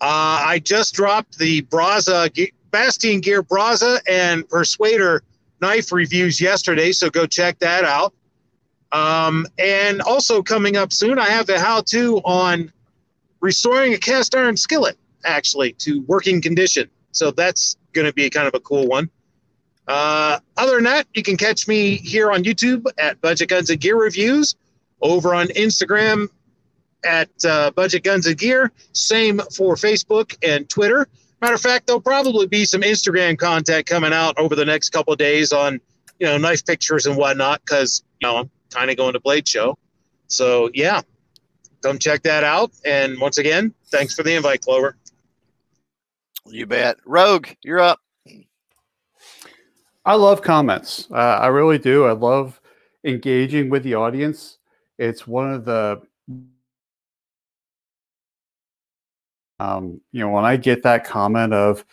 [0.00, 2.30] Uh, I just dropped the Braza,
[2.70, 5.22] Bastion Gear Braza and Persuader
[5.60, 8.12] knife reviews yesterday, so go check that out.
[8.96, 12.72] Um, and also coming up soon, I have the how to on
[13.40, 16.88] restoring a cast iron skillet, actually, to working condition.
[17.12, 19.10] So that's going to be kind of a cool one.
[19.86, 23.78] Uh, other than that, you can catch me here on YouTube at Budget Guns and
[23.78, 24.56] Gear Reviews,
[25.02, 26.28] over on Instagram
[27.04, 31.06] at uh, Budget Guns and Gear, same for Facebook and Twitter.
[31.42, 35.14] Matter of fact, there'll probably be some Instagram content coming out over the next couple
[35.16, 35.80] days on,
[36.18, 39.48] you know, knife pictures and whatnot, because, you know, I'm kind of going to Blade
[39.48, 39.78] Show.
[40.28, 41.00] So, yeah,
[41.82, 42.72] come check that out.
[42.84, 44.96] And once again, thanks for the invite, Clover.
[46.46, 46.96] You bet.
[47.06, 48.00] Rogue, you're up.
[50.04, 51.08] I love comments.
[51.10, 52.04] Uh, I really do.
[52.04, 52.60] I love
[53.02, 54.58] engaging with the audience.
[54.98, 56.00] It's one of the,
[59.58, 61.84] um, you know, when I get that comment of,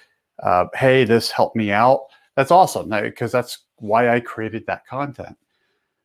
[0.44, 2.06] uh, "Hey, this helped me out,"
[2.36, 5.36] that's awesome because that's why I created that content.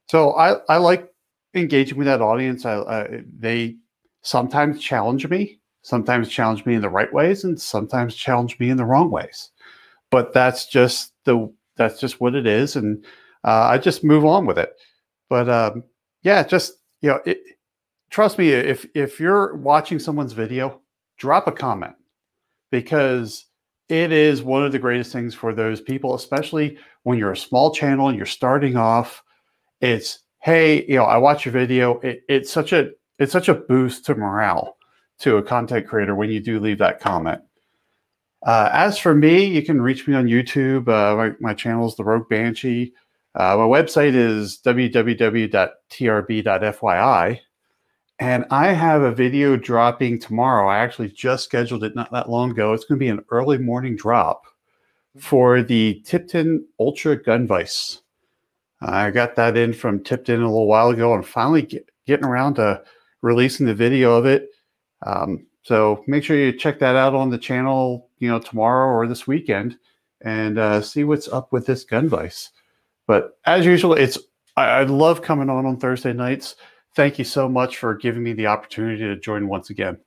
[0.09, 1.13] So I I like
[1.55, 2.65] engaging with that audience.
[2.65, 3.77] I, they
[4.23, 8.77] sometimes challenge me, sometimes challenge me in the right ways, and sometimes challenge me in
[8.77, 9.51] the wrong ways.
[10.11, 13.05] But that's just the that's just what it is, and
[13.45, 14.73] uh, I just move on with it.
[15.29, 15.85] But um,
[16.23, 17.39] yeah, just you know, it,
[18.11, 20.81] trust me, if if you're watching someone's video,
[21.19, 21.95] drop a comment
[22.71, 23.47] because
[23.89, 27.75] it is one of the greatest things for those people, especially when you're a small
[27.75, 29.23] channel and you're starting off.
[29.81, 31.99] It's hey, you know, I watch your video.
[32.01, 34.77] It, it's such a it's such a boost to morale
[35.21, 37.43] to a content creator when you do leave that comment.
[38.47, 40.89] Uh, as for me, you can reach me on YouTube.
[40.89, 42.93] Uh, my, my channel is The Rogue Banshee.
[43.35, 45.51] Uh, my website is www.trb.fyi.
[48.21, 50.69] And I have a video dropping tomorrow.
[50.69, 52.73] I actually just scheduled it not that long ago.
[52.73, 54.45] It's going to be an early morning drop
[55.19, 58.03] for the Tipton Ultra Gun Vise.
[58.81, 62.55] I got that in from Tipton a little while ago and finally get, getting around
[62.55, 62.83] to
[63.23, 64.51] releasing the video of it.
[65.05, 69.07] Um, so make sure you check that out on the channel, you know, tomorrow or
[69.07, 69.79] this weekend,
[70.23, 72.51] and uh, see what's up with this gun vise.
[73.07, 74.19] But as usual, it's
[74.57, 76.57] I, I, love coming on on Thursday nights.
[76.95, 79.99] Thank you so much for giving me the opportunity to join once again.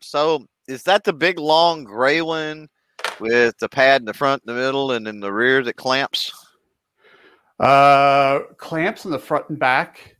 [0.00, 2.68] So is that the big long gray one
[3.20, 6.32] with the pad in the front, in the middle, and in the rear that clamps?
[7.58, 10.14] Uh, clamps in the front and back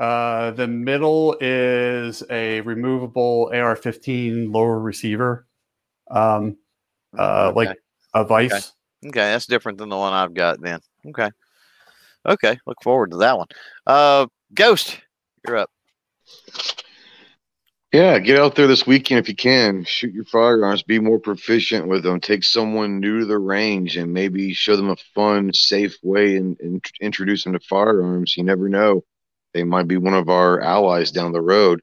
[0.00, 5.46] uh, the middle is a removable AR-15 lower receiver,
[6.10, 6.56] um,
[7.18, 7.54] uh, okay.
[7.54, 7.78] like
[8.14, 8.72] a vice.
[9.04, 9.08] Okay.
[9.08, 9.32] okay.
[9.32, 10.60] that's different than the one I've got.
[10.60, 11.30] Then okay,
[12.24, 12.58] okay.
[12.66, 13.48] Look forward to that one.
[13.86, 14.98] Uh, Ghost,
[15.46, 15.70] you're up.
[17.92, 19.82] Yeah, get out there this weekend if you can.
[19.84, 20.84] Shoot your firearms.
[20.84, 22.20] Be more proficient with them.
[22.20, 26.56] Take someone new to the range and maybe show them a fun, safe way and,
[27.00, 28.36] introduce them to firearms.
[28.36, 29.02] You never know
[29.54, 31.80] they might be one of our allies down the road.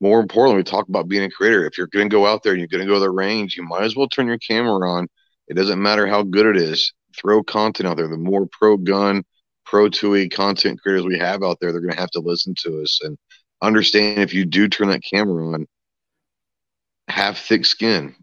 [0.00, 1.66] More importantly, we talk about being a creator.
[1.66, 3.56] If you're going to go out there and you're going to go to the range,
[3.56, 5.08] you might as well turn your camera on.
[5.48, 6.92] It doesn't matter how good it is.
[7.16, 8.06] Throw content out there.
[8.06, 9.24] The more pro gun,
[9.66, 12.80] pro TUI content creators we have out there, they're going to have to listen to
[12.80, 13.18] us and
[13.60, 15.66] understand if you do turn that camera on,
[17.08, 18.14] have thick skin.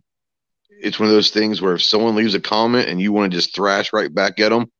[0.69, 3.37] It's one of those things where if someone leaves a comment and you want to
[3.37, 4.71] just thrash right back at them,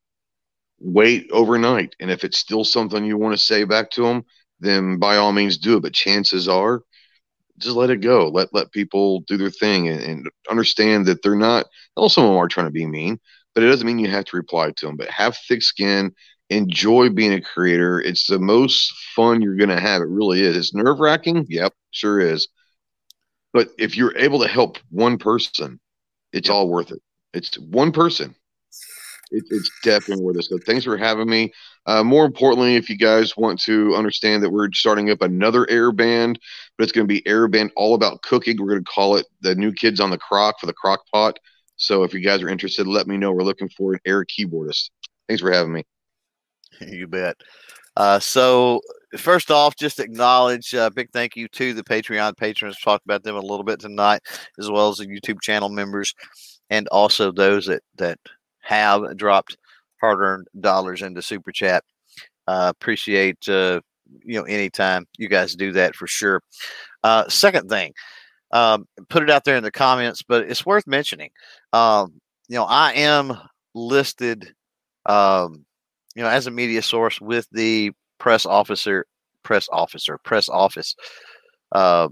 [0.80, 1.96] wait overnight.
[2.00, 4.26] And if it's still something you want to say back to them,
[4.60, 5.82] then by all means do it.
[5.82, 6.82] But chances are,
[7.58, 8.28] just let it go.
[8.28, 11.66] Let let people do their thing and, and understand that they're not.
[11.96, 13.20] Well, some of them are trying to be mean,
[13.54, 14.98] but it doesn't mean you have to reply to them.
[14.98, 16.14] But have thick skin.
[16.50, 18.00] Enjoy being a creator.
[18.00, 20.02] It's the most fun you're going to have.
[20.02, 20.56] It really is.
[20.56, 21.46] It's nerve wracking.
[21.50, 22.48] Yep, sure is.
[23.54, 25.80] But if you're able to help one person,
[26.34, 27.02] it's all worth it.
[27.34, 28.36] It's one person.
[29.32, 30.44] It, it's definitely worth it.
[30.44, 31.52] So thanks for having me.
[31.86, 35.92] Uh, more importantly, if you guys want to understand that we're starting up another air
[35.92, 36.40] band,
[36.78, 38.58] but it's going to be air band all about cooking.
[38.60, 41.40] We're going to call it the New Kids on the Crock for the crock pot.
[41.78, 43.32] So if you guys are interested, let me know.
[43.32, 44.90] We're looking for an air keyboardist.
[45.28, 45.84] Thanks for having me.
[46.88, 47.38] You bet.
[47.98, 48.82] Uh, so
[49.18, 52.78] first off, just acknowledge a uh, big thank you to the Patreon patrons.
[52.80, 54.22] Talked about them a little bit tonight,
[54.60, 56.14] as well as the YouTube channel members,
[56.70, 58.20] and also those that that
[58.60, 59.58] have dropped
[60.02, 61.84] hard-earned dollars into super chat.
[62.48, 63.80] Uh, appreciate uh,
[64.24, 66.42] you know anytime you guys do that for sure.
[67.04, 67.94] Uh, second thing,
[68.52, 71.30] um, put it out there in the comments, but it's worth mentioning.
[71.74, 72.14] Um,
[72.48, 73.38] you know, I am
[73.74, 74.54] listed,
[75.06, 75.66] um,
[76.16, 79.06] you know, as a media source with the press officer,
[79.44, 80.96] press officer, press office
[81.74, 82.08] uh,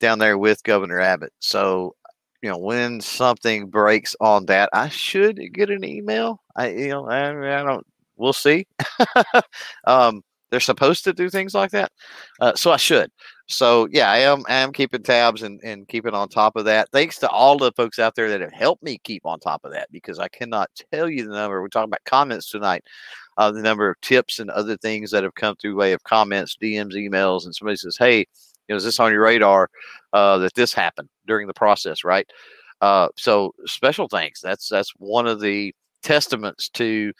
[0.00, 1.32] down there with Governor Abbott.
[1.40, 1.94] So,
[2.42, 6.40] you know, when something breaks on that, I should get an email.
[6.56, 7.86] I, you know, I, I don't.
[8.16, 8.66] We'll see.
[9.86, 11.92] um, they're supposed to do things like that,
[12.40, 13.10] uh, so I should.
[13.48, 14.44] So yeah, I am.
[14.48, 16.88] I am keeping tabs and, and keeping on top of that.
[16.90, 19.72] Thanks to all the folks out there that have helped me keep on top of
[19.72, 21.60] that because I cannot tell you the number.
[21.60, 22.82] We're talking about comments tonight
[23.38, 26.56] uh, the number of tips and other things that have come through way of comments,
[26.60, 28.26] DMs, emails, and somebody says, "Hey, you
[28.68, 29.70] know, is this on your radar
[30.12, 32.28] uh, that this happened during the process?" Right.
[32.80, 34.40] Uh, so special thanks.
[34.40, 37.12] That's that's one of the testaments to.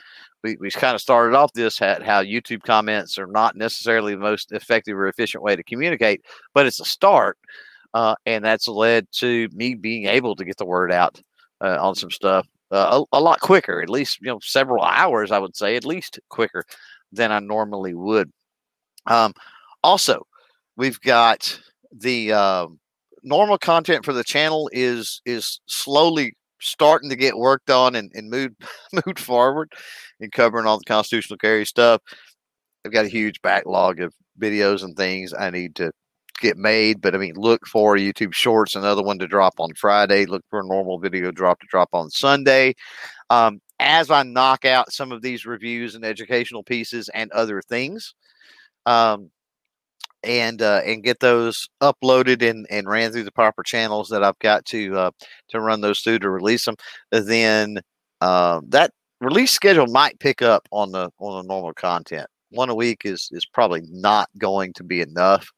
[0.44, 4.20] We, we kind of started off this at how YouTube comments are not necessarily the
[4.20, 6.22] most effective or efficient way to communicate,
[6.54, 7.36] but it's a start,
[7.94, 11.20] uh, and that's led to me being able to get the word out
[11.60, 15.30] uh, on some stuff uh, a, a, lot quicker, at least, you know, several hours,
[15.30, 16.64] I would say, at least quicker
[17.12, 18.30] than I normally would.
[19.06, 19.32] Um,
[19.82, 20.26] also,
[20.76, 21.58] we've got
[21.92, 22.66] the uh,
[23.22, 28.28] normal content for the channel is is slowly starting to get worked on and, and
[28.30, 28.56] moved
[29.06, 29.72] moved forward
[30.20, 32.02] and covering all the constitutional carry stuff.
[32.84, 35.92] I've got a huge backlog of videos and things I need to
[36.38, 37.00] get made.
[37.00, 40.26] But I mean, look for YouTube Shorts, another one to drop on Friday.
[40.26, 42.74] Look for a normal video drop to drop on Sunday.
[43.30, 48.14] Um, as I knock out some of these reviews and educational pieces and other things,
[48.86, 49.30] um,
[50.24, 54.38] and uh, and get those uploaded and, and ran through the proper channels that I've
[54.40, 55.10] got to uh,
[55.48, 56.76] to run those through to release them,
[57.10, 57.80] then
[58.20, 62.74] uh, that release schedule might pick up on the on the normal content one a
[62.74, 65.50] week is is probably not going to be enough.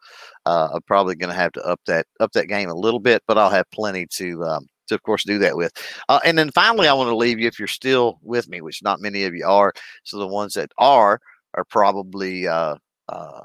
[0.47, 3.23] Uh, I'm probably going to have to up that up that game a little bit,
[3.27, 5.73] but I'll have plenty to um, to of course do that with.
[6.09, 8.83] Uh, and then finally, I want to leave you if you're still with me, which
[8.83, 9.73] not many of you are.
[10.05, 11.21] So the ones that are
[11.55, 12.77] are probably uh,
[13.09, 13.43] uh,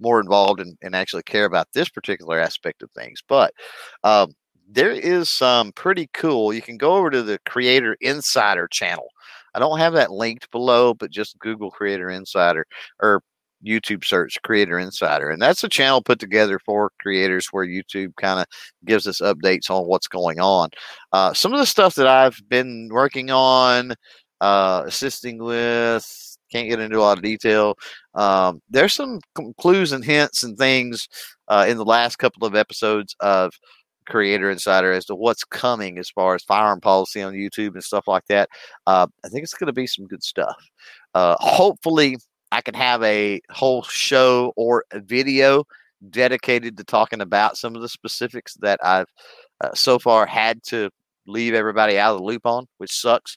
[0.00, 3.22] more involved and, and actually care about this particular aspect of things.
[3.26, 3.52] But
[4.04, 4.32] um,
[4.70, 6.52] there is some pretty cool.
[6.52, 9.08] You can go over to the Creator Insider channel
[9.54, 12.66] I don't have that linked below, but just Google Creator Insider
[13.00, 13.22] or
[13.66, 15.30] YouTube search Creator Insider.
[15.30, 18.46] And that's a channel put together for creators where YouTube kind of
[18.84, 20.70] gives us updates on what's going on.
[21.12, 23.94] Uh, some of the stuff that I've been working on,
[24.40, 27.74] uh, assisting with, can't get into a lot of detail.
[28.14, 29.20] Um, there's some
[29.60, 31.08] clues and hints and things
[31.48, 33.52] uh, in the last couple of episodes of
[34.08, 38.08] Creator Insider as to what's coming as far as firearm policy on YouTube and stuff
[38.08, 38.48] like that.
[38.86, 40.56] Uh, I think it's going to be some good stuff.
[41.14, 42.16] Uh, hopefully,
[42.50, 45.64] I can have a whole show or video
[46.10, 49.08] dedicated to talking about some of the specifics that I've
[49.60, 50.90] uh, so far had to
[51.26, 53.36] leave everybody out of the loop on, which sucks.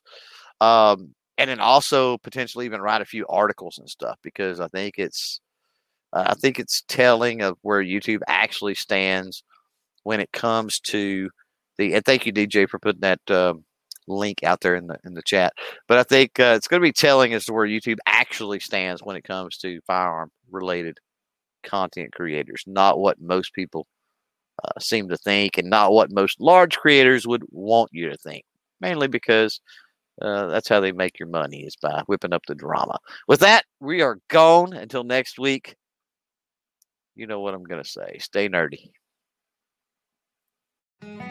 [0.62, 4.96] Um, and then also potentially even write a few articles and stuff because I think
[4.98, 5.42] it's
[6.14, 9.44] uh, I think it's telling of where YouTube actually stands
[10.04, 11.30] when it comes to
[11.78, 11.94] the.
[11.96, 13.54] And thank you, DJ, for putting that uh,
[14.08, 15.54] link out there in the in the chat.
[15.88, 19.02] But I think uh, it's going to be telling as to where YouTube actually stands
[19.04, 20.98] when it comes to firearm related
[21.64, 23.86] content creators, not what most people
[24.64, 28.44] uh, seem to think, and not what most large creators would want you to think.
[28.80, 29.62] Mainly because
[30.22, 32.98] uh, that's how they make your money is by whipping up the drama.
[33.28, 35.76] With that, we are gone until next week.
[37.16, 38.18] You know what I'm going to say.
[38.20, 38.92] Stay nerdy.
[41.02, 41.31] Thank you.